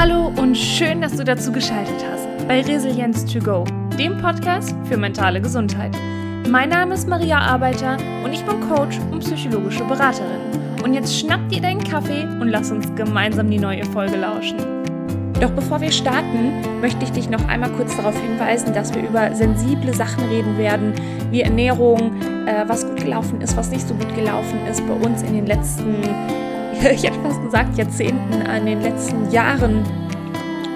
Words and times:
Hallo 0.00 0.32
und 0.36 0.56
schön, 0.56 1.00
dass 1.00 1.16
du 1.16 1.24
dazu 1.24 1.50
geschaltet 1.50 2.04
hast 2.08 2.28
bei 2.46 2.60
Resilienz 2.60 3.24
to 3.24 3.40
Go, 3.40 3.64
dem 3.98 4.16
Podcast 4.18 4.72
für 4.84 4.96
mentale 4.96 5.40
Gesundheit. 5.40 5.90
Mein 6.48 6.68
Name 6.68 6.94
ist 6.94 7.08
Maria 7.08 7.40
Arbeiter 7.40 7.96
und 8.22 8.32
ich 8.32 8.44
bin 8.44 8.60
Coach 8.60 8.96
und 9.10 9.24
psychologische 9.24 9.82
Beraterin. 9.82 10.38
Und 10.84 10.94
jetzt 10.94 11.18
schnapp 11.18 11.48
dir 11.48 11.60
deinen 11.60 11.82
Kaffee 11.82 12.22
und 12.22 12.46
lass 12.46 12.70
uns 12.70 12.86
gemeinsam 12.94 13.50
die 13.50 13.58
neue 13.58 13.84
Folge 13.86 14.18
lauschen. 14.18 14.58
Doch 15.40 15.50
bevor 15.50 15.80
wir 15.80 15.90
starten, 15.90 16.80
möchte 16.80 17.02
ich 17.04 17.10
dich 17.10 17.28
noch 17.28 17.44
einmal 17.48 17.70
kurz 17.72 17.96
darauf 17.96 18.16
hinweisen, 18.20 18.72
dass 18.72 18.94
wir 18.94 19.02
über 19.02 19.34
sensible 19.34 19.92
Sachen 19.92 20.22
reden 20.28 20.56
werden, 20.58 20.92
wie 21.32 21.40
Ernährung, 21.40 22.12
äh, 22.46 22.62
was 22.68 22.86
gut 22.86 23.00
gelaufen 23.00 23.40
ist, 23.40 23.56
was 23.56 23.72
nicht 23.72 23.88
so 23.88 23.94
gut 23.94 24.14
gelaufen 24.14 24.60
ist 24.70 24.80
bei 24.86 24.94
uns 24.94 25.22
in 25.22 25.32
den 25.32 25.46
letzten 25.46 25.96
ich 26.82 27.02
hätte 27.02 27.20
fast 27.20 27.42
gesagt 27.42 27.76
Jahrzehnten, 27.76 28.42
an 28.42 28.66
den 28.66 28.80
letzten 28.82 29.30
Jahren. 29.30 29.84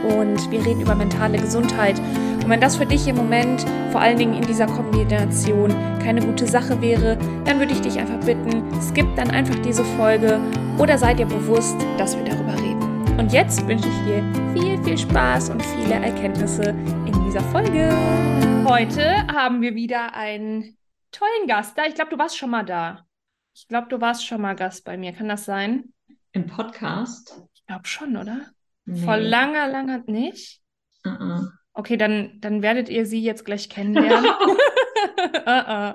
Und 0.03 0.51
wir 0.51 0.65
reden 0.67 0.81
über 0.81 0.97
mentale 0.97 1.39
Gesundheit. 1.39 1.99
Und 1.99 2.49
wenn 2.49 2.61
das 2.61 2.77
für 2.77 2.87
dich 2.87 3.07
im 3.07 3.17
Moment, 3.17 3.65
vor 3.93 4.01
allen 4.01 4.19
Dingen 4.19 4.35
in 4.35 4.43
dieser 4.43 4.67
Kombination, 4.67 5.71
keine 6.03 6.21
gute 6.21 6.47
Sache 6.47 6.81
wäre, 6.83 7.17
dann 7.45 7.61
würde 7.61 7.73
ich 7.73 7.81
dich 7.81 7.99
einfach 8.01 8.19
bitten, 8.27 8.65
skip 8.81 9.07
dann 9.15 9.31
einfach 9.31 9.55
diese 9.61 9.85
Folge 9.85 10.41
oder 10.79 10.99
sei 10.99 11.15
dir 11.15 11.27
bewusst, 11.27 11.77
dass 11.99 12.17
wir 12.17 12.25
darüber 12.25 12.55
reden. 12.55 12.83
Und 13.17 13.33
jetzt 13.33 13.65
wünsche 13.69 13.89
ich 13.89 14.07
dir 14.07 14.25
viel, 14.53 14.83
viel 14.83 14.99
Spaß 14.99 15.51
und 15.51 15.63
viele 15.63 15.95
Erkenntnisse 15.95 16.71
in 17.07 17.25
dieser 17.25 17.43
Folge. 17.43 17.91
Heute 18.67 19.25
haben 19.29 19.61
wir 19.61 19.77
wieder 19.77 20.17
einen 20.17 20.77
tollen 21.13 21.47
Gast 21.47 21.79
da. 21.79 21.85
Ich 21.87 21.95
glaube, 21.95 22.11
du 22.11 22.19
warst 22.19 22.37
schon 22.37 22.51
mal 22.51 22.65
da. 22.65 23.07
Ich 23.55 23.69
glaube, 23.69 23.87
du 23.89 24.01
warst 24.01 24.27
schon 24.27 24.41
mal 24.41 24.57
Gast 24.57 24.85
bei 24.85 24.97
mir. 24.97 25.13
Kann 25.13 25.29
das 25.29 25.45
sein? 25.45 25.92
Im 26.33 26.47
Podcast? 26.47 27.43
Ich 27.55 27.67
glaube 27.67 27.87
schon, 27.87 28.17
oder? 28.17 28.41
Nee. 28.87 29.05
Vor 29.05 29.19
langer, 29.19 29.69
langer 29.69 30.03
nicht? 30.07 30.63
Uh 31.05 31.11
-uh. 31.11 31.49
Okay, 31.75 31.99
dann, 31.99 32.39
dann 32.41 32.63
werdet 32.63 32.89
ihr 32.89 33.05
sie 33.05 33.23
jetzt 33.23 33.45
gleich 33.45 33.69
kennenlernen. 33.69 34.31
uh 35.47 35.93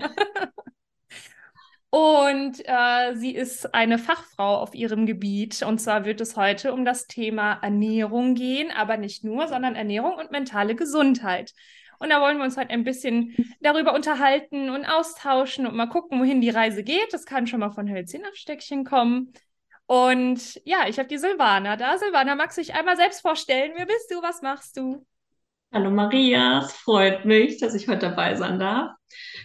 und 1.90 2.62
äh, 2.66 3.16
sie 3.16 3.34
ist 3.36 3.74
eine 3.74 3.98
Fachfrau 3.98 4.58
auf 4.58 4.76
ihrem 4.76 5.08
Gebiet. 5.08 5.64
Und 5.64 5.80
zwar 5.80 6.06
wird 6.06 6.22
es 6.22 6.36
heute 6.36 6.72
um 6.72 6.86
das 6.86 7.08
Thema 7.08 7.54
Ernährung 7.64 8.36
gehen, 8.36 8.70
aber 8.72 8.98
nicht 8.98 9.24
nur, 9.24 9.48
sondern 9.48 9.76
Ernährung 9.76 10.14
und 10.14 10.32
mentale 10.32 10.76
Gesundheit. 10.76 11.54
Und 12.00 12.10
da 12.12 12.22
wollen 12.22 12.38
wir 12.38 12.44
uns 12.44 12.58
heute 12.58 12.70
ein 12.70 12.84
bisschen 12.84 13.36
darüber 13.60 13.96
unterhalten 13.96 14.70
und 14.70 14.86
austauschen 14.86 15.66
und 15.66 15.76
mal 15.76 15.88
gucken, 15.88 16.20
wohin 16.20 16.42
die 16.42 16.52
Reise 16.52 16.84
geht. 16.84 17.12
Das 17.12 17.26
kann 17.26 17.48
schon 17.48 17.60
mal 17.60 17.72
von 17.72 17.90
Hölzchen 17.90 18.24
auf 18.24 18.36
Stöckchen 18.36 18.84
kommen. 18.84 19.34
Und 19.88 20.62
ja, 20.66 20.88
ich 20.88 21.00
habe 21.00 21.08
die 21.08 21.18
Silvana 21.18 21.78
da. 21.78 21.98
Silvana, 21.98 22.36
magst 22.36 22.58
du 22.58 22.62
dich 22.62 22.76
einmal 22.76 22.98
selbst 22.98 23.22
vorstellen? 23.22 23.72
Wer 23.76 23.86
bist 23.86 24.12
du? 24.12 24.22
Was 24.22 24.42
machst 24.42 24.76
du? 24.78 25.06
Hallo 25.74 25.90
Maria, 25.92 26.60
es 26.60 26.74
freut 26.74 27.26
mich, 27.26 27.60
dass 27.60 27.74
ich 27.74 27.88
heute 27.88 28.10
dabei 28.10 28.36
sein 28.36 28.60
darf. 28.60 28.92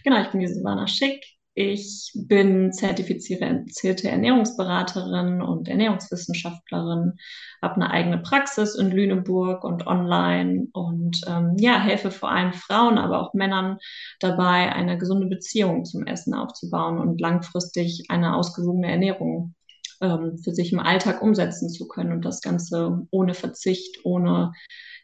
Genau, 0.05 0.21
ich 0.21 0.29
bin 0.29 0.41
die 0.41 0.49
Silvana 0.49 0.87
Schick. 0.87 1.25
Ich 1.55 2.11
bin 2.15 2.73
zertifizierte 2.73 4.09
Ernährungsberaterin 4.09 5.43
und 5.43 5.69
Ernährungswissenschaftlerin, 5.69 7.19
habe 7.61 7.75
eine 7.75 7.91
eigene 7.91 8.19
Praxis 8.19 8.75
in 8.75 8.91
Lüneburg 8.91 9.63
und 9.63 9.87
online 9.87 10.69
und 10.73 11.21
ähm, 11.27 11.57
ja, 11.59 11.79
helfe 11.79 12.11
vor 12.11 12.31
allem 12.31 12.55
Frauen, 12.55 12.97
aber 12.97 13.21
auch 13.21 13.35
Männern 13.35 13.77
dabei, 14.19 14.73
eine 14.73 14.97
gesunde 14.97 15.27
Beziehung 15.27 15.85
zum 15.85 16.07
Essen 16.07 16.33
aufzubauen 16.35 16.99
und 16.99 17.21
langfristig 17.21 18.07
eine 18.09 18.35
ausgewogene 18.35 18.91
Ernährung 18.91 19.55
ähm, 20.03 20.39
für 20.39 20.53
sich 20.53 20.73
im 20.73 20.81
Alltag 20.81 21.23
umsetzen 21.23 21.71
zu 21.71 21.89
können 21.89 22.13
und 22.13 22.25
das 22.25 22.43
Ganze 22.43 23.07
ohne 23.11 23.35
Verzicht, 23.35 24.05
ohne 24.05 24.53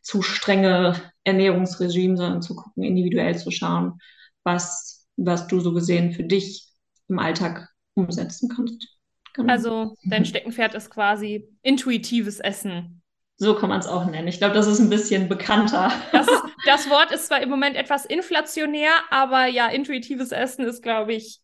zu 0.02 0.22
strenge 0.22 0.94
Ernährungsregime, 1.24 2.16
sondern 2.16 2.42
zu 2.42 2.54
gucken, 2.54 2.82
individuell 2.82 3.38
zu 3.38 3.50
schauen, 3.50 3.98
was 4.44 4.98
was 5.18 5.48
du 5.48 5.60
so 5.60 5.74
gesehen 5.74 6.12
für 6.12 6.22
dich 6.22 6.68
im 7.08 7.18
Alltag 7.18 7.68
umsetzen 7.94 8.48
kannst. 8.54 8.88
Genau. 9.34 9.52
Also 9.52 9.94
dein 10.04 10.24
Steckenpferd 10.24 10.74
ist 10.74 10.90
quasi 10.90 11.48
intuitives 11.62 12.40
Essen. 12.40 13.02
So 13.36 13.54
kann 13.54 13.68
man 13.68 13.78
es 13.78 13.86
auch 13.86 14.06
nennen. 14.06 14.26
Ich 14.26 14.38
glaube, 14.38 14.54
das 14.54 14.66
ist 14.66 14.80
ein 14.80 14.90
bisschen 14.90 15.28
bekannter. 15.28 15.92
Das, 16.12 16.26
das, 16.66 16.90
Wort 16.90 17.12
ist 17.12 17.26
zwar 17.26 17.40
im 17.40 17.48
Moment 17.48 17.76
etwas 17.76 18.04
inflationär, 18.04 18.90
aber 19.10 19.46
ja, 19.46 19.68
intuitives 19.68 20.32
Essen 20.32 20.64
ist, 20.64 20.82
glaube 20.82 21.12
ich, 21.12 21.40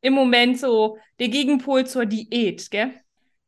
im 0.00 0.12
Moment 0.12 0.58
so 0.58 0.98
der 1.18 1.28
Gegenpol 1.28 1.86
zur 1.86 2.06
Diät, 2.06 2.70
gell? 2.70 2.94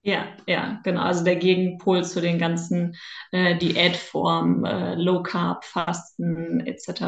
Ja, 0.02 0.28
ja, 0.46 0.80
genau. 0.84 1.02
Also 1.02 1.24
der 1.24 1.36
Gegenpol 1.36 2.04
zu 2.04 2.20
den 2.20 2.38
ganzen 2.38 2.96
äh, 3.32 3.56
Diätformen, 3.56 4.64
äh, 4.64 4.94
Low 4.94 5.22
Carb, 5.22 5.64
Fasten 5.64 6.60
etc. 6.60 7.00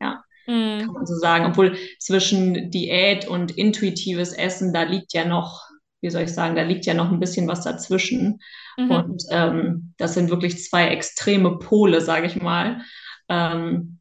Ja 0.00 0.22
mhm. 0.48 0.80
kann 0.80 0.92
man 0.92 1.06
so 1.06 1.14
sagen. 1.14 1.46
Obwohl 1.46 1.76
zwischen 1.98 2.70
Diät 2.70 3.28
und 3.28 3.52
intuitives 3.52 4.32
Essen, 4.32 4.72
da 4.72 4.82
liegt 4.82 5.12
ja 5.12 5.24
noch, 5.24 5.68
wie 6.00 6.10
soll 6.10 6.22
ich 6.22 6.34
sagen, 6.34 6.56
da 6.56 6.62
liegt 6.62 6.86
ja 6.86 6.94
noch 6.94 7.12
ein 7.12 7.20
bisschen 7.20 7.46
was 7.46 7.62
dazwischen. 7.62 8.40
Mhm. 8.76 8.90
Und 8.90 9.22
ähm, 9.30 9.94
das 9.98 10.14
sind 10.14 10.30
wirklich 10.30 10.64
zwei 10.64 10.88
extreme 10.88 11.58
Pole, 11.58 12.00
sage 12.00 12.26
ich 12.26 12.40
mal. 12.40 12.80
Ähm, 13.28 14.00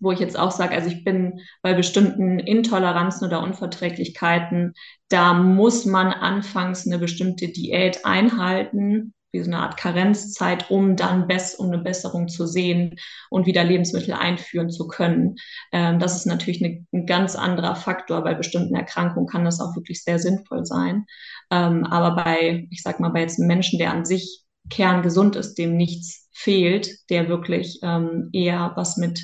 wo 0.00 0.12
ich 0.12 0.20
jetzt 0.20 0.38
auch 0.38 0.50
sage, 0.50 0.74
also 0.74 0.88
ich 0.88 1.04
bin 1.04 1.40
bei 1.62 1.74
bestimmten 1.74 2.38
Intoleranzen 2.38 3.26
oder 3.26 3.42
Unverträglichkeiten, 3.42 4.74
da 5.08 5.34
muss 5.34 5.86
man 5.86 6.12
anfangs 6.12 6.86
eine 6.86 6.98
bestimmte 6.98 7.48
Diät 7.48 8.04
einhalten, 8.04 9.14
wie 9.32 9.40
so 9.40 9.50
eine 9.50 9.58
Art 9.58 9.76
Karenzzeit, 9.76 10.70
um 10.70 10.96
dann 10.96 11.26
bess 11.26 11.54
um 11.54 11.66
eine 11.66 11.78
Besserung 11.78 12.28
zu 12.28 12.46
sehen 12.46 12.96
und 13.30 13.46
wieder 13.46 13.62
Lebensmittel 13.64 14.14
einführen 14.14 14.70
zu 14.70 14.88
können. 14.88 15.36
Ähm, 15.72 15.98
das 15.98 16.16
ist 16.16 16.26
natürlich 16.26 16.64
eine, 16.64 16.86
ein 16.92 17.06
ganz 17.06 17.36
anderer 17.36 17.76
Faktor. 17.76 18.22
Bei 18.22 18.34
bestimmten 18.34 18.74
Erkrankungen 18.74 19.28
kann 19.28 19.44
das 19.44 19.60
auch 19.60 19.76
wirklich 19.76 20.02
sehr 20.02 20.18
sinnvoll 20.18 20.64
sein. 20.64 21.04
Ähm, 21.50 21.84
aber 21.84 22.22
bei, 22.22 22.66
ich 22.70 22.82
sag 22.82 23.00
mal, 23.00 23.10
bei 23.10 23.20
jetzt 23.20 23.38
einem 23.38 23.48
Menschen, 23.48 23.78
der 23.78 23.92
an 23.92 24.04
sich 24.04 24.44
kerngesund 24.70 25.36
ist, 25.36 25.56
dem 25.56 25.76
nichts 25.76 26.28
fehlt, 26.32 27.10
der 27.10 27.28
wirklich 27.28 27.80
ähm, 27.82 28.30
eher 28.32 28.72
was 28.76 28.96
mit 28.96 29.20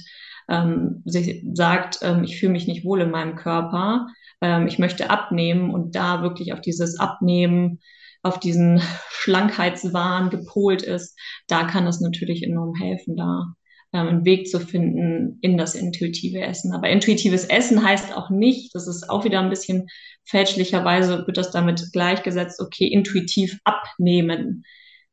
ähm, 0.48 1.02
sich 1.04 1.44
sagt, 1.52 1.98
ähm, 2.02 2.24
ich 2.24 2.38
fühle 2.38 2.52
mich 2.52 2.66
nicht 2.66 2.84
wohl 2.84 3.00
in 3.00 3.10
meinem 3.10 3.36
Körper, 3.36 4.08
ähm, 4.40 4.66
ich 4.66 4.78
möchte 4.78 5.10
abnehmen 5.10 5.70
und 5.70 5.94
da 5.94 6.22
wirklich 6.22 6.52
auf 6.52 6.60
dieses 6.60 6.98
Abnehmen 6.98 7.80
auf 8.22 8.40
diesen 8.40 8.80
Schlankheitswahn 9.10 10.30
gepolt 10.30 10.82
ist, 10.82 11.18
da 11.46 11.64
kann 11.64 11.86
es 11.86 12.00
natürlich 12.00 12.42
enorm 12.42 12.74
helfen, 12.74 13.16
da 13.16 13.54
ähm, 13.92 14.08
einen 14.08 14.24
Weg 14.24 14.48
zu 14.48 14.58
finden 14.60 15.38
in 15.40 15.56
das 15.56 15.74
intuitive 15.74 16.40
Essen. 16.40 16.72
Aber 16.72 16.88
intuitives 16.88 17.44
Essen 17.44 17.84
heißt 17.84 18.14
auch 18.16 18.30
nicht, 18.30 18.74
das 18.74 18.88
ist 18.88 19.08
auch 19.08 19.24
wieder 19.24 19.40
ein 19.40 19.50
bisschen 19.50 19.86
fälschlicherweise, 20.24 21.26
wird 21.26 21.36
das 21.36 21.50
damit 21.50 21.90
gleichgesetzt, 21.92 22.60
okay, 22.60 22.86
intuitiv 22.86 23.58
abnehmen 23.64 24.64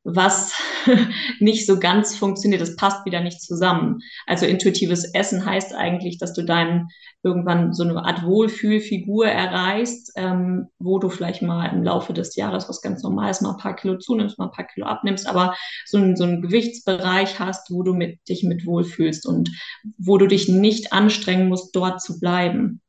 was 0.04 0.54
nicht 1.40 1.66
so 1.66 1.80
ganz 1.80 2.16
funktioniert. 2.16 2.62
Das 2.62 2.76
passt 2.76 3.06
wieder 3.06 3.22
nicht 3.22 3.42
zusammen. 3.42 4.00
Also 4.26 4.46
intuitives 4.46 5.14
Essen 5.14 5.46
heißt 5.46 5.74
eigentlich, 5.74 6.18
dass 6.18 6.34
du 6.34 6.44
dann 6.44 6.88
irgendwann 7.24 7.74
so 7.74 7.84
eine 7.84 8.04
Art 8.04 8.24
Wohlfühlfigur 8.24 9.28
erreichst, 9.28 10.12
ähm, 10.16 10.68
wo 10.80 10.98
du 10.98 11.10
vielleicht 11.10 11.44
mal 11.44 11.68
im 11.68 11.84
Laufe 11.84 12.14
des 12.14 12.36
Jahres 12.36 12.68
was 12.68 12.82
ganz 12.82 13.04
Normales 13.04 13.42
mal 13.42 13.52
ein 13.52 13.58
paar 13.58 13.76
Kilo 13.76 13.98
zunimmst, 13.98 14.40
mal 14.40 14.46
ein 14.46 14.52
paar 14.52 14.66
Kilo 14.66 14.88
abnimmst, 14.88 15.28
aber 15.28 15.56
so, 15.86 16.00
ein, 16.00 16.16
so 16.16 16.24
einen 16.24 16.42
Gewichtsbereich 16.42 17.40
hast, 17.40 17.70
wo 17.70 17.84
du 17.84 17.94
mit, 17.94 18.28
dich 18.28 18.44
mit 18.44 18.66
wohlfühlst 18.66 19.28
und 19.28 19.52
wo 20.00 20.18
du 20.18 20.26
dich 20.26 20.50
nicht 20.50 20.94
anstrengen 20.94 21.48
musst, 21.48 21.76
dort 21.76 22.02
zu 22.02 22.20
bleiben. 22.20 22.82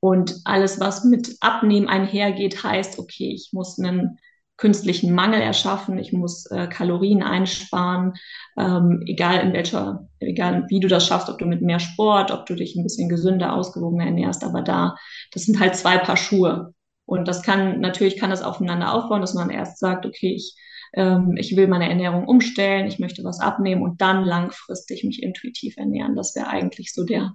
Und 0.00 0.36
alles, 0.44 0.80
was 0.80 1.04
mit 1.04 1.36
Abnehmen 1.40 1.88
einhergeht, 1.88 2.62
heißt, 2.62 2.98
okay, 2.98 3.32
ich 3.34 3.50
muss 3.52 3.78
einen 3.78 4.18
künstlichen 4.56 5.12
Mangel 5.14 5.40
erschaffen, 5.40 5.98
ich 5.98 6.12
muss 6.12 6.46
äh, 6.46 6.68
Kalorien 6.68 7.22
einsparen, 7.22 8.14
ähm, 8.56 9.02
egal 9.06 9.40
in 9.40 9.52
welcher, 9.52 10.08
egal 10.20 10.66
wie 10.68 10.80
du 10.80 10.88
das 10.88 11.06
schaffst, 11.06 11.28
ob 11.28 11.38
du 11.38 11.46
mit 11.46 11.60
mehr 11.60 11.80
Sport, 11.80 12.30
ob 12.30 12.46
du 12.46 12.54
dich 12.54 12.76
ein 12.76 12.84
bisschen 12.84 13.08
gesünder, 13.08 13.54
ausgewogener 13.54 14.06
ernährst, 14.06 14.44
aber 14.44 14.62
da, 14.62 14.96
das 15.32 15.44
sind 15.44 15.58
halt 15.58 15.74
zwei 15.74 15.98
Paar 15.98 16.16
Schuhe. 16.16 16.72
Und 17.06 17.28
das 17.28 17.42
kann, 17.42 17.80
natürlich 17.80 18.16
kann 18.16 18.30
das 18.30 18.42
aufeinander 18.42 18.94
aufbauen, 18.94 19.20
dass 19.20 19.34
man 19.34 19.50
erst 19.50 19.78
sagt, 19.78 20.06
okay, 20.06 20.34
ich, 20.34 20.56
ähm, 20.94 21.34
ich 21.36 21.56
will 21.56 21.66
meine 21.66 21.88
Ernährung 21.88 22.26
umstellen, 22.26 22.86
ich 22.86 22.98
möchte 22.98 23.24
was 23.24 23.40
abnehmen 23.40 23.82
und 23.82 24.00
dann 24.00 24.24
langfristig 24.24 25.04
mich 25.04 25.22
intuitiv 25.22 25.76
ernähren. 25.76 26.14
Das 26.14 26.34
wäre 26.34 26.48
eigentlich 26.48 26.94
so 26.94 27.04
der, 27.04 27.34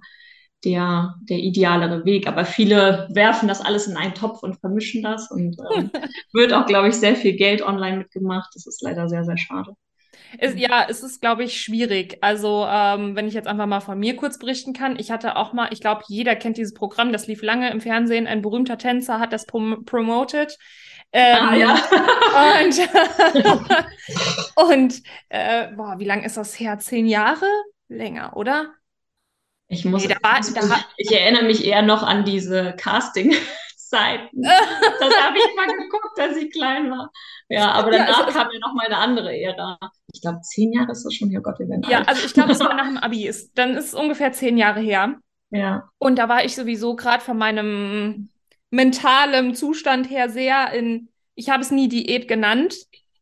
der, 0.64 1.14
der 1.22 1.38
idealere 1.38 2.04
Weg. 2.04 2.26
Aber 2.26 2.44
viele 2.44 3.08
werfen 3.10 3.48
das 3.48 3.60
alles 3.60 3.86
in 3.86 3.96
einen 3.96 4.14
Topf 4.14 4.42
und 4.42 4.60
vermischen 4.60 5.02
das 5.02 5.30
und 5.30 5.56
ähm, 5.74 5.90
wird 6.32 6.52
auch, 6.52 6.66
glaube 6.66 6.88
ich, 6.88 6.94
sehr 6.94 7.16
viel 7.16 7.34
Geld 7.34 7.62
online 7.62 7.98
mitgemacht. 7.98 8.50
Das 8.54 8.66
ist 8.66 8.82
leider 8.82 9.08
sehr, 9.08 9.24
sehr 9.24 9.38
schade. 9.38 9.72
Es, 10.38 10.54
ja, 10.56 10.86
es 10.88 11.02
ist, 11.02 11.20
glaube 11.20 11.42
ich, 11.42 11.60
schwierig. 11.60 12.18
Also, 12.20 12.64
ähm, 12.68 13.16
wenn 13.16 13.26
ich 13.26 13.34
jetzt 13.34 13.48
einfach 13.48 13.66
mal 13.66 13.80
von 13.80 13.98
mir 13.98 14.14
kurz 14.14 14.38
berichten 14.38 14.72
kann, 14.72 14.96
ich 14.98 15.10
hatte 15.10 15.36
auch 15.36 15.52
mal, 15.52 15.68
ich 15.72 15.80
glaube, 15.80 16.02
jeder 16.08 16.36
kennt 16.36 16.56
dieses 16.56 16.74
Programm, 16.74 17.12
das 17.12 17.26
lief 17.26 17.42
lange 17.42 17.70
im 17.70 17.80
Fernsehen. 17.80 18.28
Ein 18.28 18.42
berühmter 18.42 18.78
Tänzer 18.78 19.18
hat 19.18 19.32
das 19.32 19.46
prom 19.46 19.84
promoted. 19.84 20.56
Ähm, 21.12 21.36
ah, 21.40 21.54
ja. 21.56 21.74
und, 22.62 22.78
Und 24.70 25.02
äh, 25.28 25.68
boah, 25.72 25.98
wie 25.98 26.04
lange 26.04 26.24
ist 26.24 26.36
das 26.36 26.58
her? 26.58 26.78
Zehn 26.78 27.06
Jahre? 27.06 27.46
Länger, 27.88 28.36
oder? 28.36 28.72
Ich 29.72 29.84
muss, 29.84 30.06
nee, 30.06 30.16
war, 30.20 30.40
ich, 30.40 30.48
ich, 30.48 31.10
ich, 31.10 31.16
erinnere 31.16 31.44
mich 31.44 31.64
eher 31.64 31.82
noch 31.82 32.02
an 32.02 32.24
diese 32.24 32.74
Casting-Zeiten. 32.76 34.42
das 34.42 35.14
habe 35.22 35.38
ich 35.38 35.56
mal 35.56 35.66
geguckt, 35.66 36.18
als 36.18 36.36
ich 36.36 36.52
klein 36.52 36.90
war. 36.90 37.12
Ja, 37.48 37.70
aber 37.70 37.92
danach 37.92 38.18
ja, 38.18 38.24
also, 38.24 38.36
kam 38.36 38.48
ja 38.52 38.58
noch 38.58 38.74
mal 38.74 38.86
eine 38.86 38.98
andere 38.98 39.32
Ära. 39.32 39.78
Ich 40.12 40.22
glaube, 40.22 40.40
zehn 40.40 40.72
Jahre 40.72 40.90
ist 40.90 41.04
das 41.04 41.14
schon. 41.14 41.34
Oh 41.36 41.40
Gott, 41.40 41.60
wir 41.60 41.68
werden 41.68 41.86
Ja, 41.88 41.98
alt. 41.98 42.08
also 42.08 42.26
ich 42.26 42.34
glaube, 42.34 42.50
es 42.50 42.58
war 42.58 42.74
nach 42.76 42.88
dem 42.88 42.98
Abi. 42.98 43.28
Ist, 43.28 43.56
dann 43.56 43.76
ist 43.76 43.86
es 43.86 43.94
ungefähr 43.94 44.32
zehn 44.32 44.58
Jahre 44.58 44.80
her. 44.80 45.20
Ja. 45.50 45.88
Und 45.98 46.18
da 46.18 46.28
war 46.28 46.44
ich 46.44 46.56
sowieso 46.56 46.96
gerade 46.96 47.22
von 47.22 47.38
meinem 47.38 48.28
mentalen 48.70 49.54
Zustand 49.54 50.10
her 50.10 50.28
sehr 50.30 50.72
in, 50.72 51.10
ich 51.36 51.48
habe 51.48 51.62
es 51.62 51.70
nie 51.70 51.88
Diät 51.88 52.26
genannt, 52.26 52.74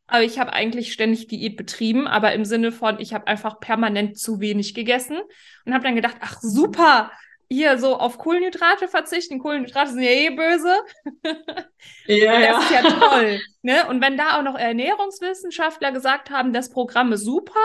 aber 0.09 0.25
ich 0.25 0.39
habe 0.39 0.53
eigentlich 0.53 0.93
ständig 0.93 1.29
Diät 1.29 1.57
betrieben, 1.57 2.09
aber 2.09 2.33
im 2.33 2.45
Sinne 2.45 2.73
von, 2.73 2.99
ich 2.99 3.15
habe 3.15 3.27
einfach 3.27 3.61
permanent 3.61 4.19
zu 4.19 4.41
wenig 4.41 4.75
gegessen 4.75 5.19
und 5.65 5.75
habe 5.75 5.85
dann 5.85 5.95
gedacht, 5.95 6.17
ach 6.21 6.39
super, 6.41 7.13
hier 7.51 7.79
so 7.79 7.97
auf 7.97 8.19
Kohlenhydrate 8.19 8.89
verzichten. 8.89 9.39
Kohlenhydrate 9.39 9.93
sind 9.93 10.03
ja 10.03 10.11
eh 10.11 10.31
böse. 10.31 10.75
Ja, 12.07 12.41
das 12.41 12.65
ist 12.65 12.71
ja 12.73 12.83
toll. 12.83 13.41
Ne? 13.63 13.87
Und 13.89 14.01
wenn 14.01 14.17
da 14.17 14.39
auch 14.39 14.43
noch 14.43 14.57
Ernährungswissenschaftler 14.57 15.93
gesagt 15.93 16.31
haben, 16.31 16.53
das 16.53 16.71
Programm 16.71 17.13
ist 17.13 17.25
super, 17.25 17.61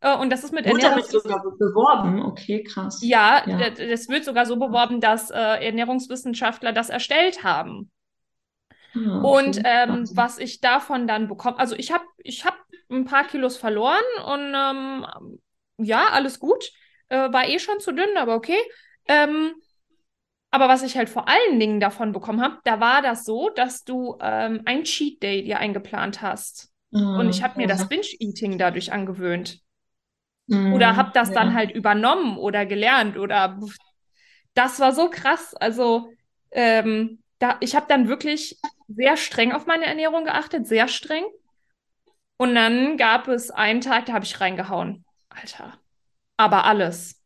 äh, 0.00 0.16
und 0.16 0.30
das 0.30 0.44
ist 0.44 0.52
mit 0.52 0.66
Ernährung. 0.66 0.96
wird 0.96 1.10
sogar 1.10 1.42
beworben. 1.42 2.22
Okay, 2.22 2.62
krass. 2.62 3.00
Ja, 3.02 3.42
ja, 3.46 3.70
das 3.70 4.08
wird 4.08 4.24
sogar 4.24 4.46
so 4.46 4.56
beworben, 4.56 5.00
dass 5.00 5.30
äh, 5.30 5.36
Ernährungswissenschaftler 5.36 6.72
das 6.72 6.88
erstellt 6.88 7.42
haben. 7.42 7.90
Ah, 8.94 9.20
okay. 9.22 9.38
Und 9.38 9.60
ähm, 9.64 10.08
was 10.14 10.38
ich 10.38 10.60
davon 10.60 11.06
dann 11.06 11.28
bekomme, 11.28 11.58
also 11.58 11.74
ich 11.76 11.92
habe 11.92 12.04
ich 12.18 12.44
hab 12.44 12.56
ein 12.90 13.04
paar 13.04 13.24
Kilos 13.24 13.56
verloren 13.56 14.02
und 14.26 14.54
ähm, 14.54 15.06
ja, 15.78 16.08
alles 16.10 16.38
gut. 16.38 16.70
Äh, 17.08 17.32
war 17.32 17.46
eh 17.48 17.58
schon 17.58 17.80
zu 17.80 17.92
dünn, 17.92 18.16
aber 18.16 18.34
okay. 18.34 18.58
Ähm, 19.08 19.54
aber 20.50 20.68
was 20.68 20.82
ich 20.82 20.96
halt 20.96 21.08
vor 21.08 21.28
allen 21.28 21.58
Dingen 21.58 21.80
davon 21.80 22.12
bekommen 22.12 22.40
habe, 22.40 22.58
da 22.64 22.78
war 22.78 23.02
das 23.02 23.24
so, 23.24 23.50
dass 23.50 23.82
du 23.82 24.16
ähm, 24.20 24.62
ein 24.64 24.84
Cheat 24.84 25.22
Day 25.22 25.42
dir 25.42 25.58
eingeplant 25.58 26.22
hast. 26.22 26.70
Mhm. 26.92 27.18
Und 27.18 27.28
ich 27.28 27.42
habe 27.42 27.58
mir 27.58 27.66
das 27.66 27.88
Binge-Eating 27.88 28.56
dadurch 28.56 28.92
angewöhnt. 28.92 29.58
Mhm, 30.46 30.74
oder 30.74 30.96
habe 30.96 31.10
das 31.12 31.30
ja. 31.30 31.34
dann 31.34 31.54
halt 31.54 31.72
übernommen 31.72 32.36
oder 32.36 32.66
gelernt 32.66 33.16
oder 33.16 33.58
das 34.54 34.78
war 34.78 34.92
so 34.92 35.10
krass. 35.10 35.54
Also 35.54 36.12
ähm, 36.52 37.22
da, 37.38 37.56
ich 37.60 37.74
habe 37.74 37.86
dann 37.88 38.08
wirklich 38.08 38.58
sehr 38.96 39.16
streng 39.16 39.52
auf 39.52 39.66
meine 39.66 39.86
Ernährung 39.86 40.24
geachtet, 40.24 40.66
sehr 40.66 40.88
streng. 40.88 41.24
Und 42.36 42.54
dann 42.54 42.96
gab 42.96 43.28
es 43.28 43.50
einen 43.50 43.80
Tag, 43.80 44.06
da 44.06 44.12
habe 44.12 44.24
ich 44.24 44.40
reingehauen. 44.40 45.04
Alter. 45.28 45.78
Aber 46.36 46.64
alles. 46.64 47.20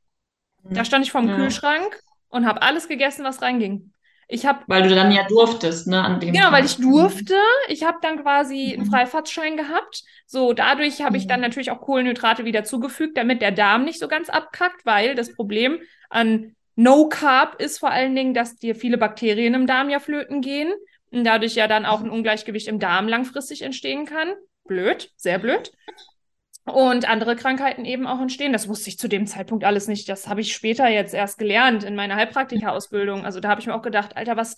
Da 0.64 0.84
stand 0.84 1.04
ich 1.04 1.12
vorm 1.12 1.28
ja. 1.28 1.36
Kühlschrank 1.36 2.00
und 2.28 2.46
habe 2.46 2.62
alles 2.62 2.88
gegessen, 2.88 3.24
was 3.24 3.40
reinging. 3.40 3.92
Ich 4.30 4.44
hab, 4.44 4.68
weil 4.68 4.82
du 4.82 4.94
dann 4.94 5.10
ja 5.10 5.26
durftest, 5.26 5.86
ne? 5.86 6.02
An 6.02 6.20
dem 6.20 6.32
genau, 6.32 6.46
Tag. 6.46 6.52
weil 6.52 6.64
ich 6.66 6.76
durfte. 6.76 7.38
Ich 7.68 7.84
habe 7.84 7.96
dann 8.02 8.20
quasi 8.22 8.74
mhm. 8.74 8.82
einen 8.82 8.90
Freifahrtschein 8.90 9.56
gehabt. 9.56 10.02
So, 10.26 10.52
dadurch 10.52 11.00
habe 11.00 11.16
ich 11.16 11.26
dann 11.26 11.40
mhm. 11.40 11.46
natürlich 11.46 11.70
auch 11.70 11.80
Kohlenhydrate 11.80 12.44
wieder 12.44 12.64
zugefügt, 12.64 13.16
damit 13.16 13.40
der 13.40 13.52
Darm 13.52 13.84
nicht 13.84 13.98
so 13.98 14.06
ganz 14.06 14.28
abkackt, 14.28 14.84
weil 14.84 15.14
das 15.14 15.34
Problem 15.34 15.78
an 16.10 16.54
No 16.76 17.08
Carb 17.08 17.60
ist 17.60 17.78
vor 17.78 17.90
allen 17.90 18.14
Dingen, 18.14 18.34
dass 18.34 18.56
dir 18.56 18.74
viele 18.74 18.98
Bakterien 18.98 19.54
im 19.54 19.66
Darm 19.66 19.88
ja 19.88 19.98
flöten 19.98 20.42
gehen 20.42 20.74
und 21.10 21.24
dadurch 21.24 21.54
ja 21.54 21.66
dann 21.66 21.86
auch 21.86 22.00
ein 22.00 22.10
Ungleichgewicht 22.10 22.68
im 22.68 22.78
Darm 22.78 23.08
langfristig 23.08 23.62
entstehen 23.62 24.06
kann. 24.06 24.34
Blöd, 24.64 25.10
sehr 25.16 25.38
blöd 25.38 25.72
und 26.72 27.08
andere 27.08 27.36
Krankheiten 27.36 27.84
eben 27.84 28.06
auch 28.06 28.20
entstehen. 28.20 28.52
Das 28.52 28.68
wusste 28.68 28.90
ich 28.90 28.98
zu 28.98 29.08
dem 29.08 29.26
Zeitpunkt 29.26 29.64
alles 29.64 29.88
nicht. 29.88 30.08
Das 30.08 30.28
habe 30.28 30.40
ich 30.40 30.54
später 30.54 30.88
jetzt 30.88 31.14
erst 31.14 31.38
gelernt 31.38 31.84
in 31.84 31.96
meiner 31.96 32.16
Heilpraktika-Ausbildung. 32.16 33.24
Also 33.24 33.40
da 33.40 33.48
habe 33.48 33.60
ich 33.60 33.66
mir 33.66 33.74
auch 33.74 33.82
gedacht, 33.82 34.16
Alter, 34.16 34.36
was 34.36 34.56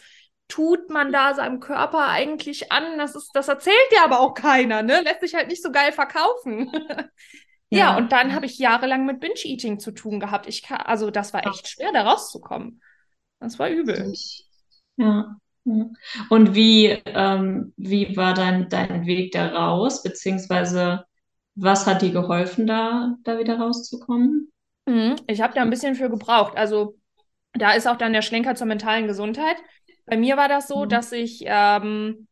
tut 0.48 0.90
man 0.90 1.12
da 1.12 1.34
seinem 1.34 1.60
Körper 1.60 2.08
eigentlich 2.08 2.72
an? 2.72 2.98
Das 2.98 3.14
ist, 3.14 3.30
das 3.34 3.48
erzählt 3.48 3.76
ja 3.92 4.04
aber 4.04 4.20
auch 4.20 4.34
keiner, 4.34 4.82
ne? 4.82 5.00
Lässt 5.02 5.20
sich 5.20 5.34
halt 5.34 5.48
nicht 5.48 5.62
so 5.62 5.70
geil 5.70 5.92
verkaufen. 5.92 6.70
ja, 7.70 7.78
ja, 7.78 7.96
und 7.96 8.12
dann 8.12 8.34
habe 8.34 8.46
ich 8.46 8.58
jahrelang 8.58 9.06
mit 9.06 9.20
Binge-Eating 9.20 9.78
zu 9.78 9.92
tun 9.92 10.18
gehabt. 10.20 10.48
Ich 10.48 10.62
kann, 10.62 10.78
also 10.78 11.10
das 11.10 11.32
war 11.32 11.46
echt 11.46 11.68
schwer, 11.68 11.92
da 11.92 12.02
rauszukommen. 12.02 12.82
Das 13.38 13.58
war 13.58 13.68
übel. 13.68 14.12
Ja. 14.96 15.36
Und 15.64 16.54
wie, 16.54 16.86
ähm, 16.86 17.72
wie 17.76 18.16
war 18.16 18.34
dein, 18.34 18.68
dein 18.68 19.06
Weg 19.06 19.32
da 19.32 19.48
raus? 19.48 20.02
Beziehungsweise 20.02 21.04
was 21.54 21.86
hat 21.86 22.02
dir 22.02 22.12
geholfen, 22.12 22.66
da, 22.66 23.16
da 23.24 23.38
wieder 23.38 23.58
rauszukommen? 23.58 24.52
Mhm. 24.86 25.16
Ich 25.26 25.40
habe 25.40 25.54
da 25.54 25.62
ein 25.62 25.70
bisschen 25.70 25.94
für 25.94 26.08
gebraucht. 26.08 26.56
Also 26.56 26.96
da 27.52 27.72
ist 27.72 27.86
auch 27.86 27.96
dann 27.96 28.12
der 28.12 28.22
Schlenker 28.22 28.54
zur 28.54 28.66
mentalen 28.66 29.06
Gesundheit. 29.06 29.56
Bei 30.06 30.16
mir 30.16 30.36
war 30.36 30.48
das 30.48 30.68
so, 30.68 30.84
mhm. 30.84 30.88
dass 30.88 31.12
ich 31.12 31.42
ähm, 31.46 32.26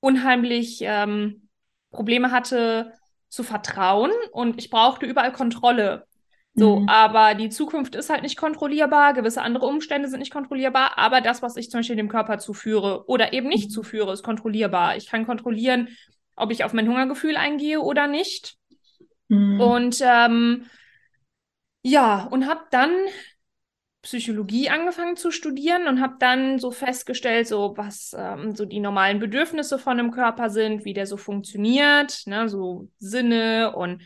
unheimlich 0.00 0.80
ähm, 0.82 1.48
Probleme 1.90 2.30
hatte 2.30 2.92
zu 3.28 3.42
vertrauen 3.42 4.10
und 4.32 4.58
ich 4.58 4.70
brauchte 4.70 5.06
überall 5.06 5.32
Kontrolle. 5.32 6.06
So, 6.54 6.80
mhm. 6.80 6.88
aber 6.88 7.34
die 7.34 7.48
Zukunft 7.48 7.94
ist 7.94 8.10
halt 8.10 8.22
nicht 8.22 8.36
kontrollierbar, 8.36 9.14
gewisse 9.14 9.42
andere 9.42 9.66
Umstände 9.66 10.08
sind 10.08 10.18
nicht 10.18 10.32
kontrollierbar, 10.32 10.98
aber 10.98 11.20
das, 11.20 11.42
was 11.42 11.56
ich 11.56 11.70
zum 11.70 11.78
Beispiel 11.78 11.96
dem 11.96 12.08
Körper 12.08 12.38
zuführe 12.38 13.04
oder 13.08 13.32
eben 13.32 13.48
nicht 13.48 13.68
mhm. 13.68 13.72
zuführe, 13.72 14.12
ist 14.12 14.24
kontrollierbar. 14.24 14.96
Ich 14.96 15.06
kann 15.06 15.26
kontrollieren, 15.26 15.88
ob 16.34 16.50
ich 16.50 16.64
auf 16.64 16.72
mein 16.72 16.88
Hungergefühl 16.88 17.36
eingehe 17.36 17.80
oder 17.80 18.08
nicht. 18.08 18.56
Mhm. 19.28 19.60
Und 19.60 20.00
ähm, 20.02 20.66
ja, 21.82 22.24
und 22.24 22.48
habe 22.48 22.62
dann 22.70 22.90
Psychologie 24.02 24.70
angefangen 24.70 25.16
zu 25.16 25.30
studieren 25.30 25.86
und 25.86 26.00
habe 26.00 26.16
dann 26.18 26.58
so 26.58 26.70
festgestellt, 26.70 27.46
so 27.46 27.74
was 27.76 28.16
ähm, 28.18 28.56
so 28.56 28.64
die 28.64 28.80
normalen 28.80 29.18
Bedürfnisse 29.18 29.78
von 29.78 29.98
einem 29.98 30.10
Körper 30.10 30.48
sind, 30.48 30.84
wie 30.84 30.94
der 30.94 31.06
so 31.06 31.16
funktioniert, 31.16 32.22
ne, 32.26 32.48
so 32.48 32.88
Sinne 32.98 33.76
und 33.76 34.02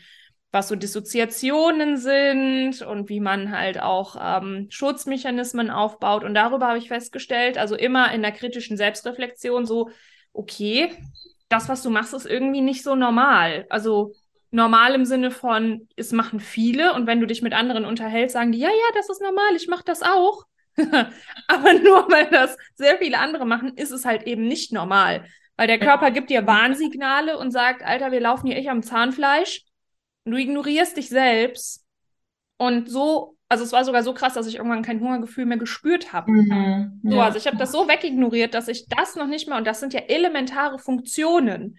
was 0.55 0.69
so 0.69 0.75
Dissoziationen 0.77 1.97
sind 1.97 2.81
und 2.81 3.09
wie 3.09 3.19
man 3.19 3.51
halt 3.51 3.79
auch 3.79 4.15
ähm, 4.19 4.67
Schutzmechanismen 4.69 5.69
aufbaut. 5.69 6.23
Und 6.23 6.33
darüber 6.33 6.67
habe 6.67 6.77
ich 6.77 6.87
festgestellt, 6.87 7.57
also 7.57 7.75
immer 7.75 8.13
in 8.13 8.21
der 8.21 8.31
kritischen 8.31 8.77
Selbstreflexion 8.77 9.65
so, 9.65 9.89
okay, 10.31 10.93
das, 11.49 11.67
was 11.67 11.83
du 11.83 11.89
machst, 11.89 12.13
ist 12.13 12.25
irgendwie 12.25 12.61
nicht 12.61 12.83
so 12.83 12.95
normal. 12.95 13.65
Also 13.69 14.13
normal 14.49 14.95
im 14.95 15.03
Sinne 15.03 15.29
von, 15.29 15.89
es 15.97 16.13
machen 16.13 16.39
viele 16.39 16.93
und 16.93 17.05
wenn 17.05 17.19
du 17.19 17.27
dich 17.27 17.41
mit 17.41 17.51
anderen 17.51 17.83
unterhältst, 17.83 18.33
sagen 18.33 18.53
die, 18.53 18.59
ja, 18.59 18.69
ja, 18.69 18.95
das 18.95 19.09
ist 19.09 19.21
normal, 19.21 19.57
ich 19.57 19.67
mache 19.67 19.83
das 19.85 20.03
auch. 20.03 20.45
Aber 20.77 21.73
nur 21.73 22.09
weil 22.09 22.29
das 22.29 22.55
sehr 22.75 22.97
viele 22.97 23.19
andere 23.19 23.45
machen, 23.45 23.73
ist 23.75 23.91
es 23.91 24.05
halt 24.05 24.23
eben 24.23 24.47
nicht 24.47 24.71
normal. 24.71 25.25
Weil 25.57 25.67
der 25.67 25.79
Körper 25.79 26.11
gibt 26.11 26.29
dir 26.29 26.47
Warnsignale 26.47 27.37
und 27.37 27.51
sagt, 27.51 27.83
Alter, 27.83 28.13
wir 28.13 28.21
laufen 28.21 28.47
hier 28.47 28.55
echt 28.55 28.69
am 28.69 28.83
Zahnfleisch. 28.83 29.65
Du 30.25 30.37
ignorierst 30.37 30.97
dich 30.97 31.09
selbst. 31.09 31.85
Und 32.57 32.89
so 32.89 33.35
also 33.47 33.63
es 33.63 33.71
war 33.71 33.85
sogar 33.85 34.03
so 34.03 34.13
krass, 34.13 34.33
dass 34.33 34.47
ich 34.47 34.55
irgendwann 34.55 34.81
kein 34.81 34.99
Hungergefühl 34.99 35.45
mehr 35.45 35.57
gespürt 35.57 36.13
habe. 36.13 36.31
Mhm, 36.31 37.01
so, 37.03 37.21
also 37.21 37.37
ich 37.37 37.45
habe 37.45 37.57
das 37.57 37.71
so 37.71 37.87
wegignoriert, 37.87 38.53
dass 38.53 38.67
ich 38.67 38.87
das 38.87 39.15
noch 39.15 39.27
nicht 39.27 39.47
mehr, 39.47 39.57
und 39.57 39.67
das 39.67 39.79
sind 39.79 39.93
ja 39.93 40.01
elementare 40.01 40.79
Funktionen. 40.79 41.77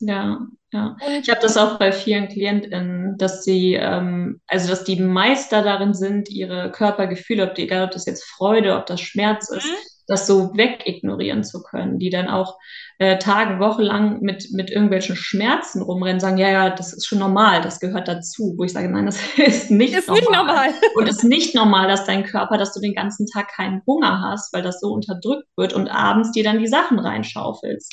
Ja, 0.00 0.40
ja. 0.72 0.96
Ich 1.20 1.30
habe 1.30 1.40
das 1.40 1.56
auch 1.56 1.78
bei 1.78 1.92
vielen 1.92 2.28
KlientInnen, 2.28 3.16
dass 3.16 3.44
sie, 3.44 3.74
ähm, 3.74 4.40
also 4.48 4.68
dass 4.68 4.82
die 4.82 5.00
Meister 5.00 5.62
darin 5.62 5.94
sind, 5.94 6.28
ihre 6.28 6.72
Körpergefühle, 6.72 7.48
ob 7.48 7.54
die, 7.54 7.62
egal 7.62 7.84
ob 7.84 7.92
das 7.92 8.06
jetzt 8.06 8.24
Freude, 8.24 8.76
ob 8.76 8.86
das 8.86 9.00
Schmerz 9.00 9.48
ist, 9.50 9.66
mhm. 9.66 9.76
das 10.08 10.26
so 10.26 10.56
wegignorieren 10.56 11.44
zu 11.44 11.62
können, 11.62 12.00
die 12.00 12.10
dann 12.10 12.28
auch 12.28 12.58
äh, 12.98 13.18
Tage, 13.18 13.58
Wochenlang 13.58 14.20
mit, 14.20 14.52
mit 14.52 14.70
irgendwelchen 14.70 15.16
Schmerzen 15.16 15.82
rumrennen, 15.82 16.20
sagen, 16.20 16.38
ja, 16.38 16.48
ja, 16.48 16.70
das 16.70 16.92
ist 16.92 17.06
schon 17.06 17.18
normal, 17.18 17.60
das 17.60 17.80
gehört 17.80 18.06
dazu. 18.06 18.54
Wo 18.56 18.64
ich 18.64 18.72
sage, 18.72 18.88
nein, 18.88 19.06
das 19.06 19.18
ist 19.36 19.70
nicht 19.70 19.94
ist 19.94 20.08
normal. 20.08 20.20
Nicht 20.20 20.32
normal. 20.32 20.68
und 20.94 21.08
es 21.08 21.16
ist 21.18 21.24
nicht 21.24 21.54
normal, 21.54 21.88
dass 21.88 22.04
dein 22.04 22.24
Körper, 22.24 22.58
dass 22.58 22.72
du 22.72 22.80
den 22.80 22.94
ganzen 22.94 23.26
Tag 23.26 23.48
keinen 23.48 23.82
Hunger 23.86 24.20
hast, 24.22 24.52
weil 24.52 24.62
das 24.62 24.80
so 24.80 24.92
unterdrückt 24.92 25.48
wird 25.56 25.72
und 25.72 25.88
abends 25.88 26.32
dir 26.32 26.44
dann 26.44 26.58
die 26.58 26.68
Sachen 26.68 26.98
reinschaufelst. 26.98 27.92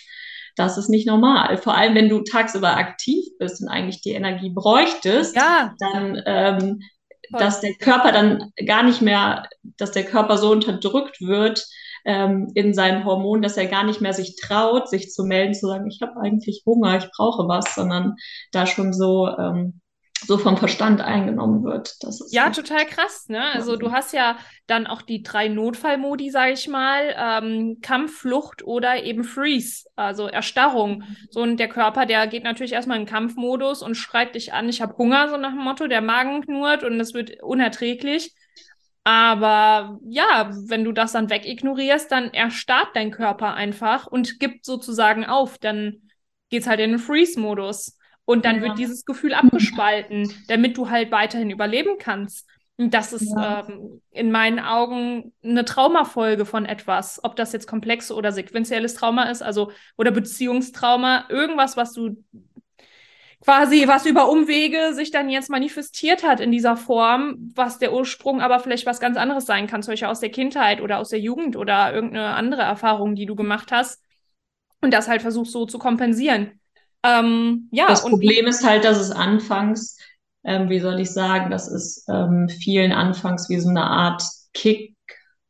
Das 0.55 0.77
ist 0.77 0.89
nicht 0.89 1.07
normal. 1.07 1.57
Vor 1.57 1.75
allem, 1.75 1.95
wenn 1.95 2.09
du 2.09 2.21
tagsüber 2.21 2.75
aktiv 2.75 3.25
bist 3.39 3.61
und 3.61 3.69
eigentlich 3.69 4.01
die 4.01 4.11
Energie 4.11 4.51
bräuchtest, 4.53 5.35
ja. 5.35 5.73
dann 5.79 6.21
ähm, 6.25 6.79
dass 7.37 7.61
der 7.61 7.73
Körper 7.75 8.11
dann 8.11 8.51
gar 8.65 8.83
nicht 8.83 9.01
mehr, 9.01 9.47
dass 9.77 9.91
der 9.91 10.03
Körper 10.03 10.37
so 10.37 10.51
unterdrückt 10.51 11.21
wird, 11.21 11.65
ähm, 12.05 12.51
in 12.55 12.73
seinen 12.73 13.05
Hormonen, 13.05 13.41
dass 13.41 13.57
er 13.57 13.67
gar 13.67 13.83
nicht 13.83 14.01
mehr 14.01 14.13
sich 14.13 14.35
traut, 14.35 14.89
sich 14.89 15.11
zu 15.11 15.23
melden, 15.23 15.53
zu 15.53 15.67
sagen, 15.67 15.87
ich 15.87 16.01
habe 16.01 16.19
eigentlich 16.19 16.63
Hunger, 16.65 16.97
ich 16.97 17.09
brauche 17.15 17.47
was, 17.47 17.75
sondern 17.75 18.15
da 18.51 18.65
schon 18.65 18.93
so 18.93 19.27
ähm, 19.27 19.81
so 20.25 20.37
vom 20.37 20.57
Verstand 20.57 21.01
eingenommen 21.01 21.63
wird. 21.63 21.95
Das 22.01 22.21
ist 22.21 22.33
ja, 22.33 22.49
total 22.49 22.85
krass. 22.85 23.27
Ne? 23.27 23.41
Also 23.53 23.75
du 23.75 23.91
hast 23.91 24.13
ja 24.13 24.37
dann 24.67 24.85
auch 24.87 25.01
die 25.01 25.23
drei 25.23 25.47
Notfallmodi, 25.47 26.29
sage 26.29 26.53
ich 26.53 26.67
mal, 26.67 27.15
ähm, 27.17 27.79
Kampf, 27.81 28.19
Flucht 28.19 28.63
oder 28.63 29.03
eben 29.03 29.23
Freeze, 29.23 29.85
also 29.95 30.27
Erstarrung. 30.27 31.03
So 31.29 31.41
und 31.41 31.57
der 31.57 31.69
Körper, 31.69 32.05
der 32.05 32.27
geht 32.27 32.43
natürlich 32.43 32.73
erstmal 32.73 32.99
in 32.99 33.05
Kampfmodus 33.05 33.81
und 33.81 33.95
schreit 33.95 34.35
dich 34.35 34.53
an, 34.53 34.69
ich 34.69 34.81
habe 34.81 34.95
Hunger, 34.97 35.27
so 35.29 35.37
nach 35.37 35.53
dem 35.53 35.63
Motto, 35.63 35.87
der 35.87 36.01
Magen 36.01 36.41
knurrt 36.43 36.83
und 36.83 36.99
es 36.99 37.13
wird 37.13 37.41
unerträglich. 37.41 38.35
Aber 39.03 39.99
ja, 40.05 40.51
wenn 40.67 40.83
du 40.83 40.91
das 40.91 41.13
dann 41.13 41.29
wegignorierst, 41.29 42.11
dann 42.11 42.33
erstarrt 42.33 42.89
dein 42.93 43.11
Körper 43.11 43.55
einfach 43.55 44.05
und 44.05 44.39
gibt 44.39 44.65
sozusagen 44.65 45.25
auf. 45.25 45.57
Dann 45.57 46.03
geht's 46.49 46.67
halt 46.67 46.79
in 46.79 46.91
den 46.91 46.99
Freeze-Modus. 46.99 47.97
Und 48.25 48.45
dann 48.45 48.57
ja. 48.57 48.61
wird 48.61 48.77
dieses 48.77 49.03
Gefühl 49.05 49.33
abgespalten, 49.33 50.31
damit 50.47 50.77
du 50.77 50.89
halt 50.89 51.11
weiterhin 51.11 51.49
überleben 51.49 51.97
kannst. 51.97 52.47
Und 52.77 52.93
das 52.93 53.13
ist 53.13 53.31
ja. 53.35 53.67
ähm, 53.67 54.01
in 54.11 54.31
meinen 54.31 54.59
Augen 54.59 55.33
eine 55.43 55.65
Traumafolge 55.65 56.45
von 56.45 56.65
etwas. 56.65 57.19
Ob 57.23 57.35
das 57.35 57.53
jetzt 57.53 57.67
komplexe 57.67 58.15
oder 58.15 58.31
sequenzielles 58.31 58.93
Trauma 58.93 59.23
ist, 59.25 59.41
also 59.41 59.71
oder 59.97 60.11
Beziehungstrauma, 60.11 61.25
irgendwas, 61.29 61.77
was 61.77 61.93
du 61.93 62.23
quasi, 63.41 63.87
was 63.87 64.05
über 64.05 64.29
Umwege 64.29 64.93
sich 64.93 65.11
dann 65.11 65.29
jetzt 65.29 65.49
manifestiert 65.49 66.23
hat 66.23 66.39
in 66.39 66.51
dieser 66.51 66.77
Form, 66.77 67.51
was 67.55 67.79
der 67.79 67.93
Ursprung 67.93 68.39
aber 68.39 68.59
vielleicht 68.59 68.85
was 68.85 68.99
ganz 68.99 69.17
anderes 69.17 69.45
sein 69.45 69.67
kann, 69.67 69.81
solche 69.81 70.07
aus 70.07 70.19
der 70.19 70.29
Kindheit 70.29 70.79
oder 70.79 70.99
aus 70.99 71.09
der 71.09 71.19
Jugend 71.19 71.55
oder 71.55 71.93
irgendeine 71.93 72.35
andere 72.35 72.61
Erfahrung, 72.61 73.15
die 73.15 73.25
du 73.25 73.35
gemacht 73.35 73.71
hast. 73.71 74.01
Und 74.81 74.93
das 74.93 75.07
halt 75.07 75.21
versuchst 75.21 75.51
so 75.51 75.65
zu 75.65 75.77
kompensieren. 75.77 76.59
Ähm, 77.03 77.67
ja, 77.71 77.87
das 77.87 78.03
Problem 78.03 78.47
ist 78.47 78.63
halt, 78.63 78.83
dass 78.83 78.99
es 78.99 79.11
anfangs, 79.11 79.97
ähm, 80.43 80.69
wie 80.69 80.79
soll 80.79 80.99
ich 80.99 81.11
sagen, 81.11 81.51
dass 81.51 81.67
es 81.67 82.05
ähm, 82.09 82.47
vielen 82.47 82.91
anfangs 82.91 83.49
wie 83.49 83.59
so 83.59 83.69
eine 83.69 83.83
Art 83.83 84.23
Kick 84.53 84.95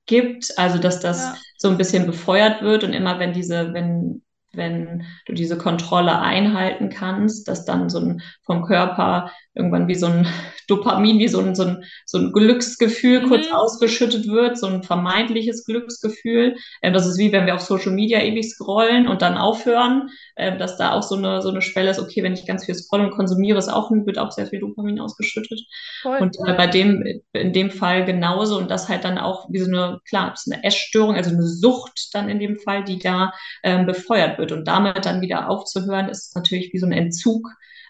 gibt, 0.05 0.57
also 0.57 0.77
dass 0.77 0.99
das 0.99 1.19
ja. 1.19 1.37
so 1.57 1.69
ein 1.69 1.77
bisschen 1.77 2.05
befeuert 2.05 2.61
wird 2.61 2.83
und 2.83 2.93
immer 2.93 3.19
wenn 3.19 3.33
diese, 3.33 3.73
wenn 3.73 4.21
wenn 4.53 5.05
du 5.25 5.33
diese 5.33 5.57
Kontrolle 5.57 6.19
einhalten 6.19 6.89
kannst, 6.89 7.47
dass 7.47 7.65
dann 7.65 7.89
so 7.89 7.99
ein 7.99 8.21
vom 8.45 8.63
Körper 8.63 9.31
irgendwann 9.53 9.87
wie 9.87 9.95
so 9.95 10.07
ein 10.07 10.27
Dopamin, 10.67 11.19
wie 11.19 11.27
so 11.27 11.41
ein, 11.41 11.53
so 11.53 11.63
ein, 11.63 11.83
so 12.05 12.17
ein 12.17 12.31
Glücksgefühl 12.31 13.21
mhm. 13.21 13.27
kurz 13.27 13.51
ausgeschüttet 13.51 14.27
wird, 14.27 14.57
so 14.57 14.67
ein 14.67 14.83
vermeintliches 14.83 15.65
Glücksgefühl. 15.65 16.55
Ähm, 16.81 16.93
das 16.93 17.05
ist 17.07 17.17
wie 17.17 17.31
wenn 17.33 17.45
wir 17.45 17.55
auf 17.55 17.61
Social 17.61 17.91
Media 17.91 18.21
ewig 18.21 18.49
scrollen 18.49 19.07
und 19.07 19.21
dann 19.21 19.37
aufhören, 19.37 20.09
äh, 20.35 20.57
dass 20.57 20.77
da 20.77 20.93
auch 20.93 21.03
so 21.03 21.15
eine, 21.15 21.41
so 21.41 21.49
eine 21.49 21.61
Schwelle 21.61 21.89
ist, 21.89 21.99
okay, 21.99 22.23
wenn 22.23 22.33
ich 22.33 22.45
ganz 22.45 22.65
viel 22.65 22.75
scrolle 22.75 23.05
und 23.05 23.11
konsumiere, 23.11 23.59
ist 23.59 23.67
auch, 23.67 23.91
wird 23.91 24.17
auch 24.17 24.31
sehr 24.31 24.47
viel 24.47 24.59
Dopamin 24.59 24.99
ausgeschüttet. 24.99 25.59
Voll. 26.01 26.17
Und 26.19 26.37
äh, 26.47 26.53
bei 26.53 26.67
dem, 26.67 27.03
in 27.33 27.51
dem 27.51 27.71
Fall 27.71 28.05
genauso 28.05 28.57
und 28.57 28.71
das 28.71 28.87
halt 28.87 29.03
dann 29.03 29.17
auch 29.17 29.47
wie 29.49 29.59
so 29.59 29.67
eine, 29.67 29.99
klar, 30.07 30.33
ist 30.33 30.49
eine 30.49 30.63
Essstörung, 30.63 31.15
also 31.15 31.31
eine 31.31 31.43
Sucht 31.43 32.13
dann 32.13 32.29
in 32.29 32.39
dem 32.39 32.57
Fall, 32.57 32.85
die 32.85 32.99
da 32.99 33.33
ähm, 33.63 33.85
befeuert 33.85 34.37
wird. 34.37 34.40
Und 34.49 34.65
damit 34.65 35.05
dann 35.05 35.21
wieder 35.21 35.49
aufzuhören, 35.49 36.09
ist 36.09 36.35
natürlich 36.35 36.71
wie 36.73 36.79
so 36.79 36.85
ein 36.85 36.91
Entzug 36.93 37.47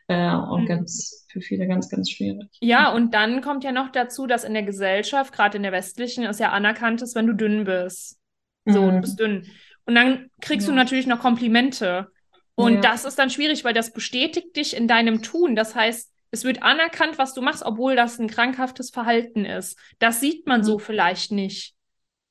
äh, 0.07 0.35
und 0.35 0.63
mhm. 0.63 0.67
ganz 0.67 1.27
für 1.31 1.41
viele 1.41 1.67
ganz, 1.67 1.89
ganz 1.89 2.09
schwierig. 2.09 2.49
Ja, 2.59 2.91
und 2.91 3.13
dann 3.13 3.41
kommt 3.41 3.63
ja 3.63 3.71
noch 3.71 3.91
dazu, 3.91 4.27
dass 4.27 4.43
in 4.43 4.53
der 4.53 4.63
Gesellschaft, 4.63 5.33
gerade 5.33 5.57
in 5.57 5.63
der 5.63 5.71
westlichen, 5.71 6.25
es 6.25 6.39
ja 6.39 6.51
anerkannt 6.51 7.01
ist, 7.01 7.15
wenn 7.15 7.27
du 7.27 7.33
dünn 7.33 7.63
bist. 7.63 8.19
So, 8.65 8.83
mhm. 8.83 8.95
du 8.95 9.01
bist 9.01 9.19
dünn. 9.19 9.47
Und 9.85 9.95
dann 9.95 10.29
kriegst 10.41 10.67
ja. 10.67 10.73
du 10.73 10.75
natürlich 10.75 11.07
noch 11.07 11.19
Komplimente. 11.19 12.07
Und 12.55 12.75
ja. 12.75 12.81
das 12.81 13.05
ist 13.05 13.17
dann 13.17 13.29
schwierig, 13.29 13.63
weil 13.63 13.73
das 13.73 13.93
bestätigt 13.93 14.55
dich 14.55 14.75
in 14.75 14.87
deinem 14.87 15.21
Tun. 15.21 15.55
Das 15.55 15.75
heißt, 15.75 16.11
es 16.31 16.43
wird 16.43 16.63
anerkannt, 16.63 17.17
was 17.17 17.33
du 17.33 17.41
machst, 17.41 17.63
obwohl 17.63 17.95
das 17.95 18.19
ein 18.19 18.27
krankhaftes 18.27 18.89
Verhalten 18.89 19.45
ist. 19.45 19.77
Das 19.99 20.19
sieht 20.19 20.47
man 20.47 20.61
mhm. 20.61 20.65
so 20.65 20.79
vielleicht 20.79 21.31
nicht. 21.31 21.75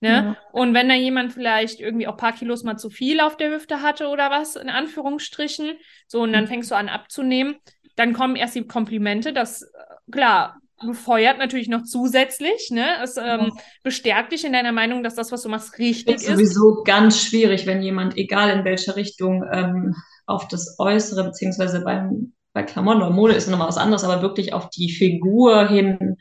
Ne? 0.01 0.09
Ja. 0.09 0.37
Und 0.53 0.75
wenn 0.75 0.89
da 0.89 0.95
jemand 0.95 1.33
vielleicht 1.33 1.81
irgendwie 1.81 2.07
auch 2.07 2.15
ein 2.15 2.19
paar 2.19 2.33
Kilos 2.33 2.65
mal 2.65 2.79
zu 2.79 2.91
viel 2.91 3.21
auf 3.21 3.37
der 3.37 3.51
Hüfte 3.51 3.83
hatte 3.83 4.09
oder 4.09 4.31
was, 4.31 4.57
in 4.57 4.71
Anführungsstrichen, 4.71 5.73
so 6.07 6.23
und 6.23 6.33
dann 6.33 6.45
mhm. 6.45 6.49
fängst 6.49 6.71
du 6.71 6.75
an 6.75 6.89
abzunehmen, 6.89 7.57
dann 7.97 8.15
kommen 8.15 8.37
erst 8.37 8.55
die 8.55 8.67
Komplimente, 8.67 9.33
das, 9.33 9.63
äh, 9.63 9.67
klar, 10.11 10.61
befeuert 10.83 11.37
natürlich 11.37 11.69
noch 11.69 11.83
zusätzlich, 11.83 12.71
ne? 12.71 12.87
Es 13.03 13.19
ähm, 13.19 13.53
bestärkt 13.83 14.33
dich 14.33 14.47
in 14.47 14.55
deiner 14.55 14.73
Meinung, 14.73 15.03
dass 15.03 15.15
das, 15.15 15.31
was 15.31 15.43
du 15.43 15.51
machst, 15.51 15.79
richtig 15.79 16.15
ist. 16.15 16.23
ist 16.23 16.29
sowieso 16.29 16.83
ganz 16.85 17.21
schwierig, 17.23 17.67
wenn 17.67 17.83
jemand, 17.83 18.17
egal 18.17 18.49
in 18.51 18.65
welche 18.65 18.97
Richtung, 18.97 19.45
ähm, 19.53 19.95
auf 20.27 20.49
das 20.49 20.77
Äußere, 20.79 21.25
beziehungsweise 21.25 21.83
beim, 21.83 22.33
bei 22.55 22.63
Klamotten 22.63 23.03
oder 23.03 23.11
Mode 23.11 23.35
ist 23.35 23.49
nochmal 23.49 23.69
was 23.69 23.77
anderes, 23.77 24.05
aber 24.05 24.23
wirklich 24.23 24.55
auf 24.55 24.71
die 24.71 24.91
Figur 24.91 25.69
hin 25.69 26.17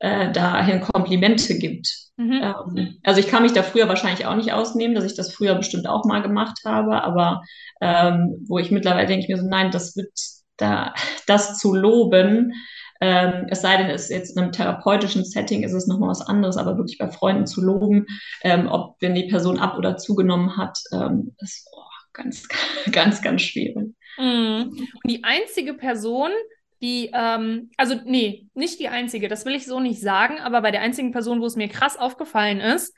äh, 0.00 0.32
dahin 0.32 0.80
Komplimente 0.80 1.58
gibt. 1.58 1.88
Mhm. 2.16 2.40
Ähm, 2.42 2.98
also 3.04 3.20
ich 3.20 3.28
kann 3.28 3.42
mich 3.42 3.52
da 3.52 3.62
früher 3.62 3.88
wahrscheinlich 3.88 4.26
auch 4.26 4.36
nicht 4.36 4.52
ausnehmen, 4.52 4.94
dass 4.94 5.04
ich 5.04 5.14
das 5.14 5.32
früher 5.32 5.54
bestimmt 5.54 5.88
auch 5.88 6.04
mal 6.04 6.22
gemacht 6.22 6.60
habe, 6.66 7.02
aber 7.02 7.42
ähm, 7.80 8.44
wo 8.46 8.58
ich 8.58 8.70
mittlerweile 8.70 9.06
denke 9.06 9.24
ich 9.24 9.28
mir 9.28 9.38
so, 9.38 9.48
nein, 9.48 9.70
das 9.70 9.96
wird 9.96 10.12
da, 10.56 10.94
das 11.26 11.58
zu 11.58 11.74
loben, 11.74 12.52
ähm, 13.02 13.46
es 13.48 13.62
sei 13.62 13.78
denn, 13.78 13.88
es 13.88 14.04
ist 14.04 14.10
jetzt 14.10 14.36
in 14.36 14.42
einem 14.42 14.52
therapeutischen 14.52 15.24
Setting 15.24 15.62
ist 15.62 15.72
es 15.72 15.86
nochmal 15.86 16.10
was 16.10 16.20
anderes, 16.20 16.58
aber 16.58 16.76
wirklich 16.76 16.98
bei 16.98 17.08
Freunden 17.08 17.46
zu 17.46 17.62
loben, 17.62 18.06
ähm, 18.42 18.68
ob 18.68 18.96
wenn 19.00 19.14
die 19.14 19.26
Person 19.26 19.58
ab 19.58 19.78
oder 19.78 19.96
zugenommen 19.96 20.58
hat, 20.58 20.78
ähm, 20.92 21.34
ist 21.38 21.66
oh, 21.72 21.80
ganz, 22.12 22.46
ganz, 22.92 23.22
ganz 23.22 23.40
schwierig. 23.40 23.94
Mhm. 24.18 24.70
Und 25.02 25.10
die 25.10 25.24
einzige 25.24 25.74
Person, 25.74 26.30
die, 26.80 27.10
ähm, 27.12 27.70
also 27.76 27.94
nee, 28.04 28.46
nicht 28.54 28.80
die 28.80 28.88
einzige, 28.88 29.28
das 29.28 29.44
will 29.44 29.54
ich 29.54 29.66
so 29.66 29.80
nicht 29.80 30.00
sagen, 30.00 30.38
aber 30.38 30.62
bei 30.62 30.70
der 30.70 30.80
einzigen 30.80 31.12
Person, 31.12 31.40
wo 31.40 31.46
es 31.46 31.56
mir 31.56 31.68
krass 31.68 31.98
aufgefallen 31.98 32.60
ist, 32.60 32.94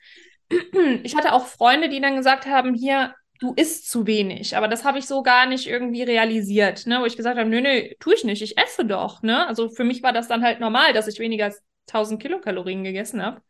ich 1.03 1.17
hatte 1.17 1.33
auch 1.33 1.47
Freunde, 1.47 1.89
die 1.89 2.01
dann 2.01 2.17
gesagt 2.17 2.47
haben, 2.47 2.75
hier, 2.75 3.15
du 3.41 3.55
isst 3.55 3.91
zu 3.91 4.07
wenig. 4.07 4.57
Aber 4.57 4.69
das 4.69 4.85
habe 4.85 4.99
ich 4.99 5.07
so 5.07 5.23
gar 5.23 5.47
nicht 5.47 5.67
irgendwie 5.67 6.03
realisiert, 6.03 6.87
ne? 6.87 7.01
Wo 7.01 7.07
ich 7.07 7.17
gesagt 7.17 7.39
habe, 7.39 7.49
nö, 7.49 7.61
nö, 7.61 7.89
tue 7.99 8.15
ich 8.15 8.25
nicht, 8.25 8.41
ich 8.41 8.57
esse 8.57 8.85
doch, 8.85 9.23
ne? 9.23 9.47
Also 9.49 9.69
für 9.69 9.85
mich 9.85 10.03
war 10.03 10.13
das 10.13 10.29
dann 10.29 10.45
halt 10.45 10.61
normal, 10.61 10.93
dass 10.93 11.09
ich 11.09 11.19
weniger 11.19 11.47
als 11.47 11.63
1000 11.89 12.23
Kilokalorien 12.23 12.85
gegessen 12.85 13.23
habe. 13.23 13.43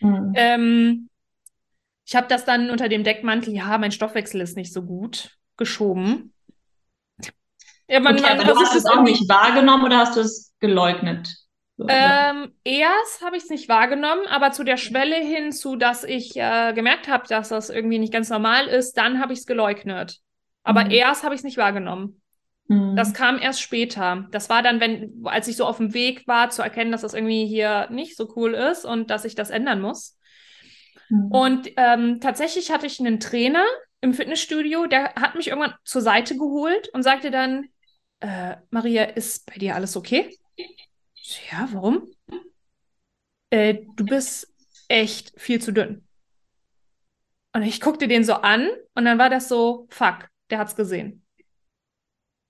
Mhm. 0.00 0.32
Ähm, 0.34 1.08
ich 2.04 2.16
habe 2.16 2.26
das 2.26 2.44
dann 2.44 2.70
unter 2.70 2.88
dem 2.88 3.04
Deckmantel, 3.04 3.54
ja, 3.54 3.78
mein 3.78 3.92
Stoffwechsel 3.92 4.40
ist 4.40 4.56
nicht 4.56 4.72
so 4.72 4.82
gut, 4.82 5.36
geschoben. 5.56 6.32
Ja, 7.88 8.00
man, 8.00 8.14
okay, 8.14 8.22
man 8.22 8.40
aber 8.40 8.52
du 8.52 8.60
hast 8.60 8.76
es 8.76 8.86
auch 8.86 9.02
nicht 9.02 9.28
wahrgenommen 9.28 9.84
oder 9.84 9.98
hast 9.98 10.16
du 10.16 10.20
es 10.20 10.54
geleugnet? 10.60 11.28
Ähm, 11.86 12.52
erst 12.64 13.22
habe 13.22 13.36
ich 13.36 13.44
es 13.44 13.50
nicht 13.50 13.68
wahrgenommen, 13.68 14.26
aber 14.28 14.50
zu 14.50 14.64
der 14.64 14.76
Schwelle 14.76 15.16
hinzu, 15.16 15.76
dass 15.76 16.02
ich 16.02 16.36
äh, 16.36 16.72
gemerkt 16.72 17.06
habe, 17.06 17.28
dass 17.28 17.50
das 17.50 17.70
irgendwie 17.70 18.00
nicht 18.00 18.12
ganz 18.12 18.30
normal 18.30 18.66
ist, 18.66 18.94
dann 18.94 19.20
habe 19.20 19.32
ich 19.32 19.40
es 19.40 19.46
geleugnet. 19.46 20.18
Aber 20.64 20.84
mhm. 20.84 20.90
erst 20.90 21.22
habe 21.22 21.34
ich 21.34 21.40
es 21.40 21.44
nicht 21.44 21.56
wahrgenommen. 21.56 22.20
Mhm. 22.66 22.96
Das 22.96 23.14
kam 23.14 23.38
erst 23.38 23.62
später. 23.62 24.26
Das 24.32 24.50
war 24.50 24.62
dann, 24.62 24.80
wenn, 24.80 25.22
als 25.24 25.46
ich 25.46 25.56
so 25.56 25.64
auf 25.64 25.76
dem 25.76 25.94
Weg 25.94 26.26
war, 26.26 26.50
zu 26.50 26.62
erkennen, 26.62 26.90
dass 26.90 27.02
das 27.02 27.14
irgendwie 27.14 27.46
hier 27.46 27.88
nicht 27.90 28.16
so 28.16 28.32
cool 28.34 28.54
ist 28.54 28.84
und 28.84 29.08
dass 29.08 29.24
ich 29.24 29.36
das 29.36 29.50
ändern 29.50 29.80
muss. 29.80 30.18
Mhm. 31.08 31.30
Und 31.30 31.70
ähm, 31.76 32.20
tatsächlich 32.20 32.72
hatte 32.72 32.86
ich 32.86 32.98
einen 32.98 33.20
Trainer 33.20 33.64
im 34.00 34.14
Fitnessstudio, 34.14 34.86
der 34.86 35.14
hat 35.14 35.36
mich 35.36 35.48
irgendwann 35.48 35.74
zur 35.84 36.02
Seite 36.02 36.36
geholt 36.36 36.88
und 36.92 37.02
sagte 37.02 37.30
dann, 37.30 37.68
äh, 38.20 38.56
Maria, 38.70 39.04
ist 39.04 39.46
bei 39.46 39.54
dir 39.54 39.74
alles 39.74 39.96
okay? 39.96 40.36
Ja, 41.50 41.68
warum? 41.72 42.10
Äh, 43.50 43.78
du 43.96 44.04
bist 44.04 44.52
echt 44.88 45.38
viel 45.38 45.60
zu 45.60 45.72
dünn. 45.72 46.04
Und 47.52 47.62
ich 47.62 47.80
guckte 47.80 48.08
den 48.08 48.24
so 48.24 48.34
an 48.34 48.68
und 48.94 49.04
dann 49.04 49.18
war 49.18 49.30
das 49.30 49.48
so, 49.48 49.86
fuck, 49.90 50.28
der 50.50 50.58
hat's 50.58 50.76
gesehen. 50.76 51.24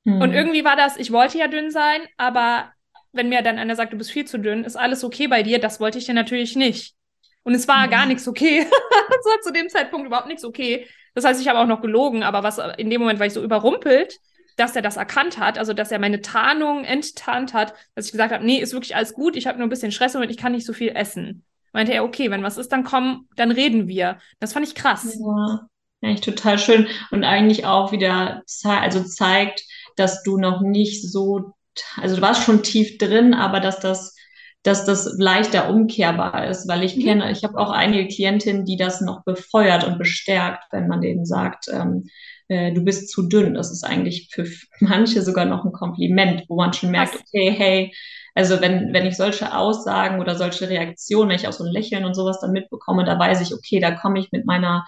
Hm. 0.05 0.21
Und 0.21 0.33
irgendwie 0.33 0.65
war 0.65 0.77
das, 0.77 0.97
ich 0.97 1.13
wollte 1.13 1.39
ja 1.39 1.49
dünn 1.49 1.71
sein, 1.71 2.01
aber 2.17 2.73
wenn 3.13 3.29
mir 3.29 3.43
dann 3.43 3.59
einer 3.59 3.77
sagt, 3.77 3.93
du 3.93 3.97
bist 3.97 4.11
viel 4.11 4.27
zu 4.27 4.39
dünn, 4.39 4.65
ist 4.65 4.77
alles 4.77 5.05
okay 5.05 5.29
bei 5.29 5.43
dir, 5.43 5.59
das 5.59 5.81
wollte 5.81 5.99
ich 5.99 6.07
ja 6.07 6.15
natürlich 6.15 6.57
nicht. 6.57 6.95
Und 7.43 7.55
es 7.55 7.69
war 7.69 7.85
hm. 7.85 7.91
gar 7.91 8.07
nichts 8.07 8.27
okay. 8.29 8.61
es 8.61 9.25
war 9.25 9.41
zu 9.43 9.53
dem 9.53 9.69
Zeitpunkt 9.69 10.07
überhaupt 10.07 10.29
nichts 10.29 10.45
okay. 10.45 10.87
Das 11.15 11.25
heißt, 11.25 11.41
ich 11.41 11.49
habe 11.49 11.59
auch 11.59 11.67
noch 11.67 11.81
gelogen, 11.81 12.23
aber 12.23 12.43
was 12.43 12.59
in 12.77 12.91
dem 12.91 13.01
Moment 13.01 13.19
war 13.19 13.27
ich 13.27 13.33
so 13.33 13.43
überrumpelt, 13.43 14.19
dass 14.59 14.75
er 14.75 14.83
das 14.83 14.97
erkannt 14.97 15.39
hat, 15.39 15.57
also 15.57 15.73
dass 15.73 15.93
er 15.93 15.99
meine 15.99 16.21
Tarnung 16.21 16.85
enttarnt 16.85 17.55
hat, 17.55 17.75
dass 17.95 18.07
ich 18.07 18.13
gesagt 18.13 18.33
habe, 18.33 18.45
nee, 18.45 18.59
ist 18.59 18.73
wirklich 18.73 18.97
alles 18.97 19.15
gut, 19.15 19.37
ich 19.37 19.47
habe 19.47 19.57
nur 19.57 19.67
ein 19.67 19.71
bisschen 19.71 19.93
Stress 19.93 20.17
und 20.17 20.29
ich 20.29 20.37
kann 20.37 20.53
nicht 20.53 20.67
so 20.67 20.73
viel 20.73 20.89
essen. 20.89 21.45
Meinte 21.73 21.93
er, 21.93 22.05
okay, 22.05 22.31
wenn 22.31 22.43
was 22.43 22.59
ist, 22.59 22.73
dann 22.73 22.83
komm, 22.83 23.29
dann 23.37 23.53
reden 23.53 23.87
wir. 23.87 24.19
Das 24.41 24.53
fand 24.53 24.67
ich 24.67 24.75
krass. 24.75 25.17
Ja, 25.17 25.69
echt 26.01 26.25
total 26.25 26.59
schön 26.59 26.89
und 27.11 27.25
eigentlich 27.25 27.67
auch 27.67 27.93
wieder 27.93 28.43
ze 28.47 28.71
also 28.71 29.03
zeigt, 29.05 29.63
dass 29.97 30.23
du 30.25 30.39
noch 30.39 30.61
nicht 30.61 31.09
so, 31.09 31.55
also 31.97 32.17
du 32.17 32.23
warst 32.23 32.43
schon 32.43 32.63
tief 32.65 32.99
drin, 32.99 33.35
aber 33.35 33.61
dass 33.61 33.79
das 33.79 34.17
dass 34.65 34.85
das 34.85 35.15
leichter 35.17 35.71
umkehrbar 35.71 36.49
ist, 36.49 36.69
weil 36.69 36.83
ich 36.83 36.97
mhm. 36.97 37.03
kenne, 37.03 37.31
ich 37.31 37.45
habe 37.45 37.59
auch 37.59 37.71
einige 37.71 38.09
Klientinnen, 38.09 38.65
die 38.65 38.77
das 38.77 39.01
noch 39.01 39.23
befeuert 39.23 39.85
und 39.85 39.99
bestärkt, 39.99 40.65
wenn 40.73 40.89
man 40.89 41.01
denen 41.01 41.25
sagt, 41.25 41.69
ähm, 41.73 42.11
äh, 42.49 42.73
du 42.73 42.83
bist 42.83 43.11
zu 43.11 43.29
dünn. 43.29 43.55
Das 43.55 43.71
ist 43.71 43.85
eigentlich 43.85 44.29
für 44.33 44.47
manche 44.81 45.23
sogar 45.23 45.45
noch 45.45 45.65
ein 45.65 45.73
Kompliment, 45.73 46.45
wo 46.49 46.57
man 46.57 46.73
schon 46.73 46.91
merkt, 46.91 47.15
okay, 47.15 47.51
hey, 47.51 47.95
also 48.35 48.61
wenn, 48.61 48.93
wenn 48.93 49.07
ich 49.07 49.17
solche 49.17 49.57
Aussagen 49.57 50.21
oder 50.21 50.37
solche 50.37 50.69
Reaktionen, 50.69 51.31
wenn 51.31 51.37
ich 51.37 51.49
auch 51.49 51.53
so 51.53 51.65
ein 51.65 51.73
Lächeln 51.73 52.05
und 52.05 52.15
sowas 52.15 52.41
dann 52.41 52.53
mitbekomme, 52.53 53.05
da 53.05 53.19
weiß 53.19 53.41
ich, 53.41 53.53
okay, 53.53 53.81
da 53.81 53.91
komme 53.93 54.21
ich 54.21 54.31
mit 54.33 54.47
meiner 54.47 54.87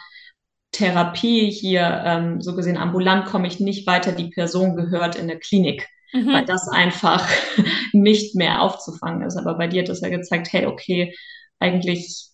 Therapie 0.72 1.50
hier, 1.50 2.02
ähm, 2.04 2.40
so 2.40 2.54
gesehen 2.54 2.76
ambulant, 2.76 3.26
komme 3.26 3.48
ich 3.48 3.58
nicht 3.60 3.86
weiter. 3.86 4.12
Die 4.12 4.30
Person 4.30 4.76
gehört 4.76 5.16
in 5.16 5.26
der 5.26 5.38
Klinik, 5.38 5.88
mhm. 6.12 6.32
weil 6.32 6.44
das 6.44 6.68
einfach 6.68 7.28
nicht 7.92 8.36
mehr 8.36 8.62
aufzufangen 8.62 9.26
ist. 9.26 9.36
Aber 9.36 9.58
bei 9.58 9.66
dir 9.66 9.82
hat 9.82 9.88
das 9.88 10.00
ja 10.00 10.08
gezeigt, 10.08 10.52
hey, 10.52 10.66
okay, 10.66 11.14
eigentlich 11.58 12.29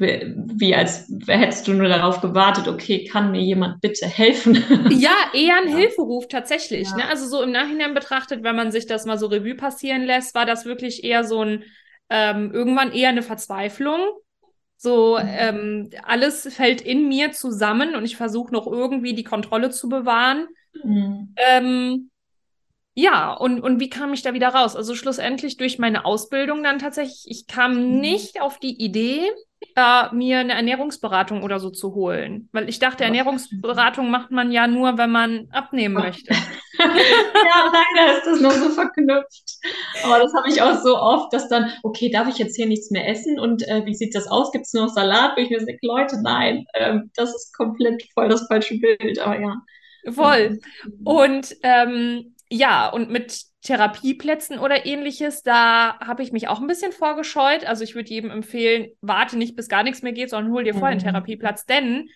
wie 0.00 0.74
als 0.74 1.12
hättest 1.26 1.68
du 1.68 1.72
nur 1.72 1.88
darauf 1.88 2.20
gewartet, 2.20 2.68
okay, 2.68 3.04
kann 3.04 3.30
mir 3.30 3.42
jemand 3.42 3.80
bitte 3.80 4.06
helfen? 4.06 4.64
Ja, 4.90 5.14
eher 5.34 5.56
ein 5.56 5.68
ja. 5.68 5.76
Hilferuf 5.76 6.26
tatsächlich. 6.28 6.88
Ja. 6.90 6.96
Ne? 6.96 7.08
Also 7.08 7.26
so 7.26 7.42
im 7.42 7.52
Nachhinein 7.52 7.94
betrachtet, 7.94 8.42
wenn 8.42 8.56
man 8.56 8.72
sich 8.72 8.86
das 8.86 9.04
mal 9.04 9.18
so 9.18 9.26
Revue 9.26 9.54
passieren 9.54 10.02
lässt, 10.02 10.34
war 10.34 10.46
das 10.46 10.64
wirklich 10.64 11.04
eher 11.04 11.24
so 11.24 11.42
ein, 11.42 11.64
ähm, 12.08 12.50
irgendwann 12.52 12.92
eher 12.92 13.10
eine 13.10 13.22
Verzweiflung. 13.22 14.00
So, 14.76 15.18
mhm. 15.18 15.28
ähm, 15.28 15.90
alles 16.04 16.48
fällt 16.54 16.80
in 16.80 17.08
mir 17.08 17.32
zusammen 17.32 17.94
und 17.94 18.04
ich 18.04 18.16
versuche 18.16 18.52
noch 18.52 18.66
irgendwie 18.66 19.14
die 19.14 19.24
Kontrolle 19.24 19.70
zu 19.70 19.88
bewahren. 19.88 20.48
Mhm. 20.82 21.34
Ähm, 21.36 22.10
ja, 23.00 23.32
und, 23.32 23.60
und 23.60 23.80
wie 23.80 23.88
kam 23.88 24.12
ich 24.12 24.22
da 24.22 24.34
wieder 24.34 24.48
raus? 24.48 24.76
Also 24.76 24.94
schlussendlich 24.94 25.56
durch 25.56 25.78
meine 25.78 26.04
Ausbildung 26.04 26.62
dann 26.62 26.78
tatsächlich, 26.78 27.24
ich 27.26 27.46
kam 27.46 27.74
mhm. 27.74 28.00
nicht 28.00 28.42
auf 28.42 28.58
die 28.58 28.82
Idee, 28.82 29.30
äh, 29.74 30.14
mir 30.14 30.38
eine 30.40 30.52
Ernährungsberatung 30.52 31.42
oder 31.42 31.60
so 31.60 31.70
zu 31.70 31.94
holen. 31.94 32.50
Weil 32.52 32.68
ich 32.68 32.78
dachte, 32.78 33.04
Ernährungsberatung 33.04 34.10
macht 34.10 34.30
man 34.30 34.52
ja 34.52 34.66
nur, 34.66 34.98
wenn 34.98 35.10
man 35.10 35.48
abnehmen 35.50 35.94
möchte. 35.94 36.34
ja, 36.78 37.72
leider 37.72 38.18
ist 38.18 38.26
das 38.26 38.40
noch 38.40 38.52
so 38.52 38.68
verknüpft. 38.68 39.58
Aber 40.04 40.18
das 40.18 40.34
habe 40.34 40.48
ich 40.48 40.60
auch 40.60 40.78
so 40.82 40.98
oft, 40.98 41.32
dass 41.32 41.48
dann, 41.48 41.72
okay, 41.82 42.10
darf 42.10 42.28
ich 42.28 42.36
jetzt 42.36 42.56
hier 42.56 42.66
nichts 42.66 42.90
mehr 42.90 43.08
essen? 43.08 43.40
Und 43.40 43.66
äh, 43.66 43.84
wie 43.86 43.94
sieht 43.94 44.14
das 44.14 44.28
aus? 44.28 44.52
Gibt 44.52 44.66
es 44.66 44.74
nur 44.74 44.86
noch 44.86 44.92
Salat? 44.92 45.36
Wo 45.36 45.40
ich 45.40 45.48
mir 45.48 45.60
sage, 45.60 45.78
Leute, 45.82 46.20
nein, 46.22 46.66
ähm, 46.74 47.10
das 47.16 47.34
ist 47.34 47.56
komplett 47.56 48.02
voll 48.12 48.28
das 48.28 48.46
falsche 48.46 48.78
Bild. 48.78 49.18
Aber 49.20 49.40
ja. 49.40 49.56
Voll. 50.10 50.58
Und 51.04 51.56
ähm, 51.62 52.34
ja, 52.50 52.88
und 52.88 53.10
mit 53.10 53.44
Therapieplätzen 53.62 54.58
oder 54.58 54.84
ähnliches, 54.84 55.42
da 55.42 55.98
habe 56.00 56.22
ich 56.22 56.32
mich 56.32 56.48
auch 56.48 56.60
ein 56.60 56.66
bisschen 56.66 56.92
vorgescheut. 56.92 57.64
Also 57.64 57.84
ich 57.84 57.94
würde 57.94 58.10
jedem 58.10 58.30
empfehlen, 58.30 58.88
warte 59.00 59.38
nicht, 59.38 59.54
bis 59.54 59.68
gar 59.68 59.84
nichts 59.84 60.02
mehr 60.02 60.12
geht, 60.12 60.30
sondern 60.30 60.52
hol 60.52 60.64
dir 60.64 60.74
vorher 60.74 60.90
einen 60.90 61.00
mhm. 61.00 61.04
Therapieplatz. 61.04 61.66
Denn 61.66 62.08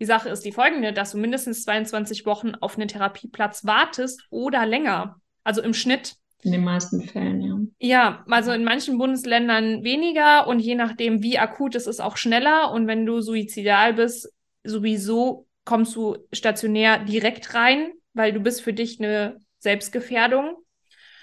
die 0.00 0.06
Sache 0.06 0.30
ist 0.30 0.44
die 0.44 0.52
folgende, 0.52 0.92
dass 0.92 1.12
du 1.12 1.18
mindestens 1.18 1.64
22 1.64 2.24
Wochen 2.24 2.54
auf 2.54 2.76
einen 2.76 2.88
Therapieplatz 2.88 3.66
wartest 3.66 4.24
oder 4.30 4.64
länger. 4.64 5.16
Also 5.44 5.60
im 5.60 5.74
Schnitt. 5.74 6.14
In 6.42 6.52
den 6.52 6.64
meisten 6.64 7.02
Fällen, 7.02 7.40
ja. 7.40 7.58
Ja, 7.78 8.24
also 8.28 8.52
in 8.52 8.64
manchen 8.64 8.98
Bundesländern 8.98 9.84
weniger 9.84 10.46
und 10.46 10.60
je 10.60 10.74
nachdem, 10.74 11.22
wie 11.22 11.38
akut 11.38 11.74
es 11.74 11.86
ist, 11.86 12.00
auch 12.00 12.16
schneller. 12.16 12.72
Und 12.72 12.86
wenn 12.86 13.04
du 13.04 13.20
suizidal 13.20 13.94
bist, 13.94 14.32
sowieso 14.64 15.46
kommst 15.64 15.94
du 15.96 16.16
stationär 16.32 16.98
direkt 17.04 17.54
rein, 17.54 17.92
weil 18.14 18.32
du 18.32 18.40
bist 18.40 18.62
für 18.62 18.72
dich 18.72 18.98
eine 18.98 19.38
Selbstgefährdung. 19.62 20.56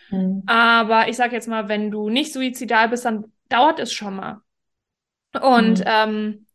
Mhm. 0.10 0.44
Aber 0.48 1.08
ich 1.10 1.18
sage 1.18 1.36
jetzt 1.36 1.48
mal, 1.48 1.68
wenn 1.68 1.92
du 1.92 2.10
nicht 2.10 2.34
suizidal 2.34 2.90
bist, 2.90 3.06
dann 3.06 3.32
dauert 3.50 3.80
es 3.80 3.92
schon 3.92 4.16
mal. 4.16 4.42
Und, 5.40 5.80
mhm. 5.80 5.86
ähm, 5.86 6.46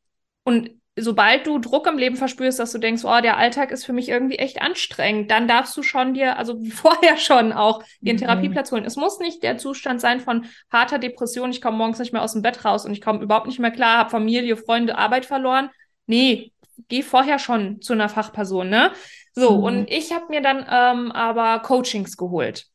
und 0.44 0.70
sobald 0.96 1.46
du 1.46 1.58
Druck 1.58 1.86
im 1.86 1.98
Leben 1.98 2.16
verspürst, 2.16 2.58
dass 2.58 2.72
du 2.72 2.78
denkst, 2.78 3.04
oh, 3.04 3.20
der 3.20 3.36
Alltag 3.36 3.70
ist 3.70 3.84
für 3.84 3.92
mich 3.92 4.08
irgendwie 4.08 4.36
echt 4.36 4.62
anstrengend, 4.62 5.30
dann 5.30 5.48
darfst 5.48 5.76
du 5.76 5.82
schon 5.82 6.14
dir, 6.14 6.38
also 6.38 6.58
vorher 6.72 7.16
schon 7.16 7.52
auch, 7.52 7.82
dir 8.00 8.10
einen 8.10 8.16
mhm. 8.16 8.20
Therapieplatz 8.20 8.72
holen. 8.72 8.84
Es 8.84 8.96
muss 8.96 9.18
nicht 9.18 9.42
der 9.42 9.58
Zustand 9.58 10.00
sein 10.00 10.20
von 10.20 10.46
harter 10.72 10.98
Depression, 10.98 11.50
ich 11.50 11.60
komme 11.60 11.76
morgens 11.76 11.98
nicht 11.98 12.12
mehr 12.12 12.22
aus 12.22 12.32
dem 12.32 12.42
Bett 12.42 12.64
raus 12.64 12.86
und 12.86 12.92
ich 12.92 13.00
komme 13.00 13.22
überhaupt 13.22 13.46
nicht 13.46 13.58
mehr 13.58 13.72
klar, 13.72 13.98
habe 13.98 14.10
Familie, 14.10 14.56
Freunde, 14.56 14.96
Arbeit 14.96 15.26
verloren. 15.26 15.70
Nee, 16.06 16.52
geh 16.88 17.02
vorher 17.02 17.38
schon 17.38 17.80
zu 17.80 17.92
einer 17.92 18.08
Fachperson, 18.08 18.68
ne? 18.68 18.92
So, 19.32 19.58
mhm. 19.58 19.64
und 19.64 19.90
ich 19.90 20.12
habe 20.12 20.26
mir 20.28 20.40
dann 20.40 20.66
ähm, 20.68 21.12
aber 21.12 21.60
Coachings 21.60 22.16
geholt. 22.16 22.66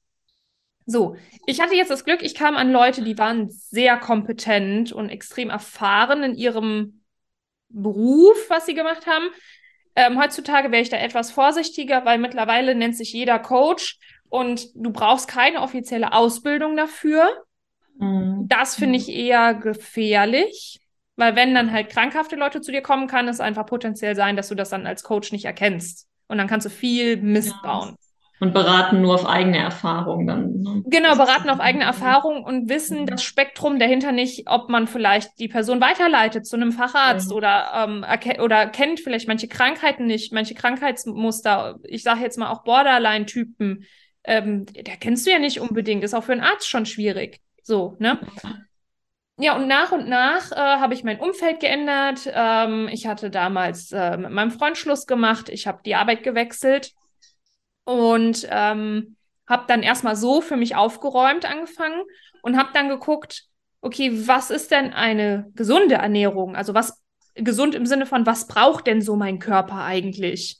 So, 0.86 1.16
ich 1.46 1.62
hatte 1.62 1.76
jetzt 1.76 1.92
das 1.92 2.04
Glück, 2.04 2.24
ich 2.24 2.34
kam 2.34 2.56
an 2.56 2.72
Leute, 2.72 3.04
die 3.04 3.18
waren 3.18 3.50
sehr 3.50 3.98
kompetent 3.98 4.92
und 4.92 5.10
extrem 5.10 5.50
erfahren 5.50 6.24
in 6.24 6.36
ihrem 6.36 7.04
Beruf, 7.70 8.50
was 8.50 8.66
sie 8.66 8.74
gemacht 8.74 9.06
haben. 9.06 9.26
Ähm, 9.96 10.20
heutzutage 10.20 10.72
wäre 10.72 10.82
ich 10.82 10.90
da 10.90 10.98
etwas 10.98 11.32
vorsichtiger, 11.32 12.06
weil 12.06 12.18
mittlerweile 12.18 12.74
nennt 12.74 12.98
sich 12.98 13.14
jeder 13.14 13.38
Coach 13.38 14.00
und 14.30 14.70
du 14.76 14.92
brauchst 14.92 15.28
keine 15.28 15.62
offizielle 15.62 16.14
Ausbildung 16.14 16.76
dafür. 16.76 17.30
Mhm. 18.00 18.48
Das 18.48 18.76
finde 18.76 18.98
ich 18.98 19.10
eher 19.10 19.54
gefährlich, 19.54 20.80
weil 21.20 21.36
wenn 21.36 21.54
dann 21.54 21.74
halt 21.74 21.90
krankhafte 21.90 22.38
Leute 22.38 22.62
zu 22.62 22.72
dir 22.72 22.82
kommen, 22.82 23.08
kann 23.08 23.28
es 23.28 23.42
einfach 23.42 23.66
potenziell 23.66 24.16
sein, 24.16 24.38
dass 24.38 24.48
du 24.48 24.56
das 24.56 24.70
dann 24.70 24.88
als 24.88 25.04
Coach 25.04 25.34
nicht 25.34 25.44
erkennst. 25.44 26.08
Und 26.30 26.38
dann 26.38 26.48
kannst 26.48 26.66
du 26.66 26.70
viel 26.70 27.18
Mist 27.18 27.54
ja. 27.62 27.70
bauen. 27.70 27.96
Und 28.40 28.54
beraten 28.54 29.02
nur 29.02 29.16
auf 29.16 29.28
eigene 29.28 29.58
Erfahrung 29.58 30.26
dann. 30.26 30.62
Ne? 30.62 30.84
Genau, 30.86 31.18
beraten 31.18 31.50
auf 31.50 31.60
eigene 31.60 31.84
Erfahrung 31.84 32.46
und 32.46 32.70
wissen 32.70 33.02
mhm. 33.02 33.06
das 33.08 33.22
Spektrum 33.22 33.80
dahinter 33.80 34.14
nicht, 34.14 34.50
ob 34.50 34.70
man 34.70 34.88
vielleicht 34.88 35.38
die 35.40 35.50
Person 35.50 35.82
weiterleitet 35.82 36.48
zu 36.48 36.56
einem 36.56 36.72
Facharzt 36.72 37.32
ja. 37.32 37.36
oder, 37.36 37.72
ähm, 37.76 38.06
oder 38.42 38.68
kennt 38.68 39.02
vielleicht 39.02 39.28
manche 39.28 39.50
Krankheiten 39.50 40.06
nicht, 40.06 40.32
manche 40.32 40.54
Krankheitsmuster. 40.54 41.80
Ich 41.84 42.04
sage 42.04 42.22
jetzt 42.22 42.38
mal 42.38 42.50
auch 42.50 42.64
Borderline-Typen. 42.64 43.84
Ähm, 44.24 44.66
der 44.68 44.96
kennst 44.96 45.28
du 45.28 45.32
ja 45.32 45.40
nicht 45.40 45.60
unbedingt, 45.60 46.06
ist 46.06 46.14
auch 46.14 46.24
für 46.24 46.32
einen 46.32 46.42
Arzt 46.42 46.70
schon 46.70 46.86
schwierig. 46.86 47.42
So, 47.62 47.98
ne? 48.00 48.20
Ja, 49.42 49.56
und 49.56 49.68
nach 49.68 49.94
und 49.94 50.10
nach 50.10 50.52
äh, 50.52 50.56
habe 50.56 50.94
ich 50.94 51.06
mein 51.06 51.20
Umfeld 51.20 51.62
geändert. 51.62 52.30
Ähm, 52.32 52.90
ich 52.92 53.08
hatte 53.08 53.30
damals 53.30 53.90
äh, 53.94 54.18
mit 54.18 54.32
meinem 54.32 54.52
Freund 54.52 54.78
Schluss 54.78 55.08
gemacht. 55.08 55.48
Ich 55.48 55.66
habe 55.66 55.80
die 55.86 55.96
Arbeit 55.96 56.24
gewechselt 56.24 56.92
und 57.86 58.46
ähm, 58.52 59.16
habe 59.48 59.64
dann 59.68 59.82
erstmal 59.82 60.18
so 60.18 60.42
für 60.42 60.58
mich 60.58 60.76
aufgeräumt 60.76 61.46
angefangen 61.46 62.04
und 62.42 62.58
habe 62.58 62.72
dann 62.74 62.90
geguckt, 62.90 63.46
okay, 63.80 64.28
was 64.28 64.52
ist 64.52 64.72
denn 64.72 64.94
eine 64.94 65.50
gesunde 65.56 65.96
Ernährung? 65.96 66.58
Also 66.58 66.74
was 66.74 67.02
gesund 67.36 67.76
im 67.76 67.86
Sinne 67.86 68.06
von, 68.06 68.26
was 68.26 68.46
braucht 68.46 68.88
denn 68.88 69.02
so 69.02 69.16
mein 69.16 69.40
Körper 69.40 69.86
eigentlich? 69.86 70.60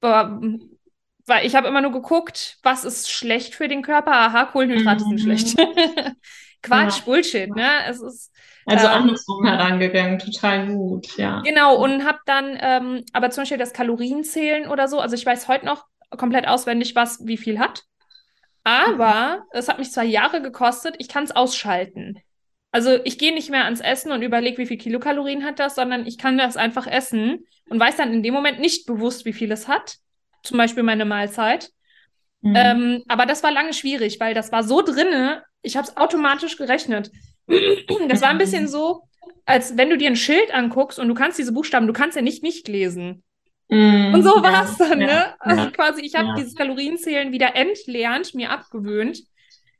Weil 0.00 1.46
ich 1.46 1.54
habe 1.54 1.68
immer 1.68 1.82
nur 1.82 1.92
geguckt, 1.92 2.58
was 2.64 2.84
ist 2.84 3.12
schlecht 3.12 3.54
für 3.54 3.68
den 3.68 3.82
Körper? 3.82 4.12
Aha, 4.12 4.46
Kohlenhydrate 4.46 5.04
mhm. 5.04 5.18
sind 5.18 5.20
schlecht. 5.20 5.56
Quatsch, 6.64 6.98
ja. 6.98 7.04
Bullshit, 7.04 7.54
ne? 7.54 7.68
Es 7.88 8.00
ist 8.00 8.32
also 8.66 8.86
ähm, 8.86 8.92
andersrum 8.92 9.46
herangegangen, 9.46 10.18
total 10.18 10.66
gut, 10.66 11.16
ja. 11.16 11.42
Genau, 11.42 11.76
und 11.76 12.04
habe 12.04 12.18
dann 12.26 12.58
ähm, 12.60 13.04
aber 13.12 13.30
zum 13.30 13.42
Beispiel 13.42 13.58
das 13.58 13.72
Kalorienzählen 13.72 14.68
oder 14.68 14.88
so, 14.88 15.00
also 15.00 15.14
ich 15.14 15.26
weiß 15.26 15.48
heute 15.48 15.66
noch, 15.66 15.84
komplett 16.16 16.48
auswendig, 16.48 16.94
was 16.94 17.26
wie 17.26 17.36
viel 17.36 17.58
hat. 17.58 17.82
Aber 18.62 19.44
es 19.50 19.68
hat 19.68 19.78
mich 19.78 19.92
zwei 19.92 20.06
Jahre 20.06 20.40
gekostet, 20.40 20.96
ich 20.98 21.08
kann 21.08 21.24
es 21.24 21.36
ausschalten. 21.36 22.18
Also 22.72 22.98
ich 23.04 23.18
gehe 23.18 23.34
nicht 23.34 23.50
mehr 23.50 23.64
ans 23.64 23.80
Essen 23.80 24.10
und 24.10 24.22
überlege, 24.22 24.58
wie 24.58 24.66
viel 24.66 24.78
Kilokalorien 24.78 25.44
hat 25.44 25.58
das, 25.58 25.74
sondern 25.74 26.06
ich 26.06 26.18
kann 26.18 26.38
das 26.38 26.56
einfach 26.56 26.86
essen 26.86 27.44
und 27.68 27.78
weiß 27.78 27.96
dann 27.96 28.12
in 28.12 28.22
dem 28.22 28.34
Moment 28.34 28.58
nicht 28.58 28.86
bewusst, 28.86 29.26
wie 29.26 29.32
viel 29.32 29.52
es 29.52 29.68
hat. 29.68 29.96
Zum 30.42 30.56
Beispiel 30.56 30.82
meine 30.82 31.04
Mahlzeit. 31.04 31.70
Mhm. 32.40 32.56
Ähm, 32.56 33.02
aber 33.06 33.26
das 33.26 33.42
war 33.42 33.52
lange 33.52 33.74
schwierig, 33.74 34.18
weil 34.18 34.34
das 34.34 34.50
war 34.50 34.64
so 34.64 34.82
drinne, 34.82 35.42
ich 35.64 35.76
habe 35.76 35.86
es 35.88 35.96
automatisch 35.96 36.56
gerechnet. 36.56 37.10
Das 38.08 38.22
war 38.22 38.28
ein 38.28 38.38
bisschen 38.38 38.68
so, 38.68 39.02
als 39.44 39.76
wenn 39.76 39.90
du 39.90 39.98
dir 39.98 40.08
ein 40.08 40.16
Schild 40.16 40.52
anguckst 40.54 40.98
und 40.98 41.08
du 41.08 41.14
kannst 41.14 41.38
diese 41.38 41.52
Buchstaben, 41.52 41.86
du 41.86 41.92
kannst 41.92 42.16
ja 42.16 42.22
nicht 42.22 42.42
nicht 42.42 42.68
lesen. 42.68 43.22
Mm, 43.68 44.14
und 44.14 44.22
so 44.22 44.42
war 44.42 44.64
es 44.64 44.76
dann, 44.76 45.00
ja, 45.00 45.06
ne? 45.06 45.34
Also 45.40 45.64
ja, 45.64 45.70
quasi, 45.70 46.02
ich 46.02 46.14
habe 46.14 46.28
ja. 46.28 46.34
dieses 46.34 46.54
Kalorienzählen 46.54 47.32
wieder 47.32 47.56
entlernt, 47.56 48.34
mir 48.34 48.50
abgewöhnt. 48.50 49.18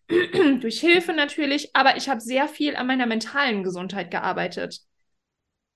Durch 0.61 0.81
Hilfe 0.81 1.13
natürlich, 1.13 1.75
aber 1.75 1.97
ich 1.97 2.09
habe 2.09 2.21
sehr 2.21 2.49
viel 2.49 2.77
an 2.77 2.87
meiner 2.87 3.07
mentalen 3.07 3.63
Gesundheit 3.63 4.11
gearbeitet. 4.11 4.81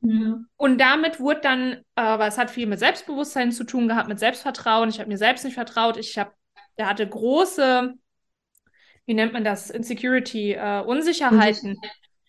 Und 0.01 0.81
damit 0.81 1.18
wurde 1.18 1.40
dann, 1.40 1.83
aber 1.97 2.27
es 2.27 2.38
hat 2.38 2.51
viel 2.51 2.66
mit 2.66 2.79
Selbstbewusstsein 2.79 3.51
zu 3.51 3.64
tun 3.64 3.88
gehabt, 3.88 4.09
mit 4.09 4.21
Selbstvertrauen. 4.21 4.90
Ich 4.90 5.01
habe 5.01 5.09
mir 5.09 5.18
selbst 5.18 5.44
nicht 5.44 5.55
vertraut. 5.55 5.97
Ich 5.97 6.16
habe, 6.18 6.31
der 6.79 6.88
hatte 6.88 7.07
große, 7.09 7.94
wie 9.09 9.14
nennt 9.14 9.33
man 9.33 9.42
das, 9.42 9.71
Insecurity, 9.71 10.53
äh, 10.53 10.83
Unsicherheiten. 10.87 11.77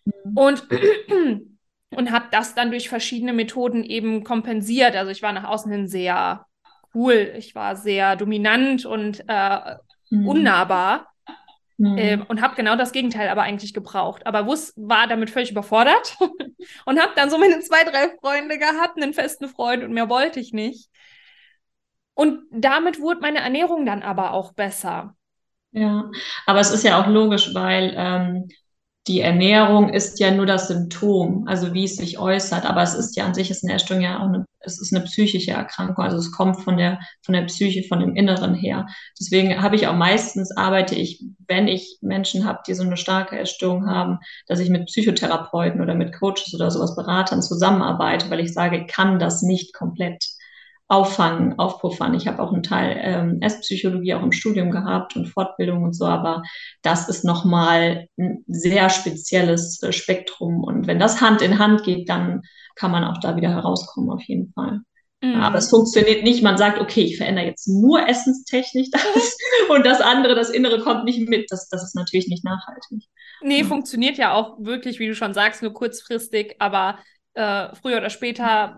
Mhm. 0.05 0.37
Und 0.37 0.63
und 1.91 2.11
habe 2.11 2.27
das 2.31 2.55
dann 2.55 2.71
durch 2.71 2.87
verschiedene 2.87 3.33
Methoden 3.33 3.83
eben 3.83 4.23
kompensiert. 4.23 4.95
Also 4.95 5.11
ich 5.11 5.21
war 5.21 5.33
nach 5.33 5.43
außen 5.43 5.71
hin 5.71 5.87
sehr 5.87 6.45
cool, 6.93 7.33
ich 7.37 7.53
war 7.53 7.75
sehr 7.75 8.15
dominant 8.15 8.85
und 8.85 9.23
äh, 9.27 9.75
mhm. 10.09 10.27
unnahbar 10.27 11.07
mhm. 11.77 11.97
äh, 11.97 12.19
und 12.27 12.41
habe 12.41 12.55
genau 12.55 12.75
das 12.75 12.93
Gegenteil 12.93 13.27
aber 13.27 13.41
eigentlich 13.41 13.73
gebraucht. 13.73 14.25
Aber 14.25 14.45
wus 14.47 14.73
war 14.77 15.07
damit 15.07 15.29
völlig 15.29 15.51
überfordert 15.51 16.17
und 16.85 16.99
habe 16.99 17.11
dann 17.15 17.29
so 17.29 17.37
meine 17.37 17.59
zwei, 17.59 17.83
drei 17.83 18.15
Freunde 18.21 18.57
gehabt, 18.57 18.95
einen 18.95 19.13
festen 19.13 19.49
Freund 19.49 19.83
und 19.83 19.91
mehr 19.91 20.09
wollte 20.09 20.39
ich 20.39 20.53
nicht. 20.53 20.89
Und 22.13 22.43
damit 22.51 22.99
wurde 22.99 23.21
meine 23.21 23.39
Ernährung 23.39 23.85
dann 23.85 24.03
aber 24.03 24.33
auch 24.33 24.53
besser. 24.53 25.15
Ja, 25.71 26.09
aber 26.45 26.59
es 26.59 26.71
ist 26.71 26.83
ja 26.83 27.01
auch 27.01 27.07
logisch, 27.07 27.53
weil 27.53 27.93
ähm, 27.95 28.49
die 29.07 29.21
Ernährung 29.21 29.89
ist 29.89 30.19
ja 30.19 30.31
nur 30.31 30.45
das 30.45 30.67
Symptom, 30.67 31.47
also 31.47 31.73
wie 31.73 31.85
es 31.85 31.95
sich 31.95 32.19
äußert. 32.19 32.65
Aber 32.65 32.83
es 32.83 32.93
ist 32.93 33.15
ja 33.15 33.25
an 33.25 33.33
sich 33.33 33.49
ist 33.51 33.63
eine 33.63 33.73
Essstörung 33.73 34.03
ja 34.03 34.19
auch 34.19 34.27
eine, 34.27 34.45
es 34.59 34.79
ist 34.79 34.93
eine 34.93 35.03
psychische 35.05 35.51
Erkrankung. 35.51 36.03
Also 36.03 36.17
es 36.17 36.31
kommt 36.31 36.61
von 36.63 36.77
der, 36.77 36.99
von 37.23 37.33
der 37.33 37.43
Psyche, 37.43 37.83
von 37.87 37.99
dem 37.99 38.15
Inneren 38.15 38.53
her. 38.55 38.87
Deswegen 39.19 39.61
habe 39.61 39.75
ich 39.75 39.87
auch 39.87 39.95
meistens 39.95 40.55
arbeite 40.55 40.95
ich, 40.95 41.23
wenn 41.47 41.67
ich 41.67 41.97
Menschen 42.01 42.45
habe, 42.45 42.59
die 42.67 42.73
so 42.73 42.83
eine 42.83 42.97
starke 42.97 43.37
Essstörung 43.39 43.87
haben, 43.87 44.19
dass 44.47 44.59
ich 44.59 44.69
mit 44.69 44.85
Psychotherapeuten 44.87 45.81
oder 45.81 45.95
mit 45.95 46.13
Coaches 46.19 46.53
oder 46.53 46.69
sowas 46.71 46.95
Beratern 46.95 47.41
zusammenarbeite, 47.41 48.29
weil 48.29 48.39
ich 48.41 48.53
sage, 48.53 48.85
kann 48.87 49.17
das 49.19 49.41
nicht 49.43 49.73
komplett 49.73 50.23
auffangen, 50.89 51.57
aufpuffern. 51.59 52.15
Ich 52.15 52.27
habe 52.27 52.41
auch 52.41 52.51
einen 52.51 52.63
Teil 52.63 52.99
ähm, 52.99 53.37
Esspsychologie 53.41 54.15
auch 54.15 54.23
im 54.23 54.31
Studium 54.31 54.71
gehabt 54.71 55.15
und 55.15 55.27
Fortbildung 55.27 55.83
und 55.83 55.93
so, 55.93 56.05
aber 56.05 56.41
das 56.81 57.07
ist 57.07 57.23
nochmal 57.23 58.07
ein 58.17 58.43
sehr 58.47 58.89
spezielles 58.89 59.81
äh, 59.83 59.93
Spektrum. 59.93 60.63
Und 60.63 60.87
wenn 60.87 60.99
das 60.99 61.21
Hand 61.21 61.43
in 61.43 61.59
Hand 61.59 61.83
geht, 61.83 62.09
dann 62.09 62.41
kann 62.75 62.89
man 62.91 63.03
auch 63.03 63.19
da 63.19 63.35
wieder 63.35 63.49
herauskommen, 63.49 64.09
auf 64.09 64.23
jeden 64.23 64.51
Fall. 64.53 64.79
Mhm. 65.21 65.35
Aber 65.35 65.59
es 65.59 65.69
funktioniert 65.69 66.23
nicht. 66.23 66.41
Man 66.41 66.57
sagt, 66.57 66.81
okay, 66.81 67.01
ich 67.01 67.17
verändere 67.17 67.45
jetzt 67.45 67.67
nur 67.67 68.07
essenstechnisch 68.07 68.89
das 68.91 69.37
und 69.69 69.85
das 69.85 70.01
andere, 70.01 70.33
das 70.33 70.49
Innere 70.49 70.79
kommt 70.79 71.03
nicht 71.03 71.29
mit. 71.29 71.51
Das, 71.51 71.69
das 71.69 71.83
ist 71.83 71.95
natürlich 71.95 72.29
nicht 72.29 72.43
nachhaltig. 72.43 73.07
Nee, 73.41 73.59
ja. 73.59 73.65
funktioniert 73.65 74.17
ja 74.17 74.33
auch 74.33 74.57
wirklich, 74.59 74.97
wie 74.97 75.07
du 75.07 75.13
schon 75.13 75.35
sagst, 75.35 75.61
nur 75.61 75.73
kurzfristig, 75.73 76.55
aber 76.57 76.97
äh, 77.35 77.75
früher 77.75 77.97
oder 77.97 78.09
später 78.09 78.77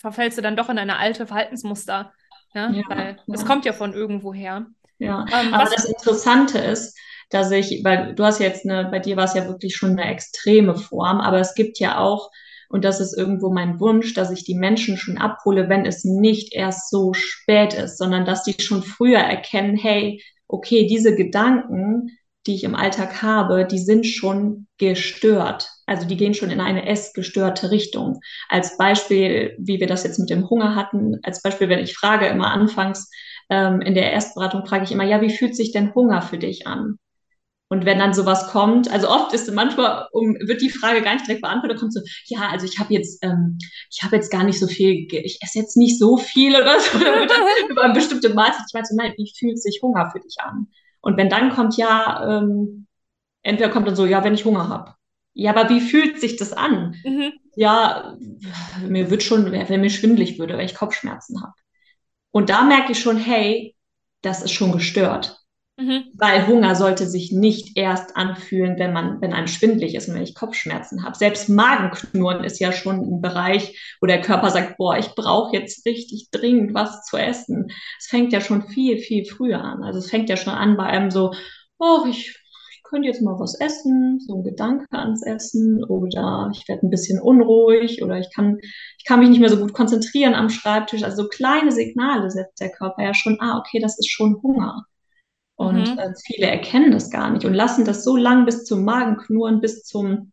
verfällst 0.00 0.38
du 0.38 0.42
dann 0.42 0.56
doch 0.56 0.68
in 0.70 0.78
eine 0.78 0.98
alte 0.98 1.26
Verhaltensmuster. 1.26 2.12
Ja? 2.54 2.70
ja 2.70 2.82
Weil 2.88 3.16
es 3.32 3.44
kommt 3.44 3.64
ja 3.64 3.72
von 3.72 3.92
irgendwo 3.92 4.32
her. 4.32 4.66
Ja, 4.98 5.24
ähm, 5.32 5.54
aber 5.54 5.70
das 5.70 5.84
Interessante 5.84 6.58
ist, 6.58 6.98
dass 7.30 7.50
ich, 7.50 7.82
weil 7.84 8.14
du 8.14 8.24
hast 8.24 8.40
jetzt 8.40 8.64
eine, 8.64 8.90
bei 8.90 8.98
dir 8.98 9.16
war 9.16 9.24
es 9.24 9.34
ja 9.34 9.46
wirklich 9.46 9.76
schon 9.76 9.90
eine 9.90 10.10
extreme 10.10 10.74
Form, 10.74 11.20
aber 11.20 11.38
es 11.38 11.54
gibt 11.54 11.78
ja 11.78 11.98
auch, 11.98 12.30
und 12.68 12.84
das 12.84 13.00
ist 13.00 13.16
irgendwo 13.16 13.50
mein 13.50 13.80
Wunsch, 13.80 14.14
dass 14.14 14.30
ich 14.30 14.44
die 14.44 14.54
Menschen 14.54 14.96
schon 14.96 15.18
abhole, 15.18 15.68
wenn 15.68 15.86
es 15.86 16.04
nicht 16.04 16.54
erst 16.54 16.90
so 16.90 17.14
spät 17.14 17.74
ist, 17.74 17.98
sondern 17.98 18.24
dass 18.24 18.44
die 18.44 18.60
schon 18.60 18.82
früher 18.82 19.20
erkennen, 19.20 19.76
hey, 19.76 20.22
okay, 20.48 20.86
diese 20.86 21.14
Gedanken, 21.14 22.16
die 22.46 22.54
ich 22.54 22.64
im 22.64 22.74
Alltag 22.74 23.22
habe, 23.22 23.66
die 23.66 23.78
sind 23.78 24.06
schon 24.06 24.66
gestört. 24.78 25.70
Also 25.86 26.06
die 26.06 26.16
gehen 26.16 26.34
schon 26.34 26.50
in 26.50 26.60
eine 26.60 26.86
essgestörte 26.86 27.70
Richtung. 27.70 28.20
Als 28.48 28.78
Beispiel, 28.78 29.56
wie 29.58 29.80
wir 29.80 29.86
das 29.86 30.04
jetzt 30.04 30.18
mit 30.18 30.30
dem 30.30 30.48
Hunger 30.48 30.74
hatten, 30.74 31.18
als 31.22 31.42
Beispiel, 31.42 31.68
wenn 31.68 31.80
ich 31.80 31.96
frage 31.96 32.26
immer 32.26 32.50
anfangs 32.50 33.10
ähm, 33.50 33.80
in 33.80 33.94
der 33.94 34.12
Erstberatung, 34.12 34.64
frage 34.64 34.84
ich 34.84 34.92
immer, 34.92 35.04
ja, 35.04 35.20
wie 35.20 35.30
fühlt 35.30 35.54
sich 35.54 35.72
denn 35.72 35.94
Hunger 35.94 36.22
für 36.22 36.38
dich 36.38 36.66
an? 36.66 36.98
Und 37.72 37.84
wenn 37.84 38.00
dann 38.00 38.14
sowas 38.14 38.48
kommt, 38.48 38.90
also 38.90 39.08
oft 39.08 39.32
ist 39.32 39.52
manchmal 39.52 40.08
um, 40.10 40.34
wird 40.40 40.60
die 40.60 40.70
Frage 40.70 41.02
gar 41.02 41.14
nicht 41.14 41.26
direkt 41.28 41.42
beantwortet, 41.42 41.78
kommt 41.78 41.94
so, 41.94 42.00
ja, 42.26 42.48
also 42.50 42.66
ich 42.66 42.80
habe 42.80 42.92
jetzt, 42.92 43.22
ähm, 43.22 43.58
ich 43.92 44.02
habe 44.02 44.16
jetzt 44.16 44.32
gar 44.32 44.42
nicht 44.42 44.58
so 44.58 44.66
viel, 44.66 45.06
ich 45.08 45.38
esse 45.40 45.60
jetzt 45.60 45.76
nicht 45.76 45.96
so 45.96 46.16
viel 46.16 46.56
oder 46.56 46.80
so, 46.80 46.98
über 47.68 47.92
bestimmte 47.92 48.34
Mahlzeit. 48.34 48.64
Ich 48.66 48.74
meine 48.74 48.86
so, 48.86 48.96
nein, 48.96 49.14
wie 49.16 49.32
fühlt 49.38 49.62
sich 49.62 49.78
Hunger 49.82 50.10
für 50.10 50.18
dich 50.18 50.36
an? 50.40 50.66
Und 51.00 51.16
wenn 51.16 51.30
dann 51.30 51.50
kommt, 51.50 51.76
ja, 51.76 52.38
ähm, 52.38 52.86
entweder 53.42 53.70
kommt 53.70 53.86
dann 53.88 53.96
so, 53.96 54.06
ja, 54.06 54.24
wenn 54.24 54.34
ich 54.34 54.44
Hunger 54.44 54.68
habe. 54.68 54.94
Ja, 55.34 55.52
aber 55.54 55.68
wie 55.70 55.80
fühlt 55.80 56.20
sich 56.20 56.36
das 56.36 56.52
an? 56.52 56.96
Mhm. 57.04 57.32
Ja, 57.56 58.16
mir 58.86 59.10
wird 59.10 59.22
schon, 59.22 59.50
wenn 59.52 59.80
mir 59.80 59.90
schwindlig 59.90 60.38
würde, 60.38 60.56
weil 60.56 60.66
ich 60.66 60.74
Kopfschmerzen 60.74 61.42
habe. 61.42 61.54
Und 62.32 62.50
da 62.50 62.64
merke 62.64 62.92
ich 62.92 63.00
schon, 63.00 63.16
hey, 63.16 63.76
das 64.22 64.42
ist 64.42 64.52
schon 64.52 64.72
gestört. 64.72 65.39
Mhm. 65.80 66.04
Weil 66.12 66.46
Hunger 66.46 66.74
sollte 66.74 67.06
sich 67.06 67.32
nicht 67.32 67.78
erst 67.78 68.14
anfühlen, 68.14 68.78
wenn 68.78 68.92
man, 68.92 69.20
wenn 69.22 69.32
einem 69.32 69.46
schwindlig 69.46 69.94
ist 69.94 70.08
und 70.08 70.14
wenn 70.14 70.22
ich 70.22 70.34
Kopfschmerzen 70.34 71.04
habe. 71.04 71.16
Selbst 71.16 71.48
Magenknurren 71.48 72.44
ist 72.44 72.60
ja 72.60 72.70
schon 72.70 72.96
ein 73.00 73.20
Bereich, 73.22 73.96
wo 74.00 74.06
der 74.06 74.20
Körper 74.20 74.50
sagt, 74.50 74.76
boah, 74.76 74.98
ich 74.98 75.14
brauche 75.14 75.56
jetzt 75.56 75.86
richtig 75.86 76.28
dringend 76.30 76.74
was 76.74 77.04
zu 77.06 77.16
essen. 77.16 77.68
Es 77.98 78.08
fängt 78.08 78.32
ja 78.34 78.42
schon 78.42 78.68
viel, 78.68 78.98
viel 78.98 79.24
früher 79.24 79.62
an. 79.64 79.82
Also 79.82 80.00
es 80.00 80.10
fängt 80.10 80.28
ja 80.28 80.36
schon 80.36 80.52
an 80.52 80.76
bei 80.76 80.84
einem 80.84 81.10
so, 81.10 81.32
oh, 81.78 82.04
ich, 82.10 82.36
ich 82.74 82.82
könnte 82.82 83.08
jetzt 83.08 83.22
mal 83.22 83.38
was 83.38 83.58
essen, 83.58 84.20
so 84.20 84.34
ein 84.36 84.44
Gedanke 84.44 84.84
ans 84.90 85.24
Essen 85.24 85.82
oder 85.84 86.50
ich 86.52 86.68
werde 86.68 86.86
ein 86.86 86.90
bisschen 86.90 87.22
unruhig 87.22 88.02
oder 88.02 88.18
ich 88.18 88.28
kann, 88.34 88.58
ich 88.98 89.04
kann 89.06 89.20
mich 89.20 89.30
nicht 89.30 89.40
mehr 89.40 89.48
so 89.48 89.56
gut 89.56 89.72
konzentrieren 89.72 90.34
am 90.34 90.50
Schreibtisch. 90.50 91.04
Also 91.04 91.22
so 91.22 91.28
kleine 91.30 91.72
Signale 91.72 92.30
setzt 92.30 92.60
der 92.60 92.70
Körper 92.70 93.02
ja 93.02 93.14
schon, 93.14 93.40
ah, 93.40 93.58
okay, 93.58 93.78
das 93.80 93.98
ist 93.98 94.10
schon 94.10 94.36
Hunger. 94.42 94.84
Und 95.60 95.92
mhm. 95.92 95.98
äh, 95.98 96.14
viele 96.24 96.46
erkennen 96.46 96.90
das 96.90 97.10
gar 97.10 97.28
nicht 97.28 97.44
und 97.44 97.52
lassen 97.52 97.84
das 97.84 98.02
so 98.02 98.16
lang 98.16 98.46
bis 98.46 98.64
zum 98.64 98.82
Magenknurren, 98.82 99.60
bis 99.60 99.84
zum 99.84 100.32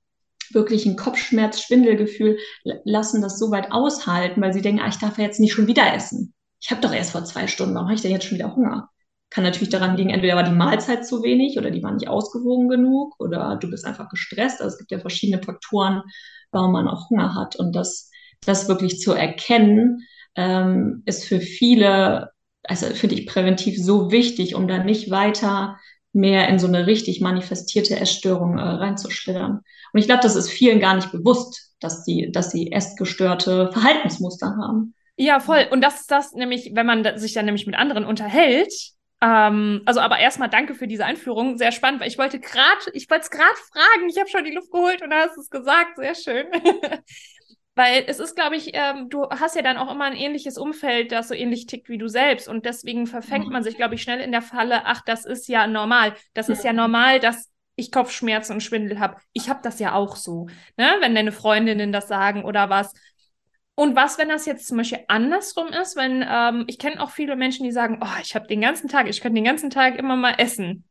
wirklichen 0.52 0.96
Kopfschmerz, 0.96 1.60
Schwindelgefühl, 1.60 2.38
lassen 2.64 3.22
das 3.22 3.38
so 3.38 3.52
weit 3.52 3.74
aushalten, 3.74 4.42
weil 4.42 4.54
sie 4.54 4.62
denken, 4.62 4.80
ah, 4.80 4.88
ich 4.88 5.00
darf 5.00 5.18
ja 5.18 5.26
jetzt 5.26 5.42
nicht 5.42 5.52
schon 5.52 5.68
wieder 5.68 5.94
essen. 5.94 6.34
Ich 6.62 6.72
habe 6.72 6.80
doch 6.80 6.94
erst 6.94 7.12
vor 7.12 7.26
zwei 7.26 7.48
Stunden, 7.48 7.76
warum 7.76 7.90
habe 7.90 7.96
ich 7.96 8.02
denn 8.02 8.12
jetzt 8.12 8.24
schon 8.24 8.38
wieder 8.38 8.56
Hunger? 8.56 8.90
Kann 9.30 9.44
natürlich 9.44 9.68
daran 9.68 9.98
liegen, 9.98 10.12
entweder 10.12 10.38
war 10.38 10.44
die 10.44 10.56
Mahlzeit 10.56 11.06
zu 11.06 11.22
wenig 11.22 11.58
oder 11.58 11.72
die 11.72 11.84
war 11.84 11.92
nicht 11.92 12.08
ausgewogen 12.08 12.70
genug 12.70 13.14
oder 13.20 13.58
du 13.58 13.70
bist 13.70 13.84
einfach 13.84 14.08
gestresst. 14.08 14.62
Also 14.62 14.76
es 14.76 14.78
gibt 14.78 14.92
ja 14.92 15.00
verschiedene 15.00 15.44
Faktoren, 15.44 16.04
warum 16.52 16.72
man 16.72 16.88
auch 16.88 17.10
Hunger 17.10 17.36
hat. 17.36 17.58
Und 17.58 17.76
das, 17.76 18.10
das 18.46 18.70
wirklich 18.70 19.02
zu 19.02 19.12
erkennen, 19.12 20.08
ähm, 20.36 21.04
ist 21.06 21.26
für 21.26 21.42
viele 21.42 22.30
also 22.68 22.88
finde 22.88 23.16
ich 23.16 23.28
präventiv 23.28 23.78
so 23.78 24.12
wichtig, 24.12 24.56
um 24.56 24.68
dann 24.68 24.86
nicht 24.86 25.10
weiter 25.10 25.78
mehr 26.14 26.48
in 26.50 26.60
so 26.60 26.68
eine 26.68 26.88
richtig 26.88 27.22
manifestierte 27.22 28.00
Essstörung 28.00 28.58
äh, 28.58 28.62
reinzuschlittern. 28.62 29.62
Und 29.94 30.00
ich 30.00 30.08
glaube, 30.08 30.24
das 30.24 30.36
ist 30.36 30.50
vielen 30.50 30.80
gar 30.80 30.96
nicht 30.96 31.12
bewusst, 31.12 31.74
dass 31.80 32.04
die, 32.04 32.32
dass 32.32 32.52
sie 32.52 32.72
essgestörte 32.72 33.72
Verhaltensmuster 33.72 34.56
haben. 34.58 34.94
Ja, 35.16 35.40
voll. 35.40 35.68
Und 35.72 35.82
das 35.82 36.02
ist 36.02 36.12
das 36.12 36.34
nämlich, 36.34 36.72
wenn 36.74 36.86
man 36.86 37.18
sich 37.18 37.34
dann 37.34 37.46
nämlich 37.46 37.66
mit 37.66 37.76
anderen 37.76 38.06
unterhält. 38.06 38.72
Ähm, 39.20 39.82
also, 39.86 40.00
aber 40.00 40.20
erstmal 40.20 40.50
danke 40.50 40.76
für 40.76 40.88
diese 40.88 41.06
Einführung. 41.06 41.58
Sehr 41.58 41.72
spannend, 41.72 42.02
weil 42.02 42.08
ich 42.08 42.20
wollte 42.20 42.40
gerade, 42.40 42.92
ich 42.94 43.10
wollte 43.10 43.24
es 43.24 43.32
gerade 43.32 43.56
fragen. 43.72 44.10
Ich 44.10 44.20
habe 44.20 44.30
schon 44.30 44.44
die 44.44 44.54
Luft 44.54 44.72
geholt 44.72 45.02
und 45.02 45.10
da 45.10 45.22
hast 45.22 45.36
du 45.36 45.42
es 45.42 45.50
gesagt. 45.50 45.98
Sehr 45.98 46.16
schön. 46.16 46.46
Weil 47.78 48.06
es 48.08 48.18
ist, 48.18 48.36
glaube 48.36 48.56
ich, 48.56 48.72
ähm, 48.74 49.08
du 49.08 49.30
hast 49.30 49.56
ja 49.56 49.62
dann 49.62 49.78
auch 49.78 49.92
immer 49.92 50.06
ein 50.06 50.16
ähnliches 50.16 50.58
Umfeld, 50.58 51.12
das 51.12 51.28
so 51.28 51.36
ähnlich 51.36 51.68
tickt 51.68 51.90
wie 51.90 52.00
du 52.00 52.08
selbst. 52.08 52.48
Und 52.48 52.66
deswegen 52.66 53.06
verfängt 53.06 53.52
man 53.52 53.62
sich, 53.62 53.78
glaube 53.78 53.94
ich, 53.94 54.02
schnell 54.02 54.20
in 54.20 54.32
der 54.32 54.42
Falle, 54.42 54.86
ach, 54.86 55.02
das 55.06 55.26
ist 55.26 55.48
ja 55.48 55.68
normal. 55.68 56.16
Das 56.34 56.50
ist 56.50 56.64
ja 56.64 56.74
normal, 56.74 57.20
dass 57.20 57.52
ich 57.76 57.92
Kopfschmerzen 57.92 58.54
und 58.54 58.64
Schwindel 58.64 59.00
habe. 59.00 59.18
Ich 59.32 59.48
habe 59.48 59.60
das 59.62 59.78
ja 59.78 59.94
auch 59.94 60.16
so, 60.16 60.48
ne? 60.76 60.88
wenn 61.02 61.14
deine 61.14 61.32
Freundinnen 61.32 61.92
das 61.92 62.08
sagen 62.08 62.46
oder 62.46 62.72
was. 62.72 62.96
Und 63.76 63.96
was, 63.96 64.18
wenn 64.18 64.30
das 64.30 64.48
jetzt 64.48 64.68
zum 64.68 64.78
Beispiel 64.78 65.06
andersrum 65.08 65.68
ist, 65.68 65.96
wenn 65.96 66.26
ähm, 66.28 66.64
ich 66.66 66.80
kenne 66.80 67.00
auch 67.00 67.12
viele 67.12 67.36
Menschen, 67.36 67.64
die 67.64 67.72
sagen, 67.72 68.00
oh, 68.02 68.20
ich 68.24 68.34
habe 68.34 68.48
den 68.48 68.60
ganzen 68.60 68.88
Tag, 68.88 69.08
ich 69.08 69.22
könnte 69.22 69.36
den 69.36 69.44
ganzen 69.44 69.70
Tag 69.70 70.00
immer 70.00 70.16
mal 70.16 70.34
essen. 70.40 70.84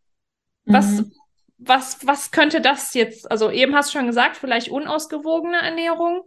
Was, 0.67 0.87
mhm. 0.93 1.13
was, 1.59 2.07
was 2.07 2.31
könnte 2.31 2.61
das 2.61 2.95
jetzt? 2.95 3.29
Also 3.29 3.51
eben 3.51 3.75
hast 3.75 3.93
du 3.93 3.99
schon 3.99 4.07
gesagt, 4.07 4.37
vielleicht 4.37 4.69
unausgewogene 4.69 5.57
Ernährung. 5.57 6.23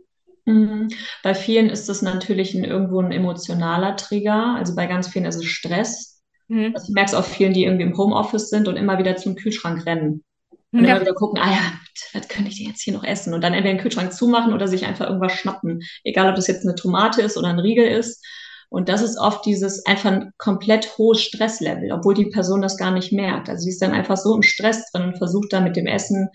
Mhm. 0.50 0.88
Bei 1.24 1.36
vielen 1.36 1.70
ist 1.70 1.90
das 1.90 2.02
natürlich 2.02 2.56
ein, 2.56 2.64
irgendwo 2.64 3.02
ein 3.02 3.12
emotionaler 3.12 3.96
Trigger. 3.96 4.56
Also 4.58 4.76
bei 4.76 4.88
ganz 4.88 5.08
vielen 5.08 5.26
ist 5.26 5.36
es 5.36 5.46
Stress. 5.46 6.22
Mhm. 6.48 6.72
Also 6.74 6.88
ich 6.90 6.94
merke 6.94 7.10
es 7.10 7.14
auch 7.14 7.26
vielen, 7.26 7.54
die 7.54 7.66
irgendwie 7.66 7.86
im 7.86 7.98
Homeoffice 7.98 8.50
sind 8.50 8.68
und 8.68 8.76
immer 8.76 8.98
wieder 8.98 9.16
zum 9.16 9.36
Kühlschrank 9.36 9.86
rennen. 9.86 10.24
Und 10.72 10.86
ja. 10.86 10.92
immer 10.92 11.02
wieder 11.02 11.14
gucken, 11.14 11.40
ah 11.42 11.50
ja, 11.50 11.74
was 12.14 12.28
könnte 12.28 12.50
ich 12.50 12.58
denn 12.58 12.68
jetzt 12.68 12.82
hier 12.82 12.94
noch 12.94 13.04
essen? 13.04 13.34
Und 13.34 13.44
dann 13.44 13.54
entweder 13.54 13.76
den 13.76 13.82
Kühlschrank 13.82 14.14
zumachen 14.14 14.54
oder 14.54 14.68
sich 14.68 14.86
einfach 14.86 15.08
irgendwas 15.08 15.34
schnappen. 15.34 15.82
Egal, 16.04 16.30
ob 16.30 16.36
das 16.36 16.48
jetzt 16.48 16.64
eine 16.64 16.76
Tomate 16.76 17.22
ist 17.22 17.38
oder 17.38 17.48
ein 17.48 17.60
Riegel 17.60 17.88
ist. 17.88 18.24
Und 18.70 18.88
das 18.88 19.02
ist 19.02 19.18
oft 19.18 19.46
dieses 19.46 19.86
einfach 19.88 20.12
ein 20.12 20.32
komplett 20.38 20.98
hohes 20.98 21.22
Stresslevel, 21.22 21.92
obwohl 21.92 22.14
die 22.14 22.30
Person 22.30 22.62
das 22.62 22.78
gar 22.78 22.92
nicht 22.92 23.12
merkt. 23.12 23.50
Also 23.50 23.64
sie 23.64 23.72
ist 23.72 23.82
dann 23.82 23.94
einfach 23.94 24.18
so 24.18 24.36
im 24.36 24.44
Stress 24.44 24.92
drin 24.92 25.06
und 25.06 25.18
versucht 25.18 25.52
dann 25.54 25.64
mit 25.64 25.76
dem 25.76 25.88
Essen 25.88 26.30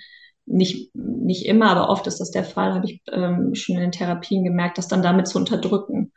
nicht, 0.46 0.94
nicht 0.94 1.46
immer, 1.46 1.70
aber 1.70 1.88
oft 1.88 2.06
ist 2.06 2.20
das 2.20 2.30
der 2.30 2.44
Fall, 2.44 2.74
habe 2.74 2.86
ich 2.86 3.02
ähm, 3.10 3.54
schon 3.54 3.76
in 3.76 3.82
den 3.82 3.92
Therapien 3.92 4.44
gemerkt, 4.44 4.78
das 4.78 4.88
dann 4.88 5.02
damit 5.02 5.28
zu 5.28 5.38
unterdrücken. 5.38 6.12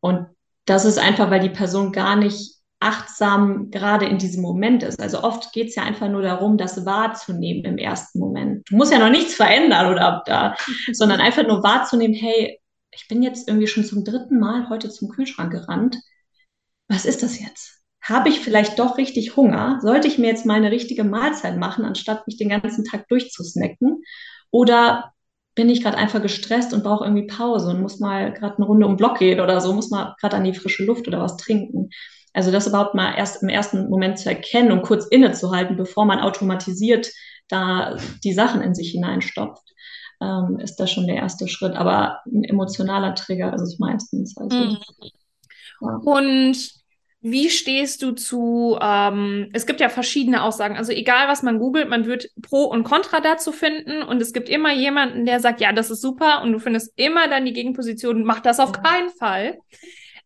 Und 0.00 0.26
das 0.64 0.84
ist 0.84 0.98
einfach, 0.98 1.30
weil 1.30 1.40
die 1.40 1.50
Person 1.50 1.92
gar 1.92 2.16
nicht 2.16 2.58
achtsam 2.80 3.70
gerade 3.70 4.06
in 4.06 4.18
diesem 4.18 4.42
Moment 4.42 4.82
ist. 4.82 5.00
Also 5.00 5.22
oft 5.22 5.52
geht 5.52 5.68
es 5.68 5.74
ja 5.74 5.82
einfach 5.82 6.08
nur 6.08 6.22
darum, 6.22 6.56
das 6.56 6.86
wahrzunehmen 6.86 7.64
im 7.64 7.78
ersten 7.78 8.20
Moment. 8.20 8.68
Du 8.70 8.76
musst 8.76 8.92
ja 8.92 8.98
noch 8.98 9.10
nichts 9.10 9.34
verändern 9.34 9.90
oder 9.90 10.06
ab 10.06 10.24
da, 10.26 10.54
sondern 10.92 11.20
einfach 11.20 11.46
nur 11.46 11.62
wahrzunehmen, 11.62 12.14
hey, 12.14 12.60
ich 12.92 13.08
bin 13.08 13.22
jetzt 13.22 13.48
irgendwie 13.48 13.66
schon 13.66 13.84
zum 13.84 14.04
dritten 14.04 14.38
Mal 14.38 14.68
heute 14.68 14.90
zum 14.90 15.08
Kühlschrank 15.08 15.52
gerannt. 15.52 15.96
Was 16.88 17.04
ist 17.04 17.22
das 17.22 17.40
jetzt? 17.40 17.77
Habe 18.08 18.28
ich 18.28 18.40
vielleicht 18.40 18.78
doch 18.78 18.96
richtig 18.96 19.36
Hunger? 19.36 19.78
Sollte 19.82 20.08
ich 20.08 20.18
mir 20.18 20.28
jetzt 20.28 20.46
mal 20.46 20.54
eine 20.54 20.70
richtige 20.70 21.04
Mahlzeit 21.04 21.58
machen, 21.58 21.84
anstatt 21.84 22.26
mich 22.26 22.36
den 22.36 22.48
ganzen 22.48 22.84
Tag 22.84 23.06
durchzusnacken? 23.08 24.02
Oder 24.50 25.12
bin 25.54 25.68
ich 25.68 25.82
gerade 25.82 25.98
einfach 25.98 26.22
gestresst 26.22 26.72
und 26.72 26.84
brauche 26.84 27.04
irgendwie 27.04 27.26
Pause 27.26 27.70
und 27.70 27.82
muss 27.82 27.98
mal 27.98 28.32
gerade 28.32 28.56
eine 28.56 28.66
Runde 28.66 28.86
um 28.86 28.96
Block 28.96 29.18
gehen 29.18 29.40
oder 29.40 29.60
so, 29.60 29.72
muss 29.72 29.90
mal 29.90 30.14
gerade 30.20 30.36
an 30.36 30.44
die 30.44 30.54
frische 30.54 30.84
Luft 30.84 31.08
oder 31.08 31.20
was 31.20 31.36
trinken? 31.36 31.90
Also 32.32 32.52
das 32.52 32.66
überhaupt 32.66 32.94
mal 32.94 33.14
erst 33.16 33.42
im 33.42 33.48
ersten 33.48 33.88
Moment 33.90 34.18
zu 34.18 34.28
erkennen 34.28 34.70
und 34.70 34.82
kurz 34.82 35.06
innezuhalten, 35.06 35.76
bevor 35.76 36.04
man 36.04 36.20
automatisiert 36.20 37.10
da 37.48 37.96
die 38.22 38.32
Sachen 38.32 38.60
in 38.60 38.74
sich 38.74 38.92
hineinstopft, 38.92 39.74
ähm, 40.20 40.58
ist 40.60 40.76
das 40.76 40.90
schon 40.90 41.06
der 41.06 41.16
erste 41.16 41.48
Schritt. 41.48 41.74
Aber 41.74 42.20
ein 42.26 42.44
emotionaler 42.44 43.14
Trigger 43.14 43.52
ist 43.54 43.62
es 43.62 43.78
meistens. 43.78 44.36
Also, 44.36 44.56
mhm. 44.56 44.78
ja. 45.80 45.96
Und 46.04 46.77
wie 47.20 47.50
stehst 47.50 48.02
du 48.02 48.12
zu, 48.12 48.78
ähm, 48.80 49.50
es 49.52 49.66
gibt 49.66 49.80
ja 49.80 49.88
verschiedene 49.88 50.42
Aussagen, 50.42 50.76
also 50.76 50.92
egal 50.92 51.28
was 51.28 51.42
man 51.42 51.58
googelt, 51.58 51.88
man 51.88 52.06
wird 52.06 52.30
Pro 52.42 52.64
und 52.64 52.84
Contra 52.84 53.20
dazu 53.20 53.50
finden 53.50 54.02
und 54.02 54.22
es 54.22 54.32
gibt 54.32 54.48
immer 54.48 54.72
jemanden, 54.72 55.26
der 55.26 55.40
sagt, 55.40 55.60
ja, 55.60 55.72
das 55.72 55.90
ist 55.90 56.00
super 56.00 56.42
und 56.42 56.52
du 56.52 56.60
findest 56.60 56.92
immer 56.96 57.28
dann 57.28 57.44
die 57.44 57.52
Gegenposition, 57.52 58.22
mach 58.22 58.40
das 58.40 58.60
auf 58.60 58.72
keinen 58.72 59.10
Fall. 59.10 59.58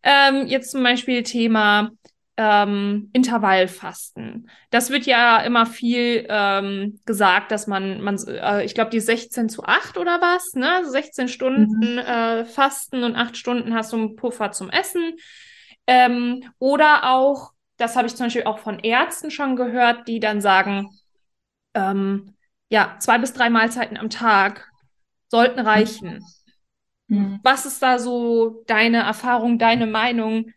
Ähm, 0.03 0.47
jetzt 0.47 0.71
zum 0.71 0.83
Beispiel 0.83 1.23
Thema 1.23 1.93
ähm, 2.37 3.11
Intervallfasten. 3.13 4.49
Das 4.71 4.91
wird 4.91 5.07
ja 5.07 5.39
immer 5.39 5.67
viel 5.67 6.27
ähm, 6.29 7.01
gesagt, 7.05 7.53
dass 7.53 7.67
man, 7.67 8.01
man 8.03 8.17
äh, 8.27 8.65
ich 8.65 8.75
glaube, 8.75 8.91
die 8.91 9.01
16 9.01 9.49
zu 9.49 9.65
8 9.65 9.99
oder 9.99 10.21
was, 10.21 10.55
ne? 10.55 10.83
16 10.85 11.29
Stunden 11.29 11.93
mhm. 11.93 11.99
äh, 11.99 12.45
Fasten 12.45 13.05
und 13.05 13.17
8 13.17 13.37
Stunden 13.37 13.75
hast 13.75 13.93
du 13.93 13.97
einen 13.97 14.17
Puffer 14.17 14.51
zum 14.53 14.71
Essen. 14.71 15.15
Ähm, 15.87 16.45
oder 16.59 17.11
auch, 17.13 17.53
das 17.77 17.97
habe 17.97 18.07
ich 18.07 18.17
zum 18.17 18.27
Beispiel 18.27 18.45
auch 18.45 18.59
von 18.59 18.79
Ärzten 18.79 19.31
schon 19.31 19.57
gehört, 19.57 20.07
die 20.09 20.21
dann 20.21 20.41
sagen, 20.41 20.91
ähm, 21.75 22.35
ja, 22.69 22.97
zwei 22.99 23.19
bis 23.19 23.33
drei 23.33 23.51
Mahlzeiten 23.51 23.97
am 23.97 24.11
Tag 24.11 24.71
sollten 25.29 25.61
reichen. 25.61 26.25
Mhm. 27.09 27.41
Was 27.43 27.67
ist 27.67 27.83
da 27.83 27.99
so 27.99 28.63
deine 28.67 28.99
Erfahrung, 28.99 29.59
deine 29.59 29.87
Meinung? 29.87 30.53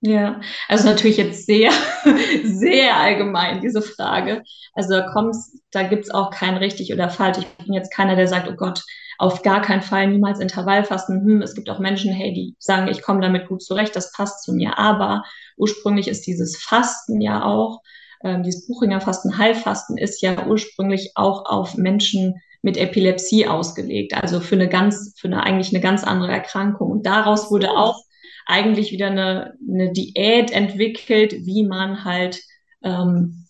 Ja, 0.00 0.40
also 0.68 0.88
natürlich 0.88 1.16
jetzt 1.16 1.46
sehr, 1.46 1.72
sehr 2.44 2.96
allgemein 2.96 3.60
diese 3.60 3.82
Frage. 3.82 4.42
Also 4.74 4.90
da 4.90 5.10
kommt's, 5.12 5.60
da 5.72 5.82
gibt's 5.82 6.10
auch 6.10 6.30
kein 6.30 6.56
richtig 6.56 6.92
oder 6.92 7.10
falsch. 7.10 7.38
Ich 7.38 7.46
bin 7.64 7.74
jetzt 7.74 7.92
keiner, 7.92 8.14
der 8.14 8.28
sagt, 8.28 8.48
oh 8.48 8.54
Gott, 8.54 8.82
auf 9.18 9.42
gar 9.42 9.60
keinen 9.60 9.82
Fall 9.82 10.06
niemals 10.06 10.40
Intervallfasten. 10.40 11.22
Hm, 11.22 11.42
es 11.42 11.54
gibt 11.54 11.68
auch 11.68 11.80
Menschen, 11.80 12.12
hey, 12.12 12.32
die 12.32 12.54
sagen, 12.58 12.88
ich 12.88 13.02
komme 13.02 13.20
damit 13.20 13.48
gut 13.48 13.62
zurecht, 13.62 13.94
das 13.96 14.12
passt 14.12 14.44
zu 14.44 14.52
mir. 14.52 14.78
Aber 14.78 15.24
ursprünglich 15.56 16.08
ist 16.08 16.26
dieses 16.26 16.56
Fasten 16.56 17.20
ja 17.20 17.44
auch, 17.44 17.82
ähm, 18.22 18.44
dieses 18.44 18.66
Buchinger 18.66 19.00
Fasten, 19.00 19.36
Heilfasten 19.36 19.98
ist 19.98 20.22
ja 20.22 20.46
ursprünglich 20.46 21.12
auch 21.16 21.46
auf 21.46 21.76
Menschen 21.76 22.40
mit 22.62 22.76
Epilepsie 22.76 23.46
ausgelegt, 23.46 24.14
also 24.14 24.40
für 24.40 24.56
eine 24.56 24.68
ganz, 24.68 25.14
für 25.16 25.28
eine 25.28 25.42
eigentlich 25.42 25.72
eine 25.72 25.80
ganz 25.80 26.04
andere 26.04 26.32
Erkrankung. 26.32 26.90
Und 26.90 27.06
daraus 27.06 27.50
wurde 27.50 27.70
auch 27.70 28.02
eigentlich 28.46 28.92
wieder 28.92 29.08
eine, 29.08 29.54
eine 29.68 29.92
Diät 29.92 30.50
entwickelt, 30.50 31.32
wie 31.44 31.64
man 31.66 32.04
halt, 32.04 32.40
ähm, 32.82 33.46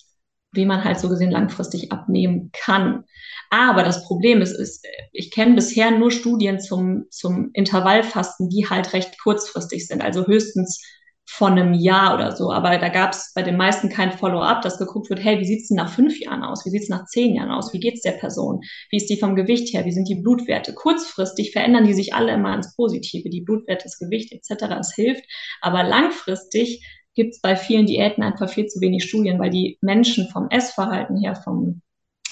wie 0.52 0.66
man 0.66 0.84
halt 0.84 0.98
so 0.98 1.08
gesehen 1.08 1.30
langfristig 1.30 1.92
abnehmen 1.92 2.50
kann. 2.52 3.04
Aber 3.50 3.82
das 3.82 4.04
Problem 4.04 4.42
ist, 4.42 4.52
ist 4.52 4.86
ich 5.12 5.30
kenne 5.30 5.54
bisher 5.54 5.90
nur 5.90 6.10
Studien 6.10 6.60
zum, 6.60 7.06
zum 7.10 7.50
Intervallfasten, 7.54 8.48
die 8.48 8.66
halt 8.68 8.92
recht 8.92 9.18
kurzfristig 9.22 9.86
sind, 9.86 10.02
also 10.02 10.26
höchstens 10.26 10.82
von 11.30 11.52
einem 11.52 11.74
Jahr 11.74 12.14
oder 12.14 12.34
so. 12.34 12.50
Aber 12.50 12.78
da 12.78 12.88
gab 12.88 13.12
es 13.12 13.32
bei 13.34 13.42
den 13.42 13.58
meisten 13.58 13.90
kein 13.90 14.12
Follow-up, 14.12 14.62
dass 14.62 14.78
geguckt 14.78 15.10
wird, 15.10 15.22
hey, 15.22 15.38
wie 15.38 15.44
sieht's 15.44 15.68
denn 15.68 15.76
nach 15.76 15.92
fünf 15.92 16.18
Jahren 16.18 16.42
aus? 16.42 16.64
Wie 16.64 16.70
sieht's 16.70 16.88
nach 16.88 17.04
zehn 17.04 17.34
Jahren 17.34 17.50
aus? 17.50 17.72
Wie 17.74 17.80
geht's 17.80 18.00
der 18.00 18.12
Person? 18.12 18.60
Wie 18.90 18.96
ist 18.96 19.10
die 19.10 19.18
vom 19.18 19.36
Gewicht 19.36 19.74
her? 19.74 19.84
Wie 19.84 19.92
sind 19.92 20.08
die 20.08 20.14
Blutwerte? 20.14 20.72
Kurzfristig 20.72 21.52
verändern 21.52 21.84
die 21.84 21.92
sich 21.92 22.14
alle 22.14 22.32
immer 22.32 22.54
ins 22.54 22.74
Positive, 22.74 23.28
die 23.28 23.42
Blutwerte, 23.42 23.84
das 23.84 23.98
Gewicht 23.98 24.32
etc. 24.32 24.64
Es 24.80 24.94
hilft. 24.94 25.24
Aber 25.60 25.84
langfristig 25.84 26.82
gibt 27.14 27.34
es 27.34 27.40
bei 27.42 27.56
vielen 27.56 27.86
Diäten 27.86 28.22
einfach 28.22 28.48
viel 28.48 28.66
zu 28.66 28.80
wenig 28.80 29.04
Studien, 29.04 29.38
weil 29.38 29.50
die 29.50 29.76
Menschen 29.82 30.28
vom 30.30 30.48
Essverhalten 30.48 31.18
her, 31.18 31.36
vom, 31.36 31.82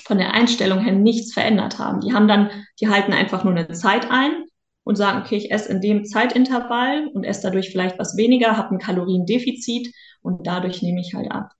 von 0.06 0.18
der 0.18 0.32
Einstellung 0.32 0.80
her 0.80 0.92
nichts 0.92 1.32
verändert 1.34 1.78
haben. 1.78 2.00
Die 2.00 2.14
haben 2.14 2.28
dann, 2.28 2.50
die 2.80 2.88
halten 2.88 3.12
einfach 3.12 3.44
nur 3.44 3.54
eine 3.54 3.68
Zeit 3.68 4.10
ein, 4.10 4.44
und 4.86 4.94
sagen, 4.94 5.20
okay, 5.20 5.36
ich 5.36 5.50
esse 5.50 5.72
in 5.72 5.80
dem 5.80 6.04
Zeitintervall 6.04 7.08
und 7.12 7.24
esse 7.24 7.42
dadurch 7.42 7.70
vielleicht 7.70 7.98
was 7.98 8.16
weniger, 8.16 8.56
habe 8.56 8.72
ein 8.72 8.78
Kaloriendefizit 8.78 9.92
und 10.22 10.46
dadurch 10.46 10.80
nehme 10.80 11.00
ich 11.00 11.12
halt 11.12 11.28
ab. 11.32 11.50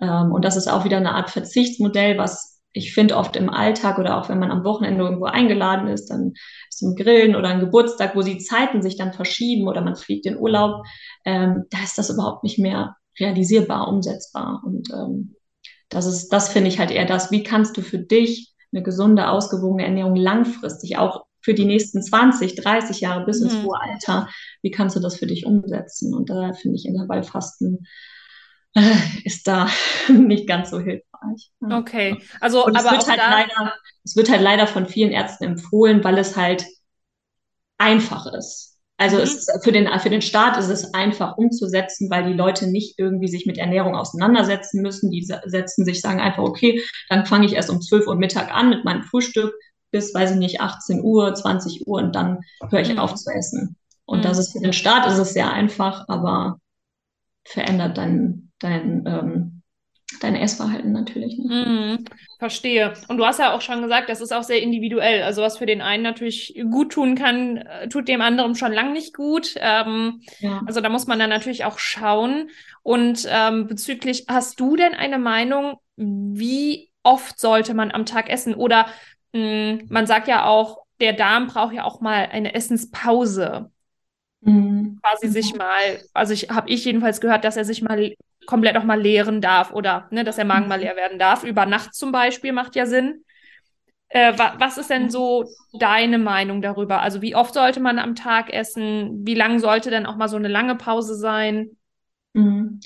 Ähm, 0.00 0.32
und 0.32 0.44
das 0.44 0.56
ist 0.56 0.66
auch 0.66 0.84
wieder 0.84 0.96
eine 0.96 1.14
Art 1.14 1.30
Verzichtsmodell, 1.30 2.18
was 2.18 2.60
ich 2.72 2.92
finde 2.92 3.16
oft 3.16 3.36
im 3.36 3.50
Alltag 3.50 3.98
oder 3.98 4.18
auch 4.18 4.28
wenn 4.28 4.40
man 4.40 4.50
am 4.50 4.64
Wochenende 4.64 5.04
irgendwo 5.04 5.26
eingeladen 5.26 5.86
ist, 5.86 6.10
dann 6.10 6.32
ist 6.68 6.82
ein 6.82 6.96
Grillen 6.96 7.36
oder 7.36 7.50
ein 7.50 7.60
Geburtstag, 7.60 8.16
wo 8.16 8.22
die 8.22 8.38
Zeiten 8.38 8.82
sich 8.82 8.96
dann 8.96 9.12
verschieben 9.12 9.68
oder 9.68 9.80
man 9.80 9.94
fliegt 9.94 10.26
in 10.26 10.36
Urlaub, 10.36 10.82
ähm, 11.24 11.66
da 11.70 11.78
ist 11.84 11.98
das 11.98 12.10
überhaupt 12.10 12.42
nicht 12.42 12.58
mehr 12.58 12.96
realisierbar, 13.20 13.86
umsetzbar. 13.86 14.60
Und 14.66 14.90
ähm, 14.90 15.36
das 15.92 16.06
ist, 16.06 16.28
das 16.28 16.48
finde 16.48 16.68
ich 16.68 16.78
halt 16.78 16.90
eher 16.90 17.06
das, 17.06 17.30
wie 17.30 17.42
kannst 17.42 17.76
du 17.76 17.82
für 17.82 17.98
dich 17.98 18.52
eine 18.72 18.82
gesunde, 18.82 19.28
ausgewogene 19.28 19.84
Ernährung 19.84 20.16
langfristig 20.16 20.96
auch 20.96 21.24
für 21.40 21.54
die 21.54 21.64
nächsten 21.64 22.02
20, 22.02 22.54
30 22.54 23.00
Jahre 23.00 23.24
bis 23.24 23.40
ins 23.40 23.54
mhm. 23.54 23.64
hohe 23.64 23.80
Alter, 23.80 24.28
wie 24.62 24.70
kannst 24.70 24.96
du 24.96 25.00
das 25.00 25.16
für 25.16 25.26
dich 25.26 25.44
umsetzen? 25.44 26.14
Und 26.14 26.30
da 26.30 26.52
finde 26.52 26.76
ich 26.76 26.86
Intervallfasten 26.86 27.86
äh, 28.74 28.96
ist 29.24 29.46
da 29.46 29.68
nicht 30.08 30.46
ganz 30.46 30.70
so 30.70 30.78
hilfreich. 30.78 31.52
Okay, 31.60 32.22
also 32.40 32.64
Und 32.64 32.76
es 32.76 32.84
aber 32.84 32.96
wird 32.96 33.08
halt 33.08 33.18
leider, 33.18 33.74
es 34.04 34.16
wird 34.16 34.30
halt 34.30 34.42
leider 34.42 34.66
von 34.66 34.86
vielen 34.86 35.12
Ärzten 35.12 35.44
empfohlen, 35.44 36.02
weil 36.04 36.18
es 36.18 36.36
halt 36.36 36.64
einfach 37.78 38.26
ist. 38.32 38.71
Also 39.02 39.16
mhm. 39.16 39.22
es 39.22 39.46
für 39.64 39.72
den, 39.72 39.88
für 39.98 40.10
den 40.10 40.22
Staat 40.22 40.56
ist 40.58 40.68
es 40.68 40.94
einfach 40.94 41.36
umzusetzen, 41.36 42.08
weil 42.08 42.24
die 42.24 42.34
Leute 42.34 42.68
nicht 42.68 42.98
irgendwie 42.98 43.26
sich 43.26 43.46
mit 43.46 43.58
Ernährung 43.58 43.96
auseinandersetzen 43.96 44.80
müssen. 44.80 45.10
Die 45.10 45.22
setzen 45.22 45.84
sich, 45.84 46.00
sagen 46.00 46.20
einfach, 46.20 46.44
okay, 46.44 46.80
dann 47.08 47.26
fange 47.26 47.46
ich 47.46 47.54
erst 47.54 47.68
um 47.68 47.80
12 47.80 48.06
Uhr 48.06 48.14
Mittag 48.14 48.54
an 48.54 48.70
mit 48.70 48.84
meinem 48.84 49.02
Frühstück, 49.02 49.52
bis, 49.90 50.14
weiß 50.14 50.32
ich 50.32 50.36
nicht, 50.36 50.60
18 50.60 51.02
Uhr, 51.02 51.34
20 51.34 51.86
Uhr 51.86 52.00
und 52.00 52.14
dann 52.14 52.38
höre 52.70 52.80
ich 52.80 52.92
mhm. 52.92 53.00
auf 53.00 53.16
zu 53.16 53.30
essen. 53.32 53.76
Und 54.04 54.20
mhm. 54.20 54.22
das 54.22 54.38
ist 54.38 54.52
für 54.52 54.60
den 54.60 54.72
Start 54.72 55.06
ist 55.06 55.18
es 55.18 55.32
sehr 55.32 55.52
einfach, 55.52 56.04
aber 56.06 56.58
verändert 57.44 57.98
dein, 57.98 58.52
dein, 58.60 59.04
ähm, 59.06 59.61
dein 60.22 60.36
Essverhalten 60.36 60.92
natürlich 60.92 61.38
nicht. 61.38 61.50
Mhm. 61.50 62.04
Verstehe. 62.38 62.94
Und 63.08 63.18
du 63.18 63.26
hast 63.26 63.38
ja 63.38 63.54
auch 63.54 63.60
schon 63.60 63.82
gesagt, 63.82 64.08
das 64.08 64.20
ist 64.20 64.32
auch 64.32 64.42
sehr 64.42 64.62
individuell. 64.62 65.22
Also 65.22 65.42
was 65.42 65.58
für 65.58 65.66
den 65.66 65.80
einen 65.80 66.02
natürlich 66.02 66.60
gut 66.70 66.92
tun 66.92 67.14
kann, 67.14 67.58
äh, 67.58 67.88
tut 67.88 68.08
dem 68.08 68.20
anderen 68.20 68.54
schon 68.54 68.72
lang 68.72 68.92
nicht 68.92 69.14
gut. 69.14 69.54
Ähm, 69.56 70.22
ja. 70.40 70.62
Also 70.66 70.80
da 70.80 70.88
muss 70.88 71.06
man 71.06 71.18
dann 71.18 71.30
natürlich 71.30 71.64
auch 71.64 71.78
schauen. 71.78 72.50
Und 72.82 73.26
ähm, 73.28 73.66
bezüglich, 73.66 74.26
hast 74.28 74.58
du 74.60 74.76
denn 74.76 74.94
eine 74.94 75.18
Meinung, 75.18 75.76
wie 75.96 76.90
oft 77.02 77.38
sollte 77.38 77.74
man 77.74 77.90
am 77.90 78.06
Tag 78.06 78.30
essen? 78.30 78.54
Oder 78.54 78.86
hm, 79.34 79.86
man 79.88 80.06
sagt 80.06 80.28
ja 80.28 80.46
auch, 80.46 80.82
der 81.00 81.12
Darm 81.12 81.48
braucht 81.48 81.74
ja 81.74 81.84
auch 81.84 82.00
mal 82.00 82.28
eine 82.30 82.54
Essenspause. 82.54 83.70
Mhm. 84.40 85.00
Quasi 85.02 85.28
sich 85.28 85.54
mal, 85.54 86.02
also 86.12 86.32
ich 86.32 86.50
habe 86.50 86.68
ich 86.70 86.84
jedenfalls 86.84 87.20
gehört, 87.20 87.44
dass 87.44 87.56
er 87.56 87.64
sich 87.64 87.82
mal 87.82 88.14
komplett 88.46 88.76
auch 88.76 88.84
mal 88.84 89.00
leeren 89.00 89.40
darf 89.40 89.72
oder 89.72 90.08
ne, 90.10 90.24
dass 90.24 90.36
der 90.36 90.44
Magen 90.44 90.68
mal 90.68 90.78
mhm. 90.78 90.84
leer 90.84 90.96
werden 90.96 91.18
darf. 91.18 91.44
Über 91.44 91.66
Nacht 91.66 91.94
zum 91.94 92.12
Beispiel 92.12 92.52
macht 92.52 92.76
ja 92.76 92.86
Sinn. 92.86 93.24
Äh, 94.08 94.38
wa 94.38 94.54
was 94.58 94.76
ist 94.76 94.90
denn 94.90 95.10
so 95.10 95.44
deine 95.72 96.18
Meinung 96.18 96.60
darüber? 96.60 97.00
Also 97.00 97.22
wie 97.22 97.34
oft 97.34 97.54
sollte 97.54 97.80
man 97.80 97.98
am 97.98 98.14
Tag 98.14 98.52
essen? 98.52 99.26
Wie 99.26 99.34
lang 99.34 99.58
sollte 99.58 99.90
denn 99.90 100.06
auch 100.06 100.16
mal 100.16 100.28
so 100.28 100.36
eine 100.36 100.48
lange 100.48 100.74
Pause 100.76 101.14
sein? 101.14 101.70
Mhm. 102.34 102.80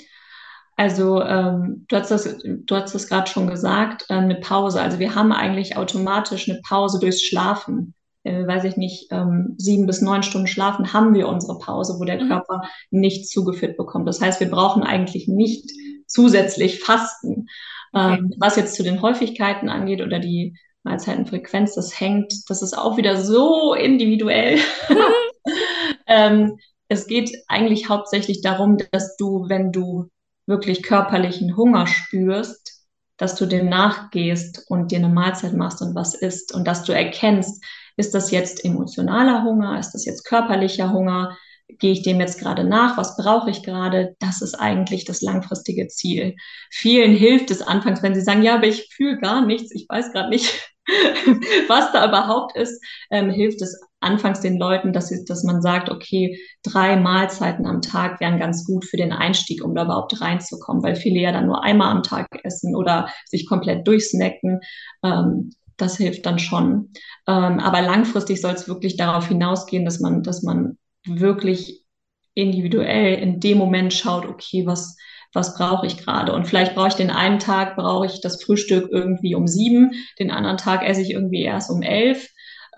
Also 0.76 1.22
ähm, 1.22 1.86
du 1.88 1.96
hast 1.96 2.10
das, 2.10 2.38
du 2.44 2.76
hast 2.76 2.94
das 2.94 3.08
gerade 3.08 3.30
schon 3.30 3.48
gesagt, 3.48 4.04
äh, 4.08 4.14
eine 4.14 4.36
Pause. 4.36 4.80
Also 4.80 4.98
wir 4.98 5.14
haben 5.14 5.32
eigentlich 5.32 5.76
automatisch 5.76 6.48
eine 6.48 6.60
Pause 6.60 7.00
durchs 7.00 7.22
Schlafen. 7.22 7.94
Äh, 8.26 8.44
weiß 8.44 8.64
ich 8.64 8.76
nicht, 8.76 9.12
ähm, 9.12 9.54
sieben 9.56 9.86
bis 9.86 10.02
neun 10.02 10.24
Stunden 10.24 10.48
schlafen, 10.48 10.92
haben 10.92 11.14
wir 11.14 11.28
unsere 11.28 11.60
Pause, 11.60 11.96
wo 12.00 12.04
der 12.04 12.22
mhm. 12.22 12.28
Körper 12.28 12.62
nicht 12.90 13.28
zugeführt 13.28 13.76
bekommt. 13.76 14.08
Das 14.08 14.20
heißt, 14.20 14.40
wir 14.40 14.50
brauchen 14.50 14.82
eigentlich 14.82 15.28
nicht 15.28 15.70
zusätzlich 16.08 16.80
Fasten. 16.80 17.46
Okay. 17.92 18.18
Ähm, 18.18 18.34
was 18.38 18.56
jetzt 18.56 18.74
zu 18.74 18.82
den 18.82 19.00
Häufigkeiten 19.00 19.68
angeht 19.68 20.02
oder 20.02 20.18
die 20.18 20.56
Mahlzeitenfrequenz, 20.82 21.76
das 21.76 22.00
hängt, 22.00 22.32
das 22.48 22.62
ist 22.62 22.76
auch 22.76 22.96
wieder 22.96 23.16
so 23.22 23.74
individuell. 23.74 24.58
ähm, 26.08 26.58
es 26.88 27.06
geht 27.06 27.30
eigentlich 27.46 27.88
hauptsächlich 27.88 28.40
darum, 28.40 28.76
dass 28.90 29.16
du, 29.16 29.48
wenn 29.48 29.70
du 29.70 30.08
wirklich 30.46 30.82
körperlichen 30.82 31.56
Hunger 31.56 31.86
spürst, 31.86 32.88
dass 33.18 33.36
du 33.36 33.46
dem 33.46 33.68
nachgehst 33.68 34.64
und 34.68 34.90
dir 34.90 34.98
eine 34.98 35.08
Mahlzeit 35.10 35.54
machst 35.54 35.80
und 35.80 35.94
was 35.94 36.14
isst 36.14 36.52
und 36.52 36.66
dass 36.66 36.82
du 36.82 36.92
erkennst, 36.92 37.62
ist 37.96 38.14
das 38.14 38.30
jetzt 38.30 38.64
emotionaler 38.64 39.44
Hunger, 39.44 39.78
ist 39.78 39.92
das 39.92 40.04
jetzt 40.04 40.24
körperlicher 40.24 40.92
Hunger, 40.92 41.36
gehe 41.68 41.92
ich 41.92 42.02
dem 42.02 42.20
jetzt 42.20 42.38
gerade 42.38 42.64
nach, 42.64 42.96
was 42.96 43.16
brauche 43.16 43.50
ich 43.50 43.62
gerade, 43.62 44.14
das 44.20 44.40
ist 44.40 44.54
eigentlich 44.54 45.04
das 45.04 45.20
langfristige 45.20 45.88
Ziel. 45.88 46.36
Vielen 46.70 47.12
hilft 47.16 47.50
es 47.50 47.62
anfangs, 47.62 48.02
wenn 48.02 48.14
sie 48.14 48.20
sagen, 48.20 48.42
ja, 48.42 48.54
aber 48.54 48.66
ich 48.66 48.88
fühle 48.94 49.18
gar 49.18 49.44
nichts, 49.44 49.74
ich 49.74 49.86
weiß 49.88 50.12
gerade 50.12 50.28
nicht, 50.28 50.72
was 51.68 51.90
da 51.92 52.06
überhaupt 52.06 52.56
ist, 52.56 52.80
ähm, 53.10 53.30
hilft 53.30 53.60
es 53.60 53.80
anfangs 54.00 54.40
den 54.40 54.58
Leuten, 54.58 54.92
dass, 54.92 55.08
sie, 55.08 55.24
dass 55.24 55.42
man 55.42 55.60
sagt, 55.60 55.90
okay, 55.90 56.38
drei 56.62 56.96
Mahlzeiten 56.96 57.66
am 57.66 57.82
Tag 57.82 58.20
wären 58.20 58.38
ganz 58.38 58.64
gut 58.64 58.84
für 58.84 58.96
den 58.96 59.12
Einstieg, 59.12 59.64
um 59.64 59.74
da 59.74 59.84
überhaupt 59.84 60.20
reinzukommen, 60.20 60.84
weil 60.84 60.94
viele 60.94 61.20
ja 61.20 61.32
dann 61.32 61.46
nur 61.46 61.64
einmal 61.64 61.90
am 61.90 62.04
Tag 62.04 62.28
essen 62.44 62.76
oder 62.76 63.08
sich 63.24 63.48
komplett 63.48 63.86
durchsnacken. 63.88 64.60
Ähm, 65.02 65.50
das 65.76 65.96
hilft 65.96 66.26
dann 66.26 66.38
schon. 66.38 66.90
Ähm, 67.26 67.60
aber 67.60 67.82
langfristig 67.82 68.40
soll 68.40 68.52
es 68.52 68.68
wirklich 68.68 68.96
darauf 68.96 69.28
hinausgehen, 69.28 69.84
dass 69.84 70.00
man, 70.00 70.22
dass 70.22 70.42
man 70.42 70.78
wirklich 71.04 71.84
individuell 72.34 73.14
in 73.14 73.40
dem 73.40 73.58
Moment 73.58 73.94
schaut, 73.94 74.26
okay, 74.26 74.66
was, 74.66 74.96
was 75.32 75.54
brauche 75.56 75.86
ich 75.86 75.96
gerade? 75.96 76.32
Und 76.32 76.46
vielleicht 76.46 76.74
brauche 76.74 76.88
ich 76.88 76.94
den 76.94 77.10
einen 77.10 77.38
Tag, 77.38 77.76
brauche 77.76 78.06
ich 78.06 78.20
das 78.20 78.42
Frühstück 78.42 78.88
irgendwie 78.90 79.34
um 79.34 79.46
sieben, 79.46 79.92
den 80.18 80.30
anderen 80.30 80.56
Tag 80.56 80.86
esse 80.86 81.02
ich 81.02 81.10
irgendwie 81.10 81.42
erst 81.42 81.70
um 81.70 81.82
elf. 81.82 82.28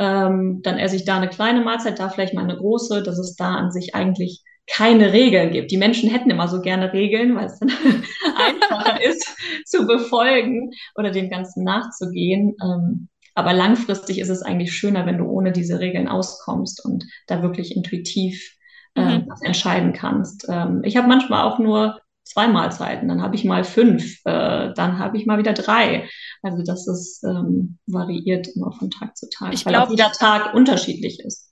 Ähm, 0.00 0.60
dann 0.62 0.78
esse 0.78 0.96
ich 0.96 1.04
da 1.04 1.16
eine 1.16 1.28
kleine 1.28 1.62
Mahlzeit, 1.62 1.98
da 1.98 2.08
vielleicht 2.08 2.34
mal 2.34 2.44
eine 2.44 2.56
große, 2.56 3.02
dass 3.02 3.18
es 3.18 3.34
da 3.34 3.54
an 3.54 3.72
sich 3.72 3.94
eigentlich 3.94 4.42
keine 4.70 5.12
Regeln 5.12 5.50
gibt. 5.50 5.70
Die 5.70 5.76
Menschen 5.76 6.10
hätten 6.10 6.30
immer 6.30 6.48
so 6.48 6.60
gerne 6.60 6.92
Regeln, 6.92 7.34
weil 7.34 7.46
es 7.46 7.58
dann 7.58 7.70
einfacher 8.36 9.02
ist 9.04 9.36
zu 9.64 9.86
befolgen 9.86 10.70
oder 10.94 11.10
dem 11.10 11.30
Ganzen 11.30 11.64
nachzugehen. 11.64 12.54
Ähm, 12.62 13.08
aber 13.34 13.52
langfristig 13.52 14.18
ist 14.18 14.30
es 14.30 14.42
eigentlich 14.42 14.74
schöner, 14.74 15.06
wenn 15.06 15.18
du 15.18 15.24
ohne 15.24 15.52
diese 15.52 15.78
Regeln 15.80 16.08
auskommst 16.08 16.84
und 16.84 17.04
da 17.26 17.42
wirklich 17.42 17.76
intuitiv 17.76 18.56
äh, 18.94 19.18
mhm. 19.18 19.28
entscheiden 19.42 19.92
kannst. 19.92 20.46
Ähm, 20.48 20.82
ich 20.84 20.96
habe 20.96 21.08
manchmal 21.08 21.44
auch 21.44 21.58
nur 21.58 22.00
zwei 22.24 22.48
Mahlzeiten, 22.48 23.08
dann 23.08 23.22
habe 23.22 23.36
ich 23.36 23.44
mal 23.44 23.64
fünf, 23.64 24.20
äh, 24.24 24.72
dann 24.74 24.98
habe 24.98 25.16
ich 25.16 25.24
mal 25.24 25.38
wieder 25.38 25.54
drei. 25.54 26.08
Also 26.42 26.62
das 26.62 26.86
ist 26.86 27.24
ähm, 27.24 27.78
variiert 27.86 28.48
immer 28.48 28.72
von 28.72 28.90
Tag 28.90 29.16
zu 29.16 29.28
Tag, 29.30 29.54
ich 29.54 29.64
weil 29.64 29.72
glaub, 29.72 29.86
auch 29.86 29.90
jeder 29.90 30.12
Tag 30.12 30.54
unterschiedlich 30.54 31.20
ist. 31.20 31.50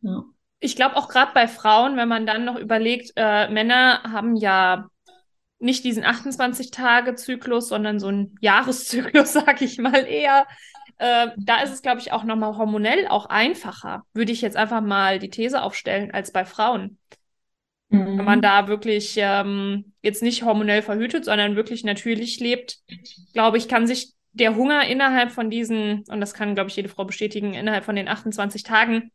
Ja. 0.00 0.24
Ich 0.64 0.76
glaube 0.76 0.96
auch 0.96 1.08
gerade 1.08 1.32
bei 1.34 1.46
Frauen, 1.46 1.98
wenn 1.98 2.08
man 2.08 2.24
dann 2.24 2.46
noch 2.46 2.56
überlegt, 2.56 3.12
äh, 3.16 3.48
Männer 3.48 4.02
haben 4.04 4.34
ja 4.34 4.88
nicht 5.58 5.84
diesen 5.84 6.04
28-Tage-Zyklus, 6.04 7.68
sondern 7.68 8.00
so 8.00 8.08
einen 8.08 8.34
Jahreszyklus, 8.40 9.32
sag 9.34 9.60
ich 9.60 9.76
mal 9.76 10.06
eher. 10.06 10.46
Äh, 10.96 11.28
da 11.36 11.60
ist 11.60 11.70
es, 11.70 11.82
glaube 11.82 12.00
ich, 12.00 12.12
auch 12.12 12.24
nochmal 12.24 12.56
hormonell 12.56 13.08
auch 13.08 13.26
einfacher, 13.26 14.04
würde 14.14 14.32
ich 14.32 14.40
jetzt 14.40 14.56
einfach 14.56 14.80
mal 14.80 15.18
die 15.18 15.28
These 15.28 15.60
aufstellen, 15.60 16.12
als 16.12 16.32
bei 16.32 16.46
Frauen. 16.46 16.96
Mhm. 17.90 18.18
Wenn 18.18 18.24
man 18.24 18.40
da 18.40 18.66
wirklich 18.66 19.16
ähm, 19.18 19.92
jetzt 20.00 20.22
nicht 20.22 20.44
hormonell 20.44 20.80
verhütet, 20.80 21.26
sondern 21.26 21.56
wirklich 21.56 21.84
natürlich 21.84 22.40
lebt, 22.40 22.78
glaube 23.34 23.58
ich, 23.58 23.68
kann 23.68 23.86
sich 23.86 24.14
der 24.32 24.56
Hunger 24.56 24.86
innerhalb 24.86 25.30
von 25.30 25.50
diesen, 25.50 26.04
und 26.08 26.22
das 26.22 26.32
kann, 26.32 26.54
glaube 26.54 26.70
ich, 26.70 26.76
jede 26.76 26.88
Frau 26.88 27.04
bestätigen, 27.04 27.52
innerhalb 27.52 27.84
von 27.84 27.96
den 27.96 28.08
28 28.08 28.62
Tagen 28.62 29.10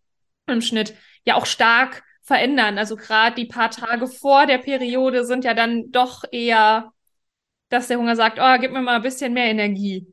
im 0.48 0.62
Schnitt 0.62 0.96
ja 1.26 1.36
auch 1.36 1.46
stark 1.46 2.04
verändern. 2.22 2.78
Also 2.78 2.96
gerade 2.96 3.36
die 3.36 3.46
paar 3.46 3.72
Tage 3.72 4.08
vor 4.08 4.46
der 4.46 4.60
Periode 4.60 5.26
sind 5.26 5.44
ja 5.44 5.54
dann 5.54 5.92
doch 5.92 6.24
eher, 6.32 6.92
dass 7.70 7.88
der 7.88 7.98
Hunger 7.98 8.16
sagt, 8.16 8.40
oh, 8.42 8.58
gib 8.60 8.72
mir 8.72 8.82
mal 8.82 8.98
ein 8.98 9.02
bisschen 9.02 9.34
mehr 9.34 9.48
Energie. 9.48 10.08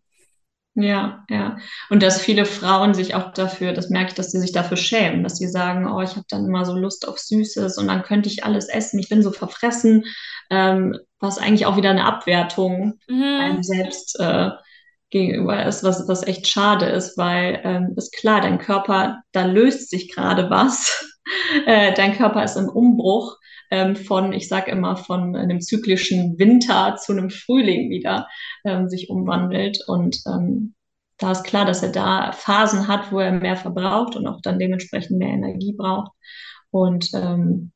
Ja, 0.79 1.25
ja. 1.31 1.57
Und 1.89 2.03
dass 2.03 2.21
viele 2.21 2.45
Frauen 2.45 2.93
sich 2.93 3.15
auch 3.15 3.33
dafür, 3.33 3.73
das 3.73 3.89
merke 3.89 4.11
ich, 4.11 4.15
dass 4.15 4.31
sie 4.31 4.39
sich 4.39 4.53
dafür 4.53 4.77
schämen, 4.77 5.23
dass 5.23 5.39
sie 5.39 5.49
sagen, 5.49 5.91
oh, 5.91 6.03
ich 6.03 6.11
habe 6.11 6.27
dann 6.29 6.45
immer 6.45 6.67
so 6.67 6.75
Lust 6.75 7.09
auf 7.09 7.19
Süßes 7.19 7.79
und 7.79 7.89
dann 7.89 8.03
könnte 8.03 8.29
ich 8.29 8.45
alles 8.45 8.69
essen, 8.69 8.99
ich 8.99 9.09
bin 9.09 9.23
so 9.23 9.31
verfressen, 9.31 10.05
ähm, 10.51 10.99
was 11.19 11.39
eigentlich 11.39 11.65
auch 11.65 11.79
wieder 11.79 11.91
eine 11.91 12.05
Abwertung 12.05 12.99
mhm. 13.09 13.23
einem 13.23 13.63
selbst 13.63 14.21
äh, 14.21 14.51
gegenüber 15.19 15.65
ist, 15.67 15.83
was, 15.83 16.07
was 16.09 16.27
echt 16.27 16.47
schade 16.47 16.87
ist, 16.87 17.17
weil 17.17 17.61
ähm, 17.65 17.95
ist 17.97 18.13
klar, 18.13 18.41
dein 18.41 18.59
Körper, 18.59 19.23
da 19.33 19.45
löst 19.45 19.91
sich 19.91 20.15
gerade 20.15 20.51
was. 20.51 21.19
äh, 21.67 21.93
dein 21.95 22.15
Körper 22.17 22.45
ist 22.45 22.57
im 22.57 22.69
Umbruch 22.69 23.37
ähm, 23.71 23.97
von, 23.97 24.33
ich 24.33 24.49
sage 24.49 24.71
immer, 24.71 24.97
von 24.97 25.35
einem 25.37 25.61
zyklischen 25.61 26.39
Winter 26.39 26.97
zu 26.97 27.13
einem 27.13 27.31
Frühling 27.31 27.91
wieder 27.91 28.29
ähm, 28.65 28.89
sich 28.89 29.11
umwandelt. 29.11 29.79
Und 29.87 30.19
ähm, 30.27 30.75
da 31.19 31.33
ist 31.33 31.45
klar, 31.45 31.65
dass 31.65 31.83
er 31.83 31.93
da 31.93 32.33
Phasen 32.33 32.89
hat, 32.89 33.11
wo 33.13 33.19
er 33.19 33.33
mehr 33.33 33.57
verbraucht 33.57 34.17
und 34.17 34.27
auch 34.27 34.41
dann 34.43 34.59
dementsprechend 34.59 35.19
mehr 35.19 35.31
Energie 35.31 35.75
braucht. 35.77 36.13
Und 36.71 37.11
ähm, 37.15 37.73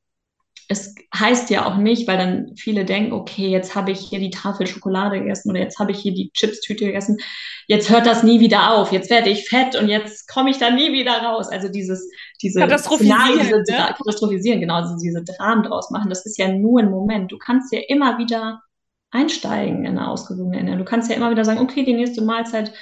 es 0.70 0.94
heißt 1.12 1.50
ja 1.50 1.66
auch 1.66 1.78
nicht, 1.78 2.06
weil 2.06 2.16
dann 2.16 2.54
viele 2.56 2.84
denken, 2.84 3.12
okay, 3.12 3.48
jetzt 3.48 3.74
habe 3.74 3.90
ich 3.90 3.98
hier 3.98 4.20
die 4.20 4.30
Tafel 4.30 4.68
Schokolade 4.68 5.18
gegessen 5.18 5.50
oder 5.50 5.58
jetzt 5.58 5.80
habe 5.80 5.90
ich 5.90 5.98
hier 5.98 6.14
die 6.14 6.30
Chips-Tüte 6.32 6.84
gegessen, 6.84 7.18
jetzt 7.66 7.90
hört 7.90 8.06
das 8.06 8.22
nie 8.22 8.38
wieder 8.38 8.72
auf, 8.74 8.92
jetzt 8.92 9.10
werde 9.10 9.30
ich 9.30 9.48
fett 9.48 9.74
und 9.74 9.88
jetzt 9.88 10.28
komme 10.28 10.48
ich 10.48 10.58
da 10.58 10.70
nie 10.70 10.92
wieder 10.92 11.24
raus. 11.24 11.48
Also 11.48 11.68
dieses, 11.68 12.08
diese 12.40 12.60
Katastrophisieren, 12.60 13.40
diese, 13.40 13.56
ne? 13.56 13.94
Katastrophisieren, 13.98 14.60
genau, 14.60 14.74
also 14.74 14.94
diese 14.96 15.24
Dramen 15.24 15.64
draus 15.64 15.90
machen, 15.90 16.08
das 16.08 16.24
ist 16.24 16.38
ja 16.38 16.46
nur 16.46 16.78
ein 16.78 16.90
Moment. 16.90 17.32
Du 17.32 17.38
kannst 17.38 17.72
ja 17.72 17.80
immer 17.88 18.18
wieder 18.18 18.62
einsteigen 19.10 19.84
in 19.84 19.98
eine 19.98 20.08
ausgewogene 20.08 20.58
Ernährung. 20.58 20.78
Du 20.78 20.84
kannst 20.84 21.10
ja 21.10 21.16
immer 21.16 21.32
wieder 21.32 21.44
sagen, 21.44 21.58
okay, 21.58 21.84
die 21.84 21.94
nächste 21.94 22.22
Mahlzeit 22.22 22.72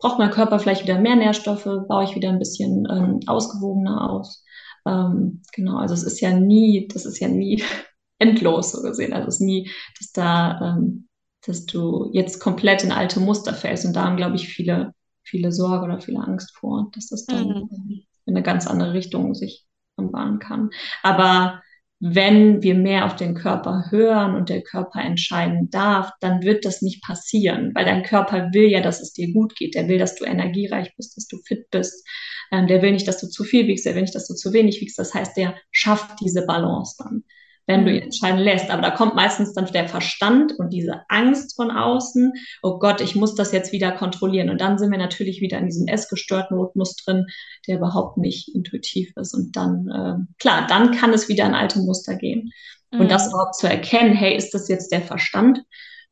braucht 0.00 0.18
mein 0.18 0.32
Körper 0.32 0.58
vielleicht 0.58 0.82
wieder 0.82 0.98
mehr 0.98 1.14
Nährstoffe, 1.14 1.68
baue 1.86 2.02
ich 2.02 2.16
wieder 2.16 2.30
ein 2.30 2.40
bisschen 2.40 2.88
ähm, 2.90 3.20
ausgewogener 3.28 4.10
aus. 4.10 4.42
Ähm, 4.86 5.42
genau, 5.52 5.78
also 5.78 5.94
es 5.94 6.04
ist 6.04 6.20
ja 6.20 6.32
nie, 6.32 6.88
das 6.88 7.04
ist 7.06 7.18
ja 7.18 7.28
nie 7.28 7.62
endlos 8.18 8.72
so 8.72 8.82
gesehen. 8.82 9.12
Also 9.12 9.28
es 9.28 9.34
ist 9.36 9.40
nie, 9.40 9.70
dass 9.98 10.12
da, 10.12 10.76
ähm, 10.78 11.08
dass 11.44 11.66
du 11.66 12.10
jetzt 12.12 12.40
komplett 12.40 12.84
in 12.84 12.92
alte 12.92 13.20
Muster 13.20 13.54
fällst. 13.54 13.84
Und 13.84 13.94
da 13.94 14.04
haben, 14.04 14.16
glaube 14.16 14.36
ich, 14.36 14.48
viele, 14.48 14.94
viele 15.24 15.52
Sorge 15.52 15.84
oder 15.84 16.00
viele 16.00 16.20
Angst 16.20 16.56
vor, 16.56 16.90
dass 16.94 17.08
das 17.08 17.26
dann 17.26 17.48
mhm. 17.48 18.02
in 18.26 18.34
eine 18.34 18.42
ganz 18.42 18.66
andere 18.66 18.92
Richtung 18.92 19.34
sich 19.34 19.66
anbahnen 19.96 20.38
kann. 20.38 20.70
Aber 21.02 21.62
wenn 21.98 22.62
wir 22.62 22.74
mehr 22.74 23.06
auf 23.06 23.16
den 23.16 23.34
Körper 23.34 23.86
hören 23.90 24.34
und 24.34 24.50
der 24.50 24.62
Körper 24.62 25.00
entscheiden 25.00 25.70
darf, 25.70 26.10
dann 26.20 26.42
wird 26.42 26.66
das 26.66 26.82
nicht 26.82 27.02
passieren, 27.02 27.72
weil 27.74 27.86
dein 27.86 28.02
Körper 28.02 28.52
will 28.52 28.68
ja, 28.68 28.82
dass 28.82 29.00
es 29.00 29.14
dir 29.14 29.32
gut 29.32 29.56
geht. 29.56 29.74
Der 29.74 29.88
will, 29.88 29.98
dass 29.98 30.14
du 30.14 30.24
energiereich 30.24 30.94
bist, 30.96 31.16
dass 31.16 31.26
du 31.26 31.38
fit 31.46 31.70
bist. 31.70 32.06
Ähm, 32.52 32.66
der 32.66 32.82
will 32.82 32.92
nicht, 32.92 33.08
dass 33.08 33.18
du 33.18 33.28
zu 33.28 33.44
viel 33.44 33.66
wiegst, 33.66 33.86
der 33.86 33.94
will 33.94 34.02
nicht, 34.02 34.14
dass 34.14 34.28
du 34.28 34.34
zu 34.34 34.52
wenig 34.52 34.80
wiegst. 34.80 34.98
Das 34.98 35.14
heißt, 35.14 35.36
der 35.36 35.54
schafft 35.70 36.20
diese 36.20 36.46
Balance 36.46 36.96
dann 36.98 37.24
wenn 37.66 37.84
du 37.84 37.92
ihn 37.92 38.02
entscheiden 38.02 38.40
lässt. 38.40 38.70
Aber 38.70 38.82
da 38.82 38.90
kommt 38.90 39.14
meistens 39.14 39.52
dann 39.52 39.66
der 39.66 39.88
Verstand 39.88 40.52
und 40.58 40.70
diese 40.72 41.02
Angst 41.08 41.56
von 41.56 41.70
außen. 41.70 42.32
Oh 42.62 42.78
Gott, 42.78 43.00
ich 43.00 43.14
muss 43.16 43.34
das 43.34 43.52
jetzt 43.52 43.72
wieder 43.72 43.92
kontrollieren. 43.92 44.50
Und 44.50 44.60
dann 44.60 44.78
sind 44.78 44.90
wir 44.90 44.98
natürlich 44.98 45.40
wieder 45.40 45.58
in 45.58 45.66
diesem 45.66 45.88
essgestörten 45.88 46.56
Rhythmus 46.56 46.96
drin, 46.96 47.26
der 47.66 47.78
überhaupt 47.78 48.18
nicht 48.18 48.54
intuitiv 48.54 49.12
ist. 49.16 49.34
Und 49.34 49.56
dann, 49.56 49.88
äh, 49.88 50.32
klar, 50.38 50.66
dann 50.68 50.92
kann 50.92 51.12
es 51.12 51.28
wieder 51.28 51.46
in 51.46 51.54
alte 51.54 51.80
Muster 51.80 52.14
gehen. 52.14 52.52
Mhm. 52.92 53.00
Und 53.00 53.10
das 53.10 53.28
überhaupt 53.28 53.56
zu 53.56 53.68
erkennen, 53.68 54.14
hey, 54.14 54.36
ist 54.36 54.54
das 54.54 54.68
jetzt 54.68 54.92
der 54.92 55.02
Verstand 55.02 55.62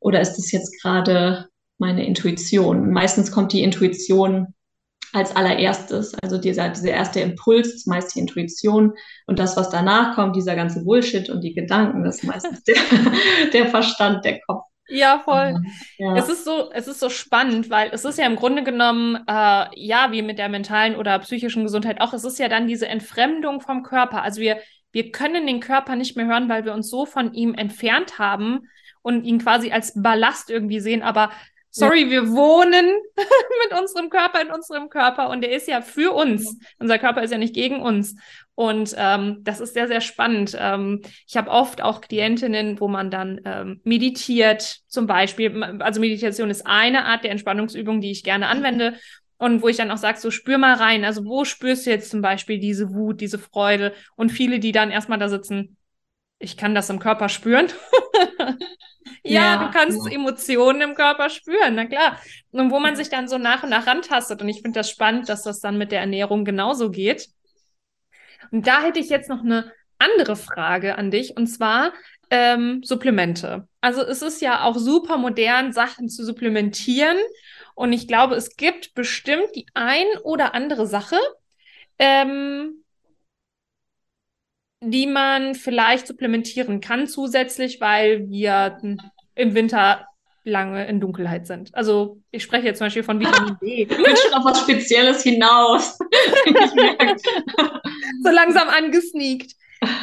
oder 0.01 0.21
ist 0.21 0.35
das 0.35 0.51
jetzt 0.51 0.81
gerade 0.83 1.47
meine 1.79 2.05
Intuition? 2.05 2.91
Meistens 2.91 3.31
kommt 3.31 3.53
die 3.53 3.63
Intuition 3.63 4.54
als 5.15 5.35
allererstes. 5.35 6.15
Also 6.23 6.39
dieser, 6.39 6.69
dieser 6.71 6.91
erste 6.91 7.21
Impuls 7.21 7.73
ist 7.73 7.87
meist 7.87 8.15
die 8.15 8.19
Intuition 8.19 8.93
und 9.27 9.39
das, 9.39 9.57
was 9.57 9.71
danach 9.71 10.15
kommt, 10.15 10.37
dieser 10.37 10.57
ganze 10.57 10.85
Bullshit 10.85 11.31
und 11.31 11.43
die 11.43 11.55
Gedanken, 11.55 12.05
das 12.05 12.17
ist 12.17 12.25
meistens 12.25 12.63
der, 12.65 12.77
der 13.53 13.69
Verstand, 13.69 14.25
der 14.25 14.41
Kopf. 14.41 14.65
Ja, 14.89 15.21
voll. 15.25 15.55
Ja. 15.97 16.17
Es 16.17 16.29
ist 16.29 16.45
so, 16.45 16.71
es 16.73 16.89
ist 16.89 17.01
so 17.01 17.09
spannend, 17.09 17.71
weil 17.71 17.91
es 17.93 18.05
ist 18.05 18.19
ja 18.19 18.27
im 18.27 18.37
Grunde 18.37 18.63
genommen, 18.63 19.17
äh, 19.27 19.67
ja, 19.77 20.09
wie 20.11 20.21
mit 20.21 20.39
der 20.39 20.51
mentalen 20.51 20.97
oder 20.97 21.19
psychischen 21.21 21.63
Gesundheit 21.63 22.01
auch, 22.03 22.13
es 22.13 22.25
ist 22.25 22.39
ja 22.39 22.49
dann 22.49 22.67
diese 22.67 22.87
Entfremdung 22.89 23.63
vom 23.63 23.83
Körper. 23.83 24.23
Also 24.23 24.43
wir, 24.43 24.59
wir 24.93 25.11
können 25.11 25.47
den 25.47 25.61
Körper 25.61 25.97
nicht 25.97 26.17
mehr 26.17 26.27
hören, 26.27 26.51
weil 26.51 26.67
wir 26.67 26.75
uns 26.75 26.91
so 26.91 27.07
von 27.07 27.33
ihm 27.33 27.55
entfernt 27.55 28.19
haben 28.19 28.69
und 29.01 29.25
ihn 29.25 29.39
quasi 29.39 29.73
als 29.73 29.95
Ballast 29.95 30.51
irgendwie 30.51 30.81
sehen. 30.81 31.03
Aber 31.03 31.31
Sorry, 31.77 32.05
ja. 32.05 32.11
wir 32.11 32.31
wohnen 32.31 32.87
mit 33.17 33.81
unserem 33.81 34.09
Körper 34.09 34.41
in 34.41 34.53
unserem 34.53 34.89
Körper 34.89 35.29
und 35.29 35.41
der 35.41 35.51
ist 35.51 35.67
ja 35.67 35.83
für 35.83 36.15
uns. 36.15 36.57
Unser 36.79 37.01
Körper 37.01 37.25
ist 37.25 37.33
ja 37.33 37.39
nicht 37.39 37.53
gegen 37.53 37.81
uns. 37.83 38.15
Und 38.55 38.95
ähm, 38.97 39.39
das 39.43 39.59
ist 39.59 39.75
sehr, 39.75 39.89
sehr 39.89 40.01
spannend. 40.01 40.57
Ähm, 40.57 41.03
ich 41.27 41.37
habe 41.37 41.51
oft 41.51 41.83
auch 41.83 42.01
Klientinnen, 42.01 42.79
wo 42.79 42.87
man 42.87 43.11
dann 43.11 43.41
ähm, 43.45 43.81
meditiert, 43.83 44.83
zum 44.87 45.09
Beispiel. 45.09 45.65
Also 45.81 45.99
Meditation 45.99 46.49
ist 46.49 46.65
eine 46.65 47.07
Art 47.07 47.25
der 47.25 47.33
Entspannungsübung, 47.33 48.01
die 48.01 48.13
ich 48.13 48.23
gerne 48.23 48.47
anwende. 48.47 48.95
Und 49.37 49.61
wo 49.61 49.67
ich 49.67 49.77
dann 49.77 49.91
auch 49.91 49.97
sage, 49.97 50.21
so 50.21 50.31
spür 50.31 50.59
mal 50.59 50.75
rein. 50.75 51.05
Also 51.05 51.25
wo 51.25 51.45
spürst 51.45 51.87
du 51.87 51.91
jetzt 51.91 52.09
zum 52.09 52.23
Beispiel 52.23 52.61
diese 52.61 52.95
Wut, 52.95 53.21
diese 53.21 53.41
Freude? 53.41 53.93
Und 54.15 54.31
viele, 54.31 54.61
die 54.61 54.71
dann 54.71 54.93
erstmal 54.93 55.19
da 55.19 55.29
sitzen, 55.29 55.77
ich 56.39 56.57
kann 56.57 56.77
das 56.77 56.89
im 56.89 57.01
Körper 57.01 57.29
spüren. 57.29 57.67
ja, 59.25 59.55
ja, 59.55 59.67
du 59.67 59.71
kannst 59.71 60.07
ja. 60.07 60.13
Emotionen 60.13 60.83
im 60.83 60.95
Körper 60.95 61.31
spüren, 61.31 61.75
na 61.75 61.87
klar. 61.87 62.21
Und 62.53 62.71
wo 62.71 62.79
man 62.79 62.95
sich 62.95 63.09
dann 63.09 63.27
so 63.27 63.39
nach 63.39 63.63
und 63.63 63.71
nach 63.71 63.87
rantastet. 63.87 64.43
Und 64.43 64.49
ich 64.49 64.61
finde 64.61 64.81
das 64.81 64.91
spannend, 64.91 65.29
dass 65.29 65.43
das 65.43 65.61
dann 65.61 65.79
mit 65.79 65.93
der 65.93 66.01
Ernährung 66.01 66.45
genauso 66.45 66.91
geht. 66.91 67.29
Und 68.51 68.67
da 68.67 68.83
hätte 68.83 69.01
ich 69.01 69.09
jetzt 69.09 69.29
noch 69.29 69.43
eine 69.43 69.73
andere 69.99 70.37
Frage 70.37 70.99
an 70.99 71.11
dich, 71.11 71.37
und 71.37 71.47
zwar 71.47 71.93
ähm, 72.31 72.83
Supplemente. 72.83 73.67
Also 73.81 74.03
es 74.03 74.23
ist 74.23 74.43
ja 74.43 74.65
auch 74.65 74.77
super 74.77 75.17
modern, 75.17 75.73
Sachen 75.73 76.09
zu 76.09 76.25
supplementieren. 76.25 77.17
Und 77.75 77.93
ich 77.93 78.07
glaube, 78.07 78.35
es 78.35 78.57
gibt 78.57 78.95
bestimmt 78.95 79.49
die 79.55 79.67
ein 79.75 80.07
oder 80.23 80.55
andere 80.55 80.87
Sache, 80.87 81.17
ähm, 81.99 82.85
die 84.81 85.07
man 85.07 85.55
vielleicht 85.55 86.07
supplementieren 86.07 86.81
kann 86.81 87.07
zusätzlich, 87.07 87.81
weil 87.81 88.29
wir 88.29 88.79
im 89.35 89.55
Winter 89.55 90.07
lange 90.45 90.87
in 90.87 91.01
Dunkelheit 91.01 91.47
sind. 91.47 91.75
Also 91.75 92.21
ich 92.31 92.43
spreche 92.43 92.67
jetzt 92.67 92.79
zum 92.79 92.87
Beispiel 92.87 93.03
von 93.03 93.19
Vitamin 93.19 93.57
D. 93.61 93.85
Du 93.87 93.97
willst 93.97 94.23
schon 94.23 94.35
auf 94.35 94.45
was 94.45 94.61
Spezielles 94.61 95.23
hinaus. 95.23 95.99
so 98.23 98.31
langsam 98.31 98.69
angesneakt. 98.69 99.55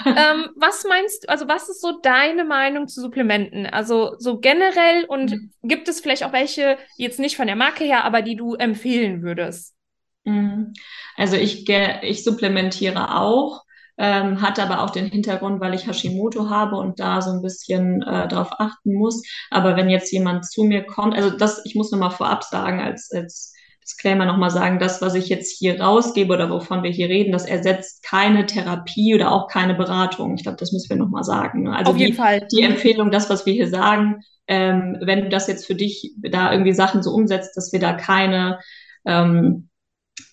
ähm, 0.05 0.49
was 0.55 0.83
meinst 0.83 1.23
du, 1.23 1.29
also 1.29 1.47
was 1.47 1.69
ist 1.69 1.81
so 1.81 1.99
deine 2.01 2.43
Meinung 2.43 2.87
zu 2.87 3.01
Supplementen? 3.01 3.67
Also 3.67 4.15
so 4.17 4.39
generell 4.39 5.05
und 5.05 5.31
mhm. 5.31 5.51
gibt 5.63 5.87
es 5.87 6.01
vielleicht 6.01 6.23
auch 6.23 6.33
welche, 6.33 6.77
jetzt 6.97 7.19
nicht 7.19 7.35
von 7.35 7.47
der 7.47 7.55
Marke 7.55 7.83
her, 7.83 8.03
aber 8.03 8.21
die 8.21 8.35
du 8.35 8.55
empfehlen 8.55 9.21
würdest? 9.21 9.75
Mhm. 10.23 10.73
Also 11.17 11.35
ich, 11.35 11.69
ich 11.69 12.23
supplementiere 12.23 13.15
auch 13.15 13.63
ähm, 14.03 14.41
hat 14.41 14.57
aber 14.57 14.81
auch 14.81 14.89
den 14.89 15.05
Hintergrund, 15.05 15.61
weil 15.61 15.75
ich 15.75 15.85
Hashimoto 15.85 16.49
habe 16.49 16.75
und 16.77 16.99
da 16.99 17.21
so 17.21 17.29
ein 17.29 17.43
bisschen 17.43 18.01
äh, 18.01 18.27
darauf 18.27 18.49
achten 18.57 18.95
muss. 18.95 19.21
Aber 19.51 19.75
wenn 19.75 19.91
jetzt 19.91 20.11
jemand 20.11 20.43
zu 20.43 20.63
mir 20.63 20.83
kommt, 20.83 21.13
also 21.13 21.29
das, 21.29 21.63
ich 21.65 21.75
muss 21.75 21.91
nochmal 21.91 22.09
vorab 22.09 22.43
sagen, 22.43 22.81
als, 22.81 23.11
als 23.13 23.53
Disclaimer 23.83 24.25
nochmal 24.25 24.49
sagen, 24.49 24.79
das, 24.79 25.03
was 25.03 25.13
ich 25.13 25.29
jetzt 25.29 25.55
hier 25.55 25.79
rausgebe 25.79 26.33
oder 26.33 26.49
wovon 26.49 26.81
wir 26.81 26.89
hier 26.89 27.09
reden, 27.09 27.31
das 27.31 27.45
ersetzt 27.45 28.01
keine 28.01 28.47
Therapie 28.47 29.13
oder 29.13 29.31
auch 29.31 29.47
keine 29.47 29.75
Beratung. 29.75 30.33
Ich 30.33 30.41
glaube, 30.41 30.57
das 30.57 30.71
müssen 30.71 30.89
wir 30.89 30.97
nochmal 30.97 31.23
sagen. 31.23 31.63
Ne? 31.63 31.75
Also 31.75 31.91
Auf 31.91 31.97
jeden 31.97 32.13
die, 32.13 32.17
Fall. 32.17 32.47
Die 32.51 32.63
Empfehlung, 32.63 33.11
das, 33.11 33.29
was 33.29 33.45
wir 33.45 33.53
hier 33.53 33.69
sagen, 33.69 34.21
ähm, 34.47 34.97
wenn 35.01 35.21
du 35.21 35.29
das 35.29 35.45
jetzt 35.45 35.67
für 35.67 35.75
dich 35.75 36.15
da 36.17 36.51
irgendwie 36.51 36.73
Sachen 36.73 37.03
so 37.03 37.11
umsetzt, 37.11 37.55
dass 37.55 37.71
wir 37.71 37.79
da 37.79 37.93
keine 37.93 38.57
ähm, 39.05 39.69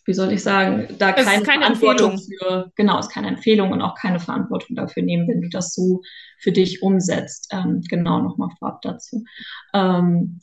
wie 0.09 0.14
soll 0.14 0.32
ich 0.32 0.42
sagen, 0.42 0.88
da 0.98 1.11
es 1.11 1.26
keine, 1.26 1.42
keine 1.42 1.61
Verantwortung 1.64 2.12
Empfehlung. 2.12 2.38
für, 2.40 2.72
genau, 2.76 2.98
ist 2.98 3.11
keine 3.11 3.28
Empfehlung 3.28 3.72
und 3.72 3.82
auch 3.82 3.94
keine 3.94 4.20
Verantwortung 4.20 4.74
dafür 4.74 5.02
nehmen, 5.02 5.28
wenn 5.28 5.42
du 5.42 5.50
das 5.50 5.74
so 5.74 6.00
für 6.38 6.50
dich 6.50 6.82
umsetzt. 6.82 7.48
Ähm, 7.52 7.82
genau, 7.90 8.22
nochmal 8.22 8.48
vorab 8.59 8.80
dazu. 8.80 9.22
Ähm, 9.74 10.40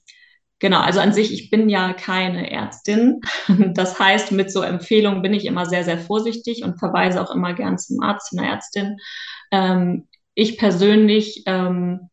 genau, 0.60 0.82
also 0.82 1.00
an 1.00 1.14
sich, 1.14 1.34
ich 1.34 1.50
bin 1.50 1.68
ja 1.68 1.94
keine 1.94 2.52
Ärztin. 2.52 3.22
Das 3.74 3.98
heißt, 4.00 4.32
mit 4.32 4.52
so 4.52 4.62
Empfehlungen 4.62 5.24
bin 5.24 5.34
ich 5.34 5.46
immer 5.46 5.66
sehr, 5.66 5.84
sehr 5.84 5.98
vorsichtig 5.98 6.64
und 6.64 6.78
verweise 6.78 7.20
auch 7.20 7.34
immer 7.34 7.54
gern 7.56 7.80
zum 7.80 8.04
Arzt, 8.04 8.30
zu 8.30 8.38
einer 8.38 8.48
Ärztin. 8.48 8.98
Ähm, 9.50 10.08
ich 10.36 10.60
persönlich 10.60 11.42
ähm, 11.48 12.12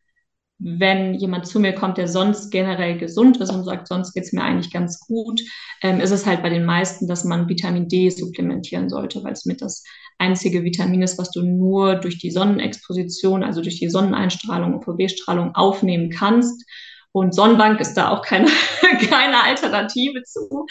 wenn 0.65 1.15
jemand 1.15 1.47
zu 1.47 1.59
mir 1.59 1.75
kommt, 1.75 1.99
der 1.99 2.07
sonst 2.07 2.51
generell 2.51 2.97
gesund 2.97 3.39
ist 3.39 3.51
und 3.51 3.65
sagt, 3.65 3.89
sonst 3.89 4.15
geht 4.15 4.25
es 4.25 4.33
mir 4.33 4.43
eigentlich 4.43 4.73
ganz 4.73 5.01
gut, 5.01 5.41
ähm, 5.83 6.01
ist 6.01 6.13
es 6.13 6.25
halt 6.25 6.43
bei 6.43 6.51
den 6.51 6.65
meisten, 6.65 7.09
dass 7.09 7.25
man 7.25 7.49
Vitamin 7.49 7.89
D 7.89 8.11
supplementieren 8.11 8.89
sollte, 8.89 9.25
weil 9.25 9.33
es 9.33 9.45
mit 9.45 9.61
das 9.61 9.83
einzige 10.19 10.63
Vitamin 10.63 11.03
ist, 11.03 11.19
was 11.19 11.33
du 11.33 11.43
nur 11.43 11.97
durch 11.97 12.19
die 12.19 12.31
Sonnenexposition, 12.31 13.43
also 13.43 13.61
durch 13.61 13.81
die 13.81 13.91
Sonneneinstrahlung, 13.91 14.75
UVB-Strahlung 14.77 15.55
aufnehmen 15.57 16.11
kannst. 16.11 16.65
Und 17.11 17.35
Sonnenbank 17.35 17.81
ist 17.81 17.95
da 17.95 18.11
auch 18.11 18.23
keine, 18.23 18.47
keine 19.11 19.43
Alternative 19.43 20.23
zu. 20.23 20.67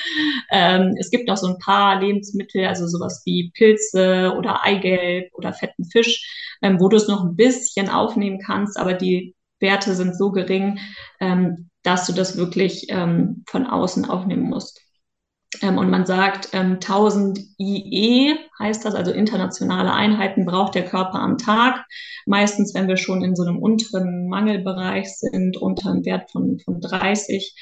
Ähm, 0.51 0.95
es 0.97 1.11
gibt 1.11 1.27
noch 1.27 1.37
so 1.37 1.47
ein 1.47 1.59
paar 1.59 1.99
Lebensmittel, 1.99 2.65
also 2.65 2.87
sowas 2.87 3.23
wie 3.25 3.51
Pilze 3.53 4.33
oder 4.37 4.63
Eigelb 4.63 5.33
oder 5.33 5.53
fetten 5.53 5.83
Fisch, 5.83 6.55
ähm, 6.61 6.79
wo 6.79 6.87
du 6.87 6.95
es 6.95 7.09
noch 7.09 7.23
ein 7.23 7.35
bisschen 7.35 7.89
aufnehmen 7.89 8.39
kannst, 8.39 8.77
aber 8.77 8.93
die 8.93 9.35
Werte 9.61 9.95
sind 9.95 10.15
so 10.15 10.31
gering, 10.31 10.79
ähm, 11.19 11.69
dass 11.83 12.05
du 12.05 12.13
das 12.13 12.37
wirklich 12.37 12.87
ähm, 12.89 13.43
von 13.47 13.65
außen 13.65 14.09
aufnehmen 14.09 14.43
musst. 14.43 14.81
Ähm, 15.61 15.77
und 15.77 15.89
man 15.89 16.05
sagt, 16.05 16.49
ähm, 16.53 16.79
1000 16.79 17.39
IE 17.59 18.35
heißt 18.59 18.85
das, 18.85 18.95
also 18.95 19.11
internationale 19.11 19.93
Einheiten 19.93 20.45
braucht 20.45 20.75
der 20.75 20.85
Körper 20.85 21.19
am 21.19 21.37
Tag. 21.37 21.85
Meistens, 22.25 22.73
wenn 22.73 22.87
wir 22.87 22.97
schon 22.97 23.23
in 23.23 23.35
so 23.35 23.43
einem 23.43 23.57
unteren 23.57 24.29
Mangelbereich 24.29 25.13
sind, 25.13 25.57
unter 25.57 25.89
einem 25.89 26.05
Wert 26.05 26.31
von, 26.31 26.59
von 26.59 26.79
30, 26.79 27.53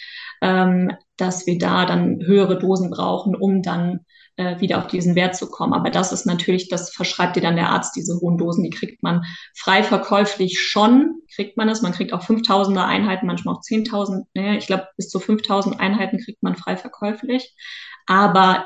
ähm, 0.42 0.92
dass 1.18 1.48
wir 1.48 1.58
da 1.58 1.86
dann 1.86 2.20
höhere 2.22 2.60
Dosen 2.60 2.92
brauchen, 2.92 3.36
um 3.36 3.64
dann 3.64 4.02
äh, 4.40 4.62
wieder 4.62 4.78
auf 4.78 4.88
diesen 4.88 5.16
Wert 5.16 5.36
zu 5.36 5.50
kommen. 5.52 5.74
Aber 5.74 5.90
das 5.90 6.14
ist 6.14 6.26
natürlich, 6.26 6.70
das 6.70 6.92
verschreibt 6.92 7.36
dir 7.36 7.42
dann 7.42 7.58
der 7.58 7.70
Arzt, 7.70 7.96
diese 7.98 8.22
hohen 8.22 8.38
Dosen, 8.38 8.64
die 8.64 8.70
kriegt 8.70 9.04
man 9.04 9.26
frei 9.54 9.84
verkäuflich 9.84 10.62
schon, 10.62 11.22
kriegt 11.36 11.58
man 11.58 11.68
es. 11.68 11.82
Man 11.82 11.92
kriegt 11.92 12.14
auch 12.14 12.24
5000er 12.24 12.86
Einheiten, 12.86 13.28
manchmal 13.28 13.56
auch 13.56 13.62
10.000, 13.62 14.24
ne, 14.34 14.58
ich 14.58 14.68
glaube 14.68 14.88
bis 14.96 15.10
zu 15.10 15.20
5000 15.20 15.82
Einheiten 15.82 16.20
kriegt 16.20 16.42
man 16.42 16.56
frei 16.56 16.78
verkäuflich. 16.78 17.54
Aber 18.08 18.66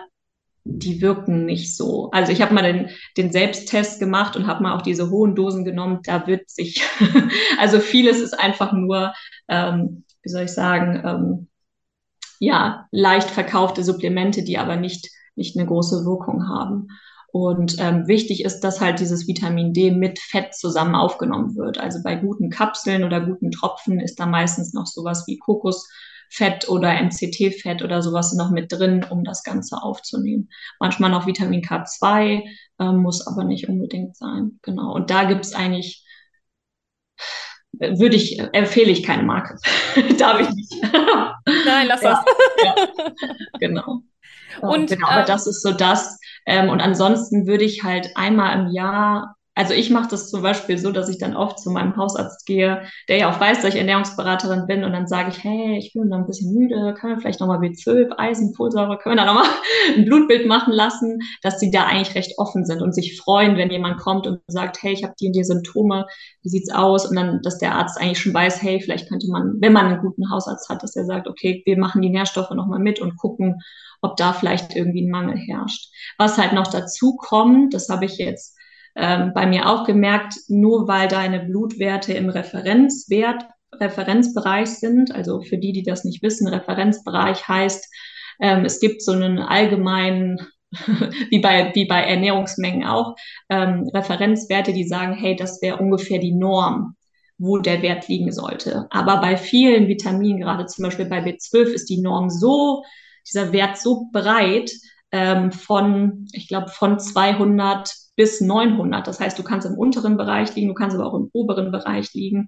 die 0.64 1.02
wirken 1.02 1.46
nicht 1.46 1.76
so. 1.76 2.12
Also 2.12 2.32
ich 2.32 2.44
habe 2.44 2.54
mal 2.54 2.62
den, 2.62 2.92
den 3.18 3.32
Selbsttest 3.32 4.00
gemacht 4.00 4.36
und 4.36 4.46
habe 4.46 4.62
mal 4.62 4.78
auch 4.78 4.84
diese 4.84 5.10
hohen 5.10 5.34
Dosen 5.34 5.66
genommen. 5.66 6.02
Da 6.04 6.28
wird 6.28 6.52
sich, 6.52 6.84
also 7.60 7.80
vieles 7.80 8.20
ist 8.20 8.40
einfach 8.40 8.74
nur, 8.74 9.12
ähm, 9.48 10.06
wie 10.22 10.30
soll 10.30 10.44
ich 10.44 10.52
sagen, 10.52 11.02
ähm, 11.04 11.48
ja, 12.40 12.88
leicht 12.92 13.32
verkaufte 13.32 13.84
Supplemente, 13.84 14.44
die 14.44 14.60
aber 14.60 14.76
nicht 14.76 15.10
nicht 15.36 15.58
eine 15.58 15.68
große 15.68 16.06
Wirkung 16.06 16.48
haben. 16.48 16.88
Und 17.34 17.78
ähm, 17.80 18.08
wichtig 18.08 18.44
ist, 18.46 18.60
dass 18.60 18.80
halt 18.80 19.00
dieses 19.00 19.28
Vitamin 19.28 19.74
D 19.74 19.90
mit 19.90 20.20
Fett 20.20 20.54
zusammen 20.54 20.94
aufgenommen 20.94 21.56
wird. 21.56 21.80
Also 21.80 21.98
bei 22.04 22.16
guten 22.16 22.52
Kapseln 22.52 23.04
oder 23.04 23.22
guten 23.22 23.50
Tropfen 23.50 24.00
ist 24.00 24.20
da 24.20 24.28
meistens 24.28 24.74
noch 24.74 24.86
sowas 24.86 25.24
wie 25.26 25.40
Kokosfett 25.40 26.70
oder 26.70 26.94
MCT-Fett 27.02 27.82
oder 27.82 28.04
sowas 28.04 28.34
noch 28.34 28.52
mit 28.52 28.72
drin, 28.72 29.04
um 29.10 29.24
das 29.24 29.42
Ganze 29.42 29.82
aufzunehmen. 29.82 30.50
Manchmal 30.80 31.10
noch 31.10 31.26
Vitamin 31.26 31.64
K2, 31.64 32.44
ähm, 32.80 32.98
muss 32.98 33.26
aber 33.26 33.46
nicht 33.46 33.68
unbedingt 33.68 34.16
sein. 34.16 34.60
Genau. 34.62 34.94
Und 34.94 35.10
da 35.10 35.24
gibt's 35.24 35.56
eigentlich, 35.56 36.06
würde 37.80 38.16
ich, 38.16 38.40
empfehle 38.54 38.92
ich 38.92 39.02
keine 39.02 39.24
Marke. 39.24 39.58
Darf 40.20 40.40
ich 40.40 40.50
nicht. 40.52 40.72
Nein, 41.66 41.88
lass 41.88 42.02
das. 42.02 42.20
Ja, 42.64 42.76
ja, 42.76 42.88
genau. 43.60 44.04
Und, 44.62 44.90
genau, 44.90 45.08
aber 45.08 45.22
ähm, 45.22 45.28
das 45.28 45.48
ist 45.48 45.62
so 45.62 45.72
das. 45.72 46.20
Ähm, 46.46 46.70
und 46.70 46.82
ansonsten 46.82 47.48
würde 47.48 47.64
ich 47.64 47.84
halt 47.84 48.10
einmal 48.16 48.60
im 48.60 48.72
Jahr 48.72 49.36
also 49.56 49.74
ich 49.74 49.92
mache 49.92 50.10
das 50.10 50.30
zum 50.32 50.42
Beispiel 50.42 50.80
so, 50.80 50.92
dass 50.92 51.10
ich 51.10 51.20
dann 51.20 51.36
oft 51.36 51.60
zu 51.60 51.70
meinem 51.70 51.96
Hausarzt 51.96 52.46
gehe, 52.48 52.84
der 53.08 53.18
ja 53.18 53.32
auch 53.32 53.40
weiß, 53.40 53.62
dass 53.62 53.74
ich 53.74 53.80
Ernährungsberaterin 53.80 54.66
bin 54.66 54.84
und 54.84 54.94
dann 54.94 55.06
sage 55.06 55.30
ich, 55.30 55.44
hey, 55.44 55.78
ich 55.78 55.94
bin 55.94 56.10
da 56.10 56.18
ein 56.18 56.26
bisschen 56.26 56.54
müde, 56.54 56.96
können 56.96 57.16
wir 57.16 57.22
vielleicht 57.22 57.40
nochmal 57.40 57.60
B12, 57.60 58.18
Eisen, 58.18 58.56
Folsäure, 58.56 58.98
können 58.98 59.16
wir 59.16 59.24
da 59.24 59.32
nochmal 59.32 59.50
ein 59.96 60.06
Blutbild 60.06 60.48
machen 60.48 60.74
lassen, 60.74 61.20
dass 61.44 61.60
sie 61.60 61.70
da 61.70 61.84
eigentlich 61.86 62.16
recht 62.16 62.34
offen 62.38 62.66
sind 62.66 62.82
und 62.82 62.96
sich 62.96 63.20
freuen, 63.22 63.56
wenn 63.56 63.70
jemand 63.70 64.00
kommt 64.00 64.26
und 64.26 64.40
sagt, 64.48 64.82
hey, 64.82 64.94
ich 64.94 65.04
habe 65.04 65.14
die 65.20 65.28
und 65.28 65.36
die 65.36 65.44
Symptome, 65.44 66.08
wie 66.42 66.50
sieht's 66.50 66.74
aus? 66.74 67.06
Und 67.06 67.16
dann, 67.16 67.42
dass 67.44 67.60
der 67.60 67.76
Arzt 67.76 68.02
eigentlich 68.02 68.20
schon 68.20 68.34
weiß, 68.34 68.62
hey, 68.62 68.82
vielleicht 68.82 69.08
könnte 69.08 69.28
man, 69.30 69.58
wenn 69.60 69.74
man 69.74 69.86
einen 69.86 70.02
guten 70.02 70.32
Hausarzt 70.32 70.68
hat, 70.70 70.82
dass 70.82 70.96
er 70.96 71.06
sagt, 71.06 71.28
okay, 71.28 71.62
wir 71.66 71.78
machen 71.78 72.02
die 72.02 72.10
Nährstoffe 72.10 72.52
nochmal 72.52 72.80
mit 72.80 73.00
und 73.00 73.18
gucken, 73.18 73.62
ob 74.04 74.18
da 74.18 74.34
vielleicht 74.34 74.76
irgendwie 74.76 75.06
ein 75.06 75.10
Mangel 75.10 75.38
herrscht. 75.38 75.92
Was 76.18 76.38
halt 76.38 76.54
noch 76.54 76.68
dazu 76.68 77.16
kommt, 77.16 77.74
das 77.74 77.90
habe 77.90 78.06
ich 78.06 78.18
jetzt 78.18 78.58
ähm, 78.96 79.32
bei 79.34 79.46
mir 79.48 79.70
auch 79.70 79.86
gemerkt, 79.86 80.36
nur 80.48 80.88
weil 80.88 81.08
deine 81.08 81.40
Blutwerte 81.40 82.14
im 82.14 82.30
Referenzwert, 82.30 83.46
Referenzbereich 83.74 84.70
sind, 84.70 85.14
also 85.16 85.42
für 85.42 85.58
die, 85.58 85.74
die 85.74 85.84
das 85.84 86.04
nicht 86.04 86.22
wissen, 86.22 86.48
Referenzbereich 86.48 87.48
heißt, 87.48 87.92
ähm, 88.40 88.66
es 88.66 88.80
gibt 88.80 89.02
so 89.02 89.14
einen 89.14 89.40
allgemeinen, 89.40 90.40
wie 91.30 91.40
bei, 91.40 91.72
wie 91.74 91.86
bei 91.86 92.04
Ernährungsmengen 92.04 92.86
auch, 92.86 93.16
ähm, 93.50 93.90
Referenzwerte, 93.94 94.74
die 94.74 94.88
sagen, 94.88 95.14
hey, 95.14 95.36
das 95.36 95.62
wäre 95.62 95.78
ungefähr 95.78 96.20
die 96.20 96.34
Norm 96.34 96.96
wo 97.40 97.58
der 97.58 97.82
Wert 97.82 98.08
liegen 98.08 98.32
sollte. 98.32 98.88
Aber 98.90 99.20
bei 99.20 99.38
vielen 99.38 99.88
Vitaminen, 99.88 100.40
gerade 100.40 100.66
zum 100.66 100.84
Beispiel 100.84 101.06
bei 101.06 101.20
B12, 101.20 101.74
ist 101.74 101.90
die 101.90 102.00
Norm 102.00 102.30
so, 102.30 102.84
dieser 103.28 103.52
Wert 103.54 103.78
so 103.78 104.10
breit 104.12 104.72
ähm, 105.12 105.52
von, 105.52 106.28
ich 106.34 106.48
glaube, 106.48 106.70
von 106.70 107.00
200 107.00 107.94
bis 108.16 108.42
900. 108.42 109.08
Das 109.08 109.20
heißt, 109.20 109.38
du 109.38 109.44
kannst 109.44 109.68
im 109.68 109.78
unteren 109.78 110.18
Bereich 110.18 110.54
liegen, 110.56 110.70
du 110.70 110.74
kannst 110.74 110.96
aber 110.96 111.06
auch 111.06 111.16
im 111.16 111.30
oberen 111.34 111.72
Bereich 111.72 112.14
liegen. 112.14 112.48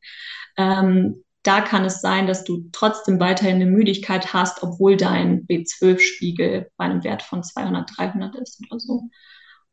Ähm, 0.58 1.24
da 1.44 1.62
kann 1.62 1.86
es 1.86 2.02
sein, 2.02 2.26
dass 2.26 2.44
du 2.44 2.70
trotzdem 2.72 3.20
weiterhin 3.20 3.56
eine 3.56 3.68
Müdigkeit 3.68 4.34
hast, 4.34 4.64
obwohl 4.64 4.98
dein 4.98 5.46
B12-Spiegel 5.46 6.70
bei 6.76 6.86
einem 6.86 7.04
Wert 7.04 7.22
von 7.22 7.44
200, 7.44 7.92
300 7.98 8.36
ist 8.36 8.60
oder 8.70 8.80
so. 8.80 9.04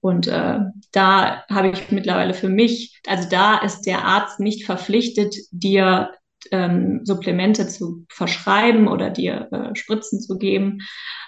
Und 0.01 0.27
äh, 0.27 0.59
da 0.91 1.45
habe 1.49 1.71
ich 1.71 1.91
mittlerweile 1.91 2.35
für 2.35 2.49
mich, 2.49 3.01
also 3.07 3.29
da 3.29 3.59
ist 3.59 3.83
der 3.83 4.05
Arzt 4.05 4.41
nicht 4.41 4.65
verpflichtet, 4.65 5.35
dir 5.51 6.11
ähm, 6.51 7.01
Supplemente 7.05 7.69
zu 7.69 8.05
verschreiben 8.09 8.89
oder 8.89 9.11
dir 9.11 9.49
äh, 9.53 9.75
Spritzen 9.75 10.21
zu 10.21 10.39
geben, 10.39 10.81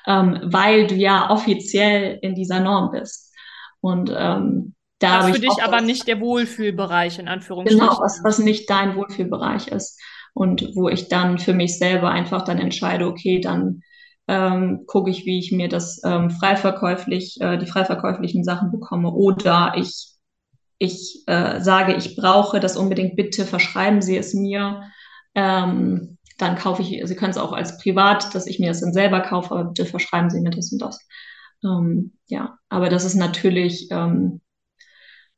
ähm, 0.07 0.41
weil 0.45 0.87
du 0.87 0.95
ja 0.95 1.31
offiziell 1.31 2.19
in 2.23 2.35
dieser 2.35 2.61
Norm 2.61 2.91
bist. 2.91 3.33
Und 3.81 4.13
ähm, 4.17 4.75
da 4.99 5.25
was 5.25 5.37
für 5.37 5.41
dich 5.41 5.63
aber 5.63 5.81
nicht 5.81 6.09
der 6.09 6.21
Wohlfühlbereich 6.21 7.19
in 7.19 7.29
Anführungsstrichen. 7.29 7.87
Genau, 7.87 8.01
was, 8.01 8.21
was 8.25 8.39
nicht 8.39 8.71
dein 8.71 8.97
Wohlfühlbereich 8.97 9.69
ist. 9.69 10.01
Und 10.33 10.71
wo 10.75 10.89
ich 10.89 11.09
dann 11.09 11.39
für 11.39 11.53
mich 11.53 11.79
selber 11.79 12.11
einfach 12.11 12.43
dann 12.43 12.59
entscheide, 12.59 13.07
okay, 13.07 13.41
dann 13.41 13.83
ähm, 14.27 14.85
gucke 14.87 15.11
ich, 15.11 15.27
wie 15.27 15.39
ich 15.39 15.53
mir 15.53 15.69
das 15.69 16.01
ähm, 16.05 16.31
freiverkäuflich, 16.31 17.41
äh, 17.41 17.59
die 17.59 17.67
freiverkäuflichen 17.67 18.43
Sachen 18.43 18.73
bekomme. 18.73 19.13
Oder 19.13 19.75
ich, 19.77 20.15
ich 20.79 21.23
äh, 21.27 21.61
sage, 21.61 21.95
ich 21.95 22.17
brauche 22.17 22.59
das 22.59 22.77
unbedingt, 22.77 23.17
bitte 23.17 23.45
verschreiben 23.45 24.03
Sie 24.03 24.17
es 24.17 24.35
mir. 24.35 24.83
Ähm, 25.35 26.19
dann 26.39 26.57
kaufe 26.57 26.83
ich, 26.83 27.01
Sie 27.07 27.17
können 27.17 27.31
es 27.31 27.39
auch 27.39 27.53
als 27.53 27.79
privat, 27.79 28.35
dass 28.35 28.47
ich 28.47 28.59
mir 28.59 28.69
das 28.69 28.81
dann 28.81 28.93
selber 28.93 29.21
kaufe, 29.21 29.53
aber 29.53 29.65
bitte 29.65 29.87
verschreiben 29.87 30.31
Sie 30.31 30.41
mir 30.41 30.51
das 30.51 30.73
und 30.73 30.83
das. 30.83 30.99
Ähm, 31.65 32.13
ja, 32.27 32.59
aber 32.69 32.89
das 32.89 33.05
ist 33.05 33.15
natürlich 33.15 33.89
ähm, 33.91 34.41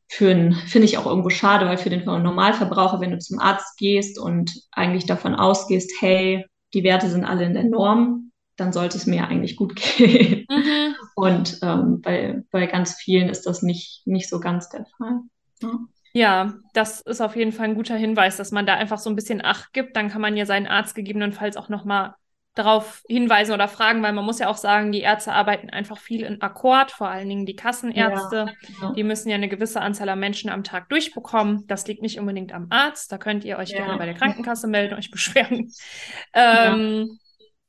für 0.08 0.30
einen, 0.30 0.54
finde 0.54 0.86
ich 0.86 0.98
auch 0.98 1.06
irgendwo 1.06 1.30
schade, 1.30 1.66
weil 1.66 1.78
für 1.78 1.90
den 1.90 2.04
Normalverbraucher, 2.04 3.00
wenn 3.00 3.10
du 3.10 3.18
zum 3.18 3.38
Arzt 3.38 3.76
gehst 3.76 4.18
und 4.18 4.52
eigentlich 4.72 5.06
davon 5.06 5.34
ausgehst, 5.34 5.92
hey, 6.00 6.46
die 6.74 6.84
Werte 6.84 7.10
sind 7.10 7.24
alle 7.24 7.44
in 7.44 7.54
der 7.54 7.64
Norm, 7.64 8.32
dann 8.56 8.72
sollte 8.72 8.96
es 8.96 9.06
mir 9.06 9.26
eigentlich 9.28 9.56
gut 9.56 9.76
gehen. 9.96 10.46
Mhm. 10.48 10.94
Und 11.14 11.58
ähm, 11.62 12.00
bei, 12.00 12.42
bei 12.50 12.66
ganz 12.66 12.94
vielen 12.94 13.28
ist 13.28 13.46
das 13.46 13.62
nicht, 13.62 14.06
nicht 14.06 14.28
so 14.28 14.40
ganz 14.40 14.68
der 14.68 14.86
Fall. 14.96 15.20
Ja. 15.62 15.78
Ja, 16.16 16.54
das 16.72 17.02
ist 17.02 17.20
auf 17.20 17.36
jeden 17.36 17.52
Fall 17.52 17.66
ein 17.66 17.74
guter 17.74 17.94
Hinweis, 17.94 18.38
dass 18.38 18.50
man 18.50 18.64
da 18.64 18.72
einfach 18.72 18.96
so 18.96 19.10
ein 19.10 19.16
bisschen 19.16 19.44
Acht 19.44 19.74
gibt. 19.74 19.96
Dann 19.96 20.08
kann 20.08 20.22
man 20.22 20.34
ja 20.34 20.46
seinen 20.46 20.66
Arzt 20.66 20.94
gegebenenfalls 20.94 21.58
auch 21.58 21.68
nochmal 21.68 22.14
darauf 22.54 23.02
hinweisen 23.06 23.52
oder 23.52 23.68
fragen, 23.68 24.02
weil 24.02 24.14
man 24.14 24.24
muss 24.24 24.38
ja 24.38 24.48
auch 24.48 24.56
sagen, 24.56 24.92
die 24.92 25.02
Ärzte 25.02 25.34
arbeiten 25.34 25.68
einfach 25.68 25.98
viel 25.98 26.22
in 26.22 26.40
Akkord, 26.40 26.90
vor 26.90 27.08
allen 27.08 27.28
Dingen 27.28 27.44
die 27.44 27.54
Kassenärzte. 27.54 28.46
Ja, 28.62 28.86
ja. 28.88 28.92
Die 28.94 29.02
müssen 29.02 29.28
ja 29.28 29.34
eine 29.34 29.50
gewisse 29.50 29.82
Anzahl 29.82 30.08
an 30.08 30.18
Menschen 30.18 30.48
am 30.48 30.64
Tag 30.64 30.88
durchbekommen. 30.88 31.66
Das 31.66 31.86
liegt 31.86 32.00
nicht 32.00 32.18
unbedingt 32.18 32.54
am 32.54 32.68
Arzt. 32.70 33.12
Da 33.12 33.18
könnt 33.18 33.44
ihr 33.44 33.58
euch 33.58 33.72
ja. 33.72 33.84
gerne 33.84 33.98
bei 33.98 34.06
der 34.06 34.14
Krankenkasse 34.14 34.68
melden, 34.68 34.94
euch 34.94 35.10
beschweren. 35.10 35.70
Ähm, 36.32 37.18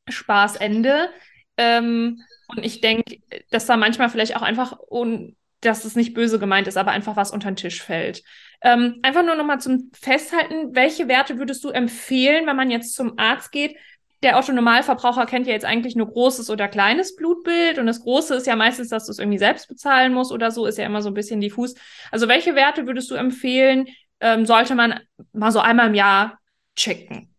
Spaß 0.07 0.55
Ende. 0.55 1.09
Ähm, 1.57 2.21
und 2.47 2.63
ich 2.63 2.79
denke, 2.79 3.17
dass 3.49 3.65
da 3.65 3.75
manchmal 3.75 4.09
vielleicht 4.09 4.37
auch 4.37 4.41
einfach, 4.41 4.79
un 4.89 5.35
dass 5.61 5.85
es 5.85 5.95
nicht 5.95 6.13
böse 6.13 6.39
gemeint 6.39 6.67
ist, 6.67 6.77
aber 6.77 6.91
einfach 6.91 7.15
was 7.15 7.31
unter 7.31 7.49
den 7.49 7.55
Tisch 7.55 7.81
fällt. 7.81 8.23
Ähm, 8.61 8.99
einfach 9.01 9.23
nur 9.23 9.35
nochmal 9.35 9.59
zum 9.59 9.91
Festhalten, 9.93 10.75
welche 10.75 11.07
Werte 11.07 11.37
würdest 11.37 11.63
du 11.63 11.69
empfehlen, 11.69 12.47
wenn 12.47 12.55
man 12.55 12.71
jetzt 12.71 12.95
zum 12.95 13.17
Arzt 13.17 13.51
geht, 13.51 13.75
der 14.23 14.37
Otto-Normalverbraucher 14.37 15.27
kennt 15.27 15.45
ja 15.45 15.53
jetzt 15.53 15.65
eigentlich 15.65 15.95
nur 15.95 16.07
großes 16.07 16.49
oder 16.49 16.67
kleines 16.67 17.15
Blutbild 17.15 17.77
und 17.77 17.85
das 17.85 18.01
große 18.01 18.35
ist 18.35 18.47
ja 18.47 18.55
meistens, 18.55 18.89
dass 18.89 19.05
du 19.05 19.11
es 19.11 19.19
irgendwie 19.19 19.37
selbst 19.37 19.67
bezahlen 19.67 20.13
musst 20.13 20.31
oder 20.31 20.49
so, 20.49 20.65
ist 20.65 20.77
ja 20.77 20.85
immer 20.85 21.03
so 21.03 21.09
ein 21.09 21.13
bisschen 21.13 21.39
diffus. 21.39 21.75
Also 22.11 22.27
welche 22.27 22.55
Werte 22.55 22.87
würdest 22.87 23.11
du 23.11 23.15
empfehlen, 23.15 23.87
ähm, 24.19 24.45
sollte 24.45 24.73
man 24.73 24.99
mal 25.33 25.51
so 25.51 25.59
einmal 25.59 25.87
im 25.87 25.93
Jahr 25.93 26.39
checken? 26.75 27.33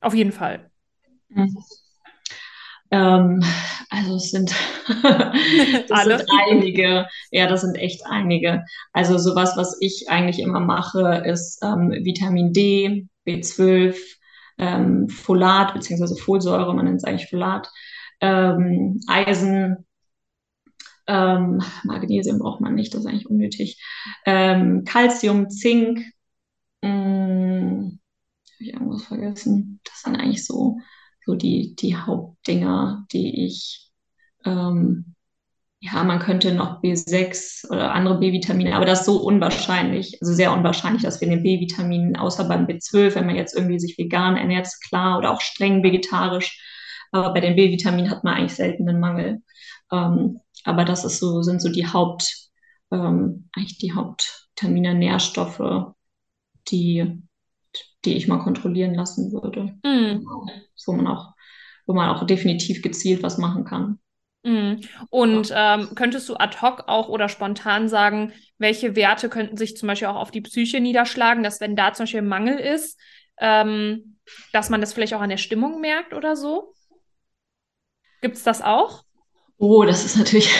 Auf 0.00 0.14
jeden 0.14 0.32
Fall. 0.32 0.70
Mhm. 1.28 1.56
Ähm, 2.90 3.42
also 3.90 4.16
es 4.16 4.30
sind, 4.30 4.54
das 5.88 6.04
sind 6.04 6.24
einige, 6.48 7.06
ja, 7.30 7.46
das 7.46 7.62
sind 7.62 7.76
echt 7.76 8.02
einige. 8.06 8.64
Also 8.92 9.18
sowas, 9.18 9.56
was 9.56 9.76
ich 9.80 10.06
eigentlich 10.08 10.40
immer 10.40 10.60
mache, 10.60 11.22
ist 11.26 11.62
ähm, 11.62 11.90
Vitamin 11.90 12.52
D, 12.52 13.08
B12, 13.26 13.96
ähm, 14.58 15.08
Folat 15.08 15.74
beziehungsweise 15.74 16.16
Folsäure, 16.16 16.74
man 16.74 16.86
nennt 16.86 16.98
es 16.98 17.04
eigentlich 17.04 17.30
Folat, 17.30 17.70
ähm, 18.20 19.00
Eisen, 19.06 19.86
ähm, 21.06 21.62
Magnesium 21.84 22.38
braucht 22.38 22.60
man 22.60 22.74
nicht, 22.74 22.92
das 22.92 23.02
ist 23.02 23.06
eigentlich 23.06 23.30
unnötig, 23.30 23.82
ähm, 24.26 24.84
Calcium, 24.84 25.48
Zink, 25.48 26.00
mh, 26.82 26.88
hm, 26.88 28.00
habe 28.58 28.64
ich 28.64 28.72
irgendwas 28.72 29.04
vergessen? 29.04 29.80
Das 29.84 30.02
sind 30.02 30.16
eigentlich 30.16 30.44
so, 30.44 30.78
so 31.28 31.34
die, 31.34 31.76
die 31.76 31.94
Hauptdinger, 31.94 33.06
die 33.12 33.44
ich 33.44 33.90
ähm, 34.46 35.14
ja, 35.80 36.02
man 36.02 36.18
könnte 36.18 36.52
noch 36.52 36.80
B6 36.82 37.70
oder 37.70 37.92
andere 37.92 38.18
B-Vitamine, 38.18 38.74
aber 38.74 38.86
das 38.86 39.00
ist 39.00 39.06
so 39.06 39.18
unwahrscheinlich, 39.22 40.18
also 40.20 40.32
sehr 40.32 40.52
unwahrscheinlich, 40.52 41.02
dass 41.02 41.20
wir 41.20 41.28
den 41.28 41.42
B-Vitaminen, 41.42 42.16
außer 42.16 42.48
beim 42.48 42.66
B12, 42.66 43.14
wenn 43.14 43.26
man 43.26 43.36
jetzt 43.36 43.54
irgendwie 43.54 43.78
sich 43.78 43.96
vegan 43.98 44.36
ernährt, 44.36 44.68
klar, 44.88 45.18
oder 45.18 45.30
auch 45.30 45.40
streng 45.40 45.82
vegetarisch, 45.82 46.60
aber 47.12 47.32
bei 47.32 47.40
den 47.40 47.54
B-Vitaminen 47.56 48.10
hat 48.10 48.24
man 48.24 48.34
eigentlich 48.34 48.54
selten 48.54 48.88
einen 48.88 49.00
Mangel. 49.00 49.42
Ähm, 49.92 50.40
aber 50.64 50.84
das 50.84 51.04
ist 51.04 51.18
so, 51.20 51.42
sind 51.42 51.62
so 51.62 51.68
die 51.68 51.86
Haupt, 51.86 52.48
ähm, 52.90 53.48
eigentlich 53.54 53.78
die 53.78 53.92
Hauptvitamine, 53.92 54.94
Nährstoffe, 54.94 55.92
die, 56.70 57.22
die 58.08 58.16
ich 58.16 58.28
mal 58.28 58.38
kontrollieren 58.38 58.94
lassen 58.94 59.32
würde. 59.32 59.76
Mm. 59.84 60.24
Wo 60.86 60.92
man 60.92 61.06
auch, 61.06 61.34
wo 61.86 61.94
man 61.94 62.10
auch 62.10 62.26
definitiv 62.26 62.82
gezielt 62.82 63.22
was 63.22 63.38
machen 63.38 63.64
kann. 63.64 63.98
Mhm. 64.44 64.80
Und 65.10 65.52
ähm, 65.54 65.90
könntest 65.94 66.28
du 66.28 66.36
ad 66.36 66.58
hoc 66.62 66.84
auch 66.86 67.08
oder 67.08 67.28
spontan 67.28 67.88
sagen, 67.88 68.32
welche 68.58 68.96
Werte 68.96 69.28
könnten 69.28 69.56
sich 69.56 69.76
zum 69.76 69.88
Beispiel 69.88 70.08
auch 70.08 70.16
auf 70.16 70.30
die 70.30 70.40
Psyche 70.40 70.80
niederschlagen, 70.80 71.42
dass 71.42 71.60
wenn 71.60 71.76
da 71.76 71.92
zum 71.92 72.04
Beispiel 72.04 72.22
Mangel 72.22 72.58
ist, 72.58 72.98
ähm, 73.40 74.18
dass 74.52 74.70
man 74.70 74.80
das 74.80 74.92
vielleicht 74.92 75.14
auch 75.14 75.20
an 75.20 75.30
der 75.30 75.36
Stimmung 75.38 75.80
merkt 75.80 76.14
oder 76.14 76.36
so? 76.36 76.72
Gibt 78.20 78.36
es 78.36 78.42
das 78.42 78.62
auch? 78.62 79.04
Oh, 79.58 79.84
das 79.84 80.04
ist 80.04 80.16
natürlich, 80.16 80.50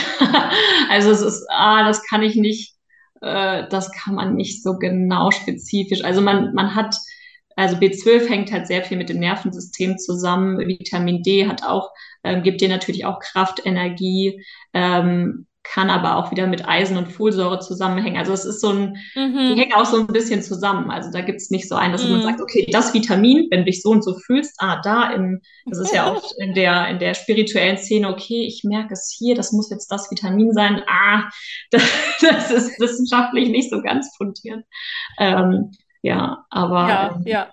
also 0.91 1.11
es 1.11 1.21
ist, 1.21 1.47
ah, 1.51 1.87
das 1.87 2.03
kann 2.05 2.23
ich 2.23 2.35
nicht, 2.35 2.75
äh, 3.21 3.69
das 3.69 3.93
kann 3.93 4.17
man 4.17 4.35
nicht 4.35 4.63
so 4.63 4.77
genau 4.77 5.31
spezifisch. 5.31 6.03
Also 6.03 6.21
man, 6.21 6.53
man 6.55 6.75
hat, 6.75 6.97
also 7.59 7.77
B12 7.77 8.29
hängt 8.29 8.53
halt 8.53 8.67
sehr 8.67 8.85
viel 8.85 8.97
mit 8.97 9.09
dem 9.09 9.19
Nervensystem 9.19 9.99
zusammen. 9.99 10.59
Vitamin 10.59 11.23
D 11.23 11.47
hat 11.47 11.65
auch 11.65 11.91
ähm, 12.25 12.43
gibt 12.43 12.61
dir 12.61 12.69
natürlich 12.69 13.05
auch 13.05 13.21
Kraft, 13.21 13.65
Energie, 13.65 14.45
ähm, 14.75 15.47
kann 15.65 15.91
aber 15.91 16.17
auch 16.17 16.31
wieder 16.31 16.47
mit 16.47 16.67
Eisen 16.67 16.97
und 16.97 17.13
Folsäure 17.13 17.59
zusammenhängen. 17.59 18.17
Also 18.17 18.33
es 18.33 18.47
ist 18.47 18.61
so 18.61 18.71
ein, 18.71 18.97
mhm. 19.15 19.55
die 19.55 19.61
hängen 19.61 19.75
auch 19.75 19.85
so 19.85 19.99
ein 19.99 20.07
bisschen 20.07 20.43
zusammen. 20.43 20.91
Also 20.91 21.11
da 21.11 21.21
gibt 21.21 21.41
es 21.41 21.51
nicht 21.51 21.69
so 21.69 21.75
einen, 21.75 21.93
dass 21.93 22.05
mhm. 22.05 22.13
man 22.13 22.23
sagt, 22.23 22.41
okay, 22.41 22.67
das 22.71 22.95
Vitamin, 22.95 23.49
wenn 23.51 23.61
du 23.61 23.65
dich 23.67 23.83
so 23.83 23.91
und 23.91 24.03
so 24.03 24.17
fühlst, 24.19 24.55
ah, 24.59 24.81
da 24.83 25.13
im, 25.13 25.41
das 25.67 25.79
ist 25.79 25.93
ja 25.93 26.11
oft 26.11 26.33
in 26.39 26.55
der, 26.55 26.89
in 26.89 26.99
der 26.99 27.13
spirituellen 27.13 27.77
Szene, 27.77 28.09
okay, 28.09 28.47
ich 28.47 28.63
merke 28.65 28.95
es 28.95 29.15
hier, 29.19 29.35
das 29.35 29.53
muss 29.53 29.69
jetzt 29.69 29.89
das 29.89 30.11
Vitamin 30.11 30.53
sein, 30.53 30.83
ah, 30.87 31.29
das, 31.71 31.83
das 32.23 32.51
ist 32.51 32.81
wissenschaftlich 32.81 33.51
nicht 33.51 33.69
so 33.69 33.83
ganz 33.83 34.15
fundiert. 34.17 34.65
Ähm, 35.19 35.73
ja, 36.03 36.45
aber 36.51 36.89
ja, 36.89 37.15
ähm, 37.15 37.23
ja. 37.25 37.49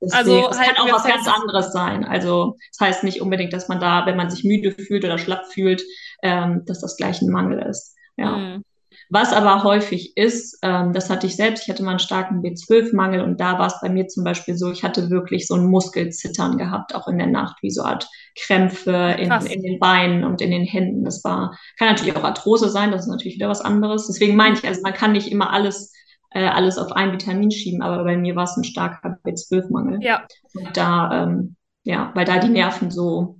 Deswegen, 0.00 0.18
also 0.18 0.50
es 0.50 0.58
halt 0.58 0.76
kann 0.76 0.88
auch 0.88 0.92
was 0.92 1.04
ganz 1.04 1.26
anderes 1.28 1.72
sein. 1.72 2.04
Also 2.04 2.56
das 2.72 2.86
heißt 2.86 3.04
nicht 3.04 3.22
unbedingt, 3.22 3.52
dass 3.52 3.68
man 3.68 3.80
da, 3.80 4.06
wenn 4.06 4.16
man 4.16 4.30
sich 4.30 4.44
müde 4.44 4.72
fühlt 4.72 5.04
oder 5.04 5.18
schlapp 5.18 5.46
fühlt, 5.52 5.82
ähm, 6.22 6.62
dass 6.66 6.80
das 6.80 6.96
gleich 6.96 7.22
ein 7.22 7.30
Mangel 7.30 7.60
ist. 7.60 7.94
Ja. 8.16 8.36
Mhm. 8.36 8.64
Was 9.10 9.32
aber 9.32 9.62
häufig 9.64 10.16
ist, 10.16 10.58
ähm, 10.62 10.92
das 10.92 11.10
hatte 11.10 11.26
ich 11.26 11.36
selbst, 11.36 11.64
ich 11.64 11.68
hatte 11.68 11.82
mal 11.82 11.90
einen 11.90 11.98
starken 11.98 12.42
B12-Mangel 12.42 13.20
und 13.20 13.40
da 13.40 13.58
war 13.58 13.66
es 13.66 13.80
bei 13.80 13.88
mir 13.88 14.08
zum 14.08 14.24
Beispiel 14.24 14.56
so, 14.56 14.70
ich 14.70 14.82
hatte 14.82 15.10
wirklich 15.10 15.46
so 15.46 15.54
ein 15.54 15.66
Muskelzittern 15.66 16.58
gehabt, 16.58 16.94
auch 16.94 17.06
in 17.08 17.18
der 17.18 17.26
Nacht, 17.26 17.58
wie 17.62 17.70
so 17.70 17.82
eine 17.82 17.94
Art 17.94 18.08
Krämpfe 18.36 19.14
in, 19.18 19.30
in, 19.30 19.62
den 19.62 19.78
Beinen 19.78 20.24
und 20.24 20.40
in 20.40 20.50
den 20.50 20.64
Händen. 20.64 21.04
Das 21.04 21.22
war, 21.22 21.56
kann 21.78 21.88
natürlich 21.88 22.16
auch 22.16 22.24
Arthrose 22.24 22.70
sein, 22.70 22.90
das 22.90 23.02
ist 23.02 23.10
natürlich 23.10 23.36
wieder 23.36 23.48
was 23.48 23.60
anderes. 23.60 24.06
Deswegen 24.06 24.36
meine 24.36 24.56
ich, 24.56 24.66
also 24.66 24.80
man 24.82 24.94
kann 24.94 25.12
nicht 25.12 25.30
immer 25.30 25.52
alles 25.52 25.92
äh, 26.34 26.46
alles 26.46 26.78
auf 26.78 26.92
ein 26.92 27.12
Vitamin 27.12 27.50
schieben, 27.50 27.80
aber 27.80 28.04
bei 28.04 28.16
mir 28.16 28.36
war 28.36 28.44
es 28.44 28.56
ein 28.56 28.64
starker 28.64 29.18
B12-Mangel. 29.24 30.02
Ja. 30.02 30.26
Und 30.52 30.76
da, 30.76 31.22
ähm, 31.22 31.56
ja, 31.84 32.10
weil 32.14 32.24
da 32.24 32.38
die 32.38 32.48
Nerven 32.48 32.90
so 32.90 33.38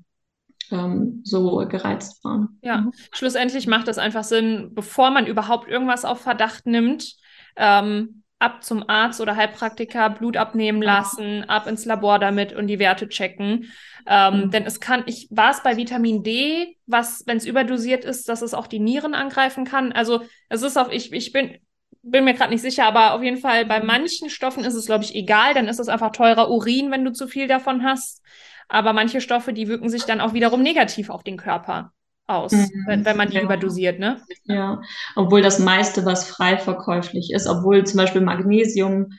ähm, 0.70 1.20
so 1.24 1.66
gereizt 1.68 2.24
waren. 2.24 2.58
Ja, 2.62 2.78
mhm. 2.78 2.92
schlussendlich 3.12 3.66
macht 3.66 3.88
es 3.88 3.98
einfach 3.98 4.24
Sinn, 4.24 4.70
bevor 4.72 5.10
man 5.10 5.26
überhaupt 5.26 5.68
irgendwas 5.68 6.04
auf 6.04 6.20
Verdacht 6.20 6.66
nimmt, 6.66 7.16
ähm, 7.56 8.22
ab 8.38 8.62
zum 8.62 8.88
Arzt 8.88 9.20
oder 9.20 9.36
Heilpraktiker, 9.36 10.10
Blut 10.10 10.36
abnehmen 10.36 10.82
lassen, 10.82 11.44
ab 11.44 11.66
ins 11.66 11.84
Labor 11.84 12.18
damit 12.18 12.52
und 12.52 12.66
die 12.66 12.78
Werte 12.78 13.08
checken. 13.08 13.72
Ähm, 14.06 14.42
mhm. 14.42 14.50
Denn 14.50 14.64
es 14.64 14.80
kann, 14.80 15.02
ich 15.06 15.28
war 15.30 15.50
es 15.50 15.62
bei 15.62 15.76
Vitamin 15.76 16.22
D, 16.22 16.76
was, 16.86 17.24
wenn 17.26 17.38
es 17.38 17.46
überdosiert 17.46 18.04
ist, 18.04 18.28
dass 18.28 18.42
es 18.42 18.54
auch 18.54 18.66
die 18.66 18.80
Nieren 18.80 19.14
angreifen 19.14 19.64
kann. 19.64 19.92
Also 19.92 20.22
es 20.48 20.62
ist 20.62 20.76
auch, 20.76 20.90
ich, 20.90 21.12
ich 21.12 21.32
bin 21.32 21.58
bin 22.04 22.24
mir 22.24 22.34
gerade 22.34 22.52
nicht 22.52 22.62
sicher, 22.62 22.84
aber 22.84 23.14
auf 23.14 23.22
jeden 23.22 23.38
Fall 23.38 23.64
bei 23.66 23.82
manchen 23.82 24.30
Stoffen 24.30 24.64
ist 24.64 24.74
es, 24.74 24.86
glaube 24.86 25.04
ich, 25.04 25.14
egal. 25.14 25.54
Dann 25.54 25.68
ist 25.68 25.80
es 25.80 25.88
einfach 25.88 26.12
teurer 26.12 26.50
Urin, 26.50 26.90
wenn 26.90 27.04
du 27.04 27.12
zu 27.12 27.26
viel 27.26 27.48
davon 27.48 27.82
hast. 27.82 28.22
Aber 28.68 28.92
manche 28.92 29.20
Stoffe, 29.20 29.52
die 29.52 29.68
wirken 29.68 29.88
sich 29.88 30.04
dann 30.04 30.20
auch 30.20 30.32
wiederum 30.32 30.62
negativ 30.62 31.10
auf 31.10 31.22
den 31.22 31.36
Körper 31.36 31.92
aus, 32.26 32.52
mhm. 32.52 32.70
wenn, 32.86 33.04
wenn, 33.04 33.16
man 33.16 33.28
die 33.28 33.36
ja. 33.36 33.42
überdosiert, 33.42 33.98
ne? 33.98 34.22
Ja, 34.44 34.80
obwohl 35.14 35.42
das 35.42 35.58
meiste, 35.58 36.06
was 36.06 36.28
frei 36.28 36.56
verkäuflich 36.56 37.30
ist, 37.32 37.46
obwohl 37.46 37.84
zum 37.84 37.98
Beispiel 37.98 38.22
Magnesium 38.22 39.10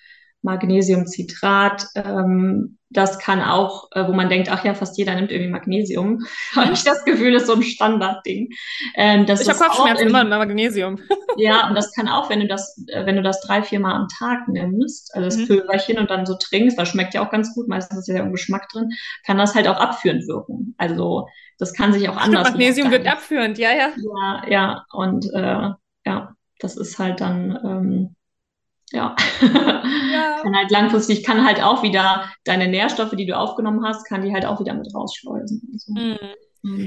Magnesiumcitrat. 0.45 1.87
Ähm, 1.95 2.77
das 2.89 3.19
kann 3.19 3.41
auch, 3.41 3.89
äh, 3.91 4.07
wo 4.07 4.13
man 4.13 4.29
denkt, 4.29 4.49
ach 4.49 4.63
ja, 4.63 4.73
fast 4.73 4.97
jeder 4.97 5.15
nimmt 5.15 5.31
irgendwie 5.31 5.51
Magnesium. 5.51 6.25
Habe 6.55 6.71
ich 6.71 6.83
das 6.83 7.03
Gefühl, 7.03 7.33
das 7.33 7.43
ist 7.43 7.47
so 7.47 7.55
ein 7.55 7.63
Standardding. 7.63 8.49
Ähm, 8.95 9.25
ich 9.27 9.49
habe 9.49 9.59
Kopfschmerzen 9.59 10.07
immer 10.07 10.23
mit 10.23 10.29
Magnesium. 10.29 10.99
ja, 11.37 11.67
und 11.67 11.75
das 11.75 11.91
kann 11.91 12.07
auch, 12.07 12.29
wenn 12.29 12.39
du 12.39 12.47
das, 12.47 12.81
äh, 12.87 13.05
wenn 13.05 13.17
du 13.17 13.23
das 13.23 13.41
drei, 13.41 13.63
vier 13.63 13.79
Mal 13.79 13.95
am 13.95 14.07
Tag 14.07 14.47
nimmst, 14.47 15.13
also 15.13 15.25
das 15.25 15.37
mhm. 15.37 15.47
Pülverchen 15.47 15.97
und 15.97 16.09
dann 16.09 16.25
so 16.25 16.35
trinkst, 16.35 16.79
das 16.79 16.87
schmeckt 16.87 17.13
ja 17.15 17.25
auch 17.25 17.31
ganz 17.31 17.53
gut, 17.53 17.67
meistens 17.67 18.07
ist 18.07 18.15
ja 18.15 18.23
ein 18.23 18.31
Geschmack 18.31 18.69
drin, 18.69 18.91
kann 19.25 19.37
das 19.37 19.55
halt 19.55 19.67
auch 19.67 19.77
abführend 19.77 20.27
wirken. 20.27 20.75
Also 20.77 21.27
das 21.57 21.73
kann 21.73 21.91
sich 21.91 22.07
auch 22.07 22.17
anders. 22.17 22.49
Magnesium 22.49 22.91
wird 22.91 23.07
abführend, 23.07 23.57
ja, 23.57 23.71
ja. 23.71 23.89
Ja, 23.97 24.43
ja, 24.47 24.85
und 24.93 25.25
äh, 25.33 25.69
ja, 26.05 26.35
das 26.59 26.77
ist 26.77 26.99
halt 26.99 27.19
dann 27.19 27.59
ähm, 27.63 28.15
ja. 28.91 29.15
ja. 29.41 30.39
kann 30.41 30.55
halt 30.55 30.71
langfristig, 30.71 31.23
kann 31.23 31.45
halt 31.45 31.61
auch 31.61 31.83
wieder 31.83 32.29
deine 32.43 32.67
Nährstoffe, 32.67 33.15
die 33.15 33.25
du 33.25 33.37
aufgenommen 33.37 33.85
hast, 33.85 34.05
kann 34.07 34.21
die 34.21 34.33
halt 34.33 34.45
auch 34.45 34.59
wieder 34.59 34.73
mit 34.73 34.93
rausschleusen. 34.93 35.61
Also, 35.73 35.93
mhm. 35.93 36.19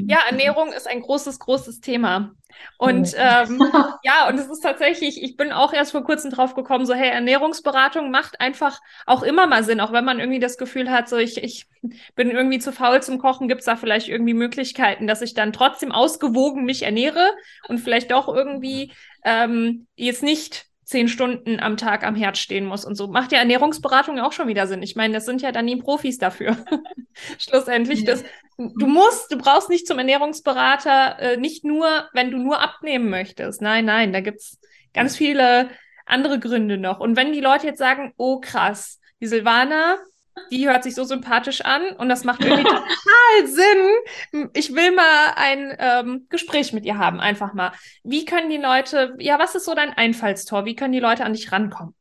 Ja, 0.09 0.19
Ernährung 0.29 0.73
ist 0.73 0.89
ein 0.89 1.03
großes, 1.03 1.39
großes 1.39 1.81
Thema. 1.81 2.33
Und 2.79 3.15
ähm, 3.17 3.63
ja, 4.03 4.29
und 4.29 4.37
es 4.37 4.49
ist 4.49 4.61
tatsächlich, 4.61 5.23
ich 5.23 5.37
bin 5.37 5.53
auch 5.53 5.73
erst 5.73 5.93
vor 5.93 6.03
kurzem 6.03 6.33
drauf 6.33 6.55
gekommen, 6.57 6.85
so, 6.85 6.95
hey, 6.95 7.11
Ernährungsberatung 7.11 8.11
macht 8.11 8.41
einfach 8.41 8.81
auch 9.07 9.23
immer 9.23 9.47
mal 9.47 9.63
Sinn, 9.63 9.81
auch 9.81 9.93
wenn 9.93 10.05
man 10.05 10.19
irgendwie 10.19 10.41
das 10.41 10.59
Gefühl 10.59 10.91
hat, 10.91 11.09
so, 11.09 11.17
ich, 11.17 11.43
ich 11.43 11.69
bin 12.17 12.31
irgendwie 12.31 12.59
zu 12.59 12.73
faul 12.73 13.01
zum 13.03 13.19
Kochen, 13.19 13.47
gibt 13.47 13.61
es 13.61 13.67
da 13.67 13.77
vielleicht 13.77 14.09
irgendwie 14.09 14.35
Möglichkeiten, 14.35 15.07
dass 15.07 15.23
ich 15.23 15.35
dann 15.35 15.53
trotzdem 15.53 15.93
ausgewogen 15.93 16.65
mich 16.65 16.83
ernähre 16.83 17.31
und 17.69 17.79
vielleicht 17.79 18.11
doch 18.11 18.27
irgendwie 18.27 18.93
ähm, 19.25 19.87
jetzt 19.95 20.25
nicht 20.25 20.68
zehn 20.89 21.09
Stunden 21.09 21.61
am 21.61 21.77
Tag 21.77 22.03
am 22.03 22.15
Herd 22.15 22.39
stehen 22.39 22.65
muss 22.65 22.87
und 22.87 22.95
so. 22.95 23.09
Macht 23.09 23.33
ja 23.33 23.41
Ernährungsberatung 23.41 24.19
auch 24.21 24.33
schon 24.33 24.49
wieder 24.49 24.67
Sinn. 24.67 24.83
Ich 24.83 24.97
meine, 24.97 25.13
das 25.13 25.27
sind 25.27 25.43
ja 25.43 25.53
dann 25.53 25.67
die 25.67 25.77
Profis 25.77 26.17
dafür. 26.17 26.57
Schlussendlich, 27.39 28.05
das, 28.05 28.25
du 28.57 28.87
musst, 28.87 29.31
du 29.31 29.37
brauchst 29.37 29.69
nicht 29.69 29.87
zum 29.87 29.99
Ernährungsberater, 29.99 31.19
äh, 31.19 31.37
nicht 31.37 31.63
nur, 31.63 32.09
wenn 32.15 32.31
du 32.31 32.39
nur 32.39 32.63
abnehmen 32.63 33.11
möchtest. 33.11 33.61
Nein, 33.61 33.85
nein, 33.85 34.15
da 34.15 34.21
gibt's 34.23 34.59
ganz 34.95 35.15
viele 35.15 35.69
andere 36.07 36.39
Gründe 36.39 36.79
noch. 36.79 37.01
Und 37.01 37.17
wenn 37.17 37.35
die 37.35 37.41
Leute 37.41 37.67
jetzt 37.67 37.79
sagen, 37.79 38.15
oh 38.17 38.41
krass, 38.41 38.99
die 39.21 39.27
Silvana, 39.27 39.99
die 40.51 40.69
hört 40.69 40.85
sich 40.85 40.95
so 40.95 41.05
sympathisch 41.05 41.63
an 41.65 41.83
und 41.99 42.09
das 42.09 42.25
macht 42.25 42.43
irgendwie 42.45 42.65
total 42.65 42.87
Sinn. 43.47 44.51
Ich 44.55 44.75
will 44.75 44.93
mal 44.95 45.33
ein 45.37 45.77
ähm, 45.79 46.27
Gespräch 46.29 46.73
mit 46.73 46.85
ihr 46.85 46.99
haben, 46.99 47.21
einfach 47.21 47.55
mal. 47.55 47.73
Wie 48.05 48.25
können 48.25 48.51
die 48.51 48.57
Leute, 48.57 49.15
ja, 49.19 49.39
was 49.39 49.55
ist 49.55 49.65
so 49.65 49.75
dein 49.75 49.93
Einfallstor? 49.93 50.65
Wie 50.65 50.77
können 50.77 50.93
die 50.93 51.01
Leute 51.01 51.25
an 51.25 51.33
dich 51.33 51.53
rankommen? 51.53 51.95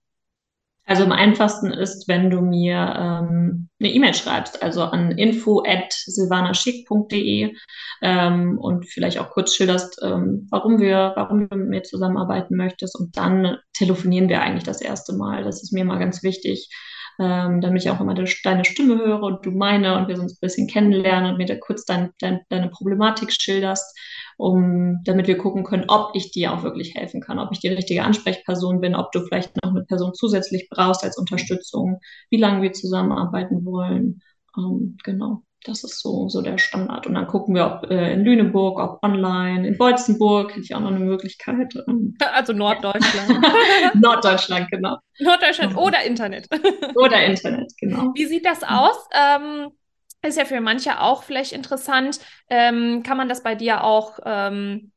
Also 0.88 1.04
am 1.04 1.12
einfachsten 1.12 1.70
ist, 1.70 2.08
wenn 2.08 2.30
du 2.30 2.40
mir 2.40 2.78
ähm, 2.98 3.68
eine 3.78 3.92
E-Mail 3.92 4.14
schreibst, 4.14 4.64
also 4.64 4.84
an 4.84 5.12
info 5.12 5.62
at 5.68 5.92
silvanaschick.de 5.92 7.54
ähm, 8.02 8.58
und 8.58 8.86
vielleicht 8.88 9.20
auch 9.20 9.32
kurz 9.32 9.54
schilderst, 9.54 10.00
ähm, 10.02 10.48
warum 10.50 10.80
wir, 10.80 11.12
warum 11.18 11.50
du 11.50 11.58
mit 11.58 11.68
mir 11.68 11.84
zusammenarbeiten 11.84 12.56
möchtest 12.56 12.98
und 12.98 13.18
dann 13.18 13.58
telefonieren 13.74 14.30
wir 14.30 14.42
eigentlich 14.42 14.64
das 14.64 14.80
erste 14.80 15.14
Mal. 15.14 15.44
Das 15.44 15.62
ist 15.62 15.74
mir 15.74 15.84
mal 15.84 16.00
ganz 16.00 16.24
wichtig, 16.24 16.70
ähm, 17.20 17.62
damit 17.62 17.84
ich 17.84 17.90
auch 17.90 18.00
immer 18.00 18.14
de 18.14 18.32
deine 18.44 18.66
Stimme 18.66 18.98
höre 18.98 19.24
und 19.24 19.46
du 19.46 19.52
meine 19.52 19.98
und 19.98 20.08
wir 20.08 20.20
uns 20.20 20.34
ein 20.34 20.42
bisschen 20.42 20.68
kennenlernen 20.68 21.32
und 21.32 21.38
mir 21.38 21.46
da 21.46 21.56
kurz 21.56 21.86
dein, 21.86 22.12
dein, 22.20 22.42
deine 22.50 22.70
Problematik 22.70 23.32
schilderst, 23.32 23.98
um, 24.38 25.02
damit 25.04 25.28
wir 25.28 25.38
gucken 25.38 25.64
können, 25.64 25.86
ob 25.88 26.12
ich 26.16 26.32
dir 26.32 26.54
auch 26.54 26.64
wirklich 26.64 26.96
helfen 26.96 27.22
kann, 27.22 27.40
ob 27.40 27.52
ich 27.52 27.60
die 27.60 27.70
richtige 27.70 28.04
Ansprechperson 28.04 28.82
bin, 28.82 28.96
ob 28.96 29.12
du 29.12 29.22
vielleicht 29.22 29.52
noch 29.64 29.72
eine 29.72 29.84
Person 29.84 30.14
zusätzlich 30.14 30.68
brauchst 30.70 31.04
als 31.04 31.18
Unterstützung, 31.18 32.00
wie 32.30 32.38
lange 32.38 32.62
wir 32.62 32.74
zusammenarbeiten 32.74 33.66
wollen. 33.66 34.22
Ähm, 34.58 34.98
genau 35.04 35.44
das 35.68 35.84
ist 35.84 36.00
so, 36.00 36.30
so 36.30 36.42
der 36.42 36.58
Standard. 36.58 37.08
Und 37.08 37.16
dann 37.16 37.28
gucken 37.28 37.56
wir, 37.56 37.66
ob 37.66 37.92
äh, 37.92 38.14
in 38.14 38.24
Lüneburg, 38.24 38.80
ob 38.80 39.04
online, 39.04 39.68
in 39.68 39.78
Beutzenburg 39.78 40.52
hätte 40.52 40.62
ich 40.62 40.76
auch 40.76 40.80
noch 40.80 40.92
eine 40.92 41.00
Möglichkeit. 41.00 41.76
Ähm, 41.88 42.16
also 42.34 42.54
Norddeutschland. 42.54 43.46
Norddeutschland, 43.96 44.72
genau. 44.72 44.98
Norddeutschland 45.20 45.76
oder 45.76 46.04
Internet. 46.04 46.48
oder 46.96 47.24
Internet, 47.26 47.72
genau. 47.80 48.12
Wie 48.16 48.26
sieht 48.26 48.46
das 48.46 48.64
aus? 48.64 48.96
Ähm, 49.14 49.72
ist 50.24 50.38
ja 50.38 50.46
für 50.46 50.62
manche 50.62 51.00
auch 51.02 51.24
vielleicht 51.24 51.52
interessant. 51.52 52.20
Ähm, 52.50 53.04
kann 53.04 53.18
man 53.18 53.30
das 53.30 53.44
bei 53.44 53.56
dir 53.56 53.84
auch, 53.84 54.20
ähm, 54.26 54.92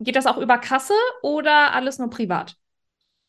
geht 0.00 0.16
das 0.16 0.26
auch 0.26 0.38
über 0.38 0.58
Kasse 0.58 0.94
oder 1.22 1.74
alles 1.74 1.98
nur 1.98 2.10
privat? 2.10 2.56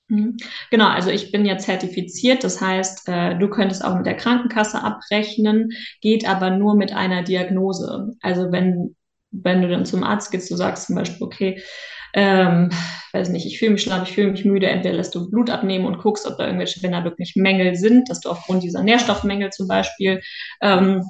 Mhm. 0.07 0.37
Genau, 0.69 0.87
also 0.87 1.09
ich 1.09 1.31
bin 1.31 1.45
ja 1.45 1.57
zertifiziert, 1.57 2.43
das 2.43 2.61
heißt, 2.61 3.07
äh, 3.09 3.37
du 3.39 3.49
könntest 3.49 3.83
auch 3.83 3.95
mit 3.95 4.05
der 4.05 4.15
Krankenkasse 4.15 4.83
abrechnen, 4.83 5.71
geht 6.01 6.29
aber 6.29 6.51
nur 6.51 6.75
mit 6.75 6.93
einer 6.93 7.23
Diagnose. 7.23 8.11
Also 8.21 8.51
wenn, 8.51 8.95
wenn 9.31 9.61
du 9.63 9.67
dann 9.69 9.85
zum 9.85 10.03
Arzt 10.03 10.31
gehst, 10.31 10.51
du 10.51 10.55
sagst 10.55 10.87
zum 10.87 10.95
Beispiel, 10.95 11.25
okay, 11.25 11.61
ähm, 12.13 12.69
weiß 13.13 13.29
nicht, 13.29 13.47
ich 13.47 13.57
fühle 13.57 13.71
mich 13.71 13.81
schlapp, 13.81 14.07
ich 14.07 14.13
fühle 14.13 14.31
mich 14.31 14.45
müde, 14.45 14.67
entweder 14.67 14.95
lässt 14.95 15.15
du 15.15 15.29
Blut 15.29 15.49
abnehmen 15.49 15.85
und 15.85 15.97
guckst, 15.97 16.27
ob 16.27 16.37
da 16.37 16.45
irgendwelche, 16.45 16.81
wenn 16.83 16.91
da 16.91 17.03
wirklich 17.03 17.33
Mängel 17.35 17.75
sind, 17.75 18.09
dass 18.09 18.19
du 18.21 18.29
aufgrund 18.29 18.63
dieser 18.63 18.83
Nährstoffmängel 18.83 19.49
zum 19.49 19.67
Beispiel 19.67 20.21
ähm, 20.61 21.03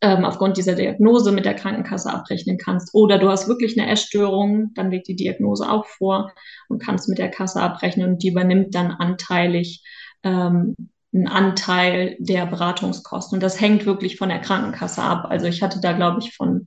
ähm, 0.00 0.24
aufgrund 0.24 0.56
dieser 0.56 0.74
Diagnose 0.74 1.32
mit 1.32 1.44
der 1.44 1.54
Krankenkasse 1.54 2.12
abrechnen 2.12 2.58
kannst. 2.58 2.94
Oder 2.94 3.18
du 3.18 3.28
hast 3.28 3.48
wirklich 3.48 3.78
eine 3.78 3.90
Essstörung, 3.90 4.72
dann 4.74 4.90
liegt 4.90 5.08
die 5.08 5.16
Diagnose 5.16 5.70
auch 5.70 5.86
vor 5.86 6.32
und 6.68 6.82
kannst 6.82 7.08
mit 7.08 7.18
der 7.18 7.30
Kasse 7.30 7.60
abrechnen 7.60 8.10
und 8.10 8.22
die 8.22 8.28
übernimmt 8.28 8.74
dann 8.74 8.90
anteilig 8.90 9.82
ähm, 10.22 10.74
einen 11.14 11.28
Anteil 11.28 12.16
der 12.18 12.46
Beratungskosten. 12.46 13.36
Und 13.36 13.42
das 13.42 13.60
hängt 13.60 13.86
wirklich 13.86 14.16
von 14.16 14.28
der 14.28 14.40
Krankenkasse 14.40 15.02
ab. 15.02 15.26
Also 15.30 15.46
ich 15.46 15.62
hatte 15.62 15.80
da, 15.80 15.92
glaube 15.92 16.20
ich, 16.20 16.34
von 16.36 16.66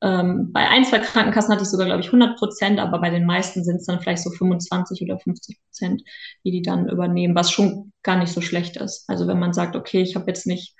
ähm, 0.00 0.52
bei 0.52 0.68
ein, 0.68 0.84
zwei 0.84 0.98
Krankenkassen 0.98 1.52
hatte 1.52 1.62
ich 1.62 1.70
sogar, 1.70 1.86
glaube 1.86 2.00
ich, 2.00 2.08
100 2.08 2.38
Prozent, 2.38 2.78
aber 2.78 3.00
bei 3.00 3.10
den 3.10 3.26
meisten 3.26 3.64
sind 3.64 3.76
es 3.76 3.86
dann 3.86 4.00
vielleicht 4.00 4.22
so 4.22 4.30
25 4.30 5.02
oder 5.02 5.18
50 5.18 5.58
Prozent, 5.62 6.02
die 6.44 6.50
die 6.50 6.62
dann 6.62 6.88
übernehmen, 6.88 7.34
was 7.34 7.50
schon 7.50 7.92
gar 8.02 8.18
nicht 8.18 8.32
so 8.32 8.40
schlecht 8.40 8.76
ist. 8.76 9.08
Also 9.08 9.26
wenn 9.26 9.38
man 9.38 9.52
sagt, 9.52 9.76
okay, 9.76 10.02
ich 10.02 10.14
habe 10.14 10.26
jetzt 10.28 10.46
nicht 10.46 10.74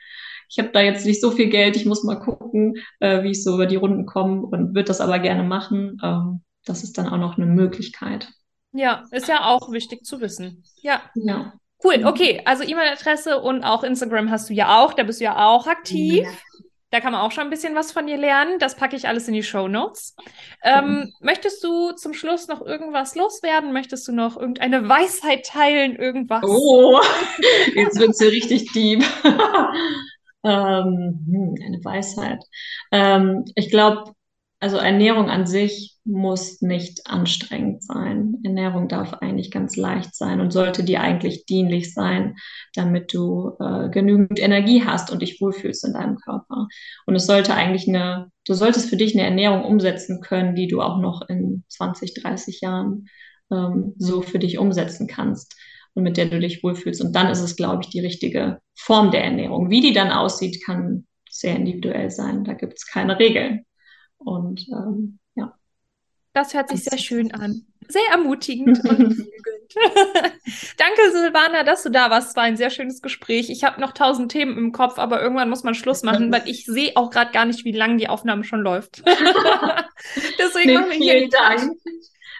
ich 0.48 0.58
habe 0.58 0.70
da 0.70 0.80
jetzt 0.80 1.06
nicht 1.06 1.20
so 1.20 1.30
viel 1.30 1.48
Geld, 1.48 1.76
ich 1.76 1.86
muss 1.86 2.04
mal 2.04 2.18
gucken, 2.18 2.76
äh, 3.00 3.22
wie 3.22 3.30
ich 3.30 3.42
so 3.42 3.54
über 3.54 3.66
die 3.66 3.76
Runden 3.76 4.06
komme 4.06 4.42
und 4.42 4.74
würde 4.74 4.84
das 4.84 5.00
aber 5.00 5.18
gerne 5.18 5.42
machen. 5.42 5.98
Ähm, 6.02 6.42
das 6.64 6.82
ist 6.82 6.96
dann 6.98 7.08
auch 7.08 7.18
noch 7.18 7.36
eine 7.36 7.46
Möglichkeit. 7.46 8.28
Ja, 8.72 9.04
ist 9.10 9.28
ja 9.28 9.44
auch 9.44 9.70
wichtig 9.70 10.04
zu 10.04 10.20
wissen. 10.20 10.64
Ja. 10.82 11.02
Ja. 11.14 11.54
Cool, 11.82 12.04
okay. 12.04 12.40
Also 12.44 12.64
E-Mail-Adresse 12.64 13.40
und 13.40 13.62
auch 13.62 13.84
Instagram 13.84 14.30
hast 14.30 14.48
du 14.48 14.54
ja 14.54 14.82
auch. 14.82 14.94
Da 14.94 15.02
bist 15.02 15.20
du 15.20 15.24
ja 15.24 15.46
auch 15.46 15.66
aktiv. 15.66 16.24
Ja. 16.24 16.30
Da 16.90 17.00
kann 17.00 17.12
man 17.12 17.22
auch 17.22 17.32
schon 17.32 17.44
ein 17.44 17.50
bisschen 17.50 17.74
was 17.74 17.90
von 17.90 18.06
dir 18.06 18.16
lernen. 18.16 18.60
Das 18.60 18.76
packe 18.76 18.94
ich 18.94 19.08
alles 19.08 19.26
in 19.26 19.34
die 19.34 19.42
Show 19.42 19.66
Notes. 19.66 20.14
Ähm, 20.62 20.84
mhm. 20.84 21.12
Möchtest 21.20 21.62
du 21.64 21.90
zum 21.90 22.14
Schluss 22.14 22.46
noch 22.46 22.64
irgendwas 22.64 23.16
loswerden? 23.16 23.72
Möchtest 23.72 24.06
du 24.06 24.12
noch 24.12 24.36
irgendeine 24.36 24.88
Weisheit 24.88 25.44
teilen? 25.44 25.96
Irgendwas? 25.96 26.44
Oh, 26.44 27.00
jetzt 27.74 27.98
wird 27.98 28.10
es 28.10 28.20
ja 28.20 28.28
richtig 28.28 28.72
deep. 28.72 29.04
Ähm, 30.44 31.24
hm, 31.26 31.54
eine 31.64 31.84
Weisheit. 31.84 32.44
Ähm, 32.92 33.44
ich 33.54 33.70
glaube, 33.70 34.12
also 34.60 34.78
Ernährung 34.78 35.28
an 35.28 35.46
sich 35.46 35.98
muss 36.04 36.62
nicht 36.62 37.06
anstrengend 37.06 37.82
sein. 37.82 38.36
Ernährung 38.44 38.88
darf 38.88 39.14
eigentlich 39.14 39.50
ganz 39.50 39.76
leicht 39.76 40.14
sein 40.14 40.40
und 40.40 40.52
sollte 40.52 40.84
dir 40.84 41.00
eigentlich 41.02 41.44
dienlich 41.44 41.92
sein, 41.92 42.36
damit 42.74 43.12
du 43.12 43.56
äh, 43.60 43.90
genügend 43.90 44.40
Energie 44.40 44.82
hast 44.84 45.10
und 45.10 45.20
dich 45.20 45.40
wohlfühlst 45.40 45.84
in 45.84 45.92
deinem 45.92 46.16
Körper. 46.16 46.68
Und 47.06 47.14
es 47.14 47.26
sollte 47.26 47.54
eigentlich 47.54 47.88
eine, 47.88 48.30
du 48.46 48.54
solltest 48.54 48.88
für 48.88 48.96
dich 48.96 49.14
eine 49.14 49.24
Ernährung 49.24 49.64
umsetzen 49.64 50.20
können, 50.22 50.54
die 50.54 50.66
du 50.66 50.80
auch 50.80 50.98
noch 50.98 51.28
in 51.28 51.64
20, 51.68 52.14
30 52.14 52.62
Jahren 52.62 53.06
ähm, 53.50 53.94
so 53.98 54.22
für 54.22 54.38
dich 54.38 54.58
umsetzen 54.58 55.06
kannst 55.06 55.56
und 55.94 56.02
mit 56.02 56.16
der 56.16 56.26
du 56.26 56.38
dich 56.38 56.62
wohlfühlst. 56.62 57.00
Und 57.00 57.14
dann 57.14 57.30
ist 57.30 57.40
es, 57.40 57.56
glaube 57.56 57.82
ich, 57.82 57.90
die 57.90 58.00
richtige 58.00 58.60
Form 58.74 59.10
der 59.10 59.24
Ernährung. 59.24 59.70
Wie 59.70 59.80
die 59.80 59.92
dann 59.92 60.10
aussieht, 60.10 60.64
kann 60.64 61.06
sehr 61.30 61.56
individuell 61.56 62.10
sein. 62.10 62.44
Da 62.44 62.54
gibt 62.54 62.74
es 62.76 62.86
keine 62.86 63.18
Regeln. 63.18 63.64
Und 64.18 64.66
ähm, 64.68 65.18
ja. 65.34 65.54
Das 66.32 66.54
hört 66.54 66.70
sich 66.70 66.84
sehr 66.84 66.98
schön 66.98 67.32
an. 67.32 67.66
Sehr 67.88 68.08
ermutigend 68.10 68.80
und 68.88 69.26
Danke, 70.78 71.10
Silvana, 71.12 71.64
dass 71.64 71.82
du 71.82 71.90
da 71.90 72.10
warst. 72.10 72.30
Es 72.30 72.36
war 72.36 72.44
ein 72.44 72.56
sehr 72.56 72.70
schönes 72.70 73.02
Gespräch. 73.02 73.50
Ich 73.50 73.64
habe 73.64 73.80
noch 73.80 73.92
tausend 73.92 74.30
Themen 74.30 74.56
im 74.56 74.72
Kopf, 74.72 74.98
aber 74.98 75.20
irgendwann 75.22 75.50
muss 75.50 75.64
man 75.64 75.74
Schluss 75.74 76.02
machen, 76.02 76.32
weil 76.32 76.42
ich 76.46 76.64
sehe 76.66 76.92
auch 76.94 77.10
gerade 77.10 77.32
gar 77.32 77.44
nicht, 77.44 77.64
wie 77.64 77.72
lange 77.72 77.96
die 77.96 78.08
Aufnahme 78.08 78.44
schon 78.44 78.60
läuft. 78.60 79.02
Deswegen 80.38 80.68
nee, 80.68 80.74
machen 80.74 80.90
wir 80.90 80.98
vielen 80.98 81.30
Dank. 81.30 81.72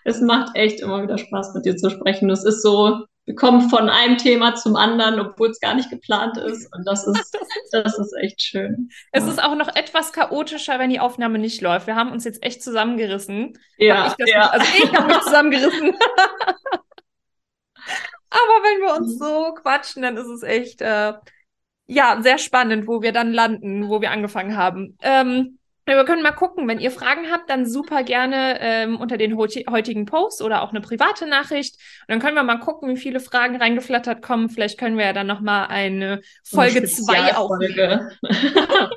Es 0.05 0.21
macht 0.21 0.55
echt 0.55 0.81
immer 0.81 1.03
wieder 1.03 1.19
Spaß, 1.19 1.55
mit 1.55 1.65
dir 1.65 1.77
zu 1.77 1.91
sprechen. 1.91 2.31
Es 2.31 2.45
ist 2.45 2.63
so, 2.63 3.05
wir 3.27 3.35
kommen 3.35 3.71
von 3.71 3.89
einem 3.89 4.19
Thema 4.19 4.55
zum 4.55 4.77
anderen, 4.77 5.19
obwohl 5.19 5.49
es 5.49 5.59
gar 5.61 5.75
nicht 5.75 5.89
geplant 5.91 6.37
ist. 6.37 6.71
Und 6.77 6.87
das 6.87 7.07
ist, 7.07 7.37
das 7.73 7.99
ist 7.99 8.15
echt 8.21 8.43
schön. 8.43 8.91
Es 9.13 9.25
ja. 9.25 9.31
ist 9.31 9.43
auch 9.43 9.55
noch 9.55 9.75
etwas 9.75 10.13
chaotischer, 10.13 10.79
wenn 10.79 10.91
die 10.91 11.01
Aufnahme 11.01 11.39
nicht 11.39 11.63
läuft. 11.63 11.87
Wir 11.87 11.97
haben 11.97 12.13
uns 12.13 12.25
jetzt 12.25 12.43
echt 12.43 12.63
zusammengerissen. 12.63 13.59
Ja, 13.79 14.15
ich 14.19 14.29
ja. 14.29 14.51
also 14.51 14.67
ich 14.77 14.93
habe 14.93 15.07
mich 15.07 15.21
zusammengerissen. 15.21 15.95
Aber 18.31 18.63
wenn 18.63 18.81
wir 18.81 18.97
uns 18.97 19.19
so 19.19 19.55
quatschen, 19.55 20.03
dann 20.03 20.17
ist 20.17 20.27
es 20.27 20.43
echt, 20.43 20.81
äh, 20.83 21.15
ja, 21.87 22.21
sehr 22.21 22.39
spannend, 22.39 22.89
wo 22.89 23.01
wir 23.01 23.13
dann 23.13 23.33
landen, 23.33 23.89
wo 23.89 24.01
wir 24.01 24.11
angefangen 24.11 24.57
haben. 24.57 24.99
Ähm, 25.03 25.59
wir 25.87 26.05
können 26.05 26.23
mal 26.23 26.33
gucken, 26.33 26.67
wenn 26.67 26.81
ihr 26.81 26.91
Fragen 26.91 27.31
habt, 27.31 27.51
dann 27.51 27.67
super 27.67 28.03
gerne 28.03 28.59
ähm, 28.61 28.99
unter 28.99 29.17
den 29.17 29.37
heutigen 29.37 30.07
Post 30.07 30.43
oder 30.43 30.63
auch 30.63 30.71
eine 30.71 30.81
private 30.81 31.27
Nachricht. 31.27 31.77
Und 32.03 32.13
dann 32.13 32.21
können 32.21 32.37
wir 32.37 32.43
mal 32.43 32.59
gucken, 32.59 32.89
wie 32.89 32.97
viele 32.97 33.21
Fragen 33.21 33.57
reingeflattert 33.57 34.23
kommen. 34.23 34.49
Vielleicht 34.49 34.79
können 34.79 34.97
wir 34.97 35.05
ja 35.07 35.13
dann 35.13 35.27
nochmal 35.27 35.67
eine 35.69 36.21
Folge 36.45 36.85
2 36.85 37.37
aufnehmen. 37.37 38.11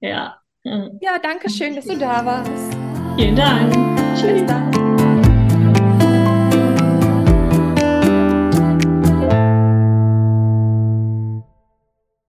ja. 0.00 0.38
Ja, 0.64 1.18
danke 1.22 1.50
schön, 1.50 1.76
dass 1.76 1.84
du 1.84 1.98
da 1.98 2.24
warst. 2.24 2.76
Vielen 3.18 3.36
Dank. 3.36 3.74
Tschüss. 4.16 4.83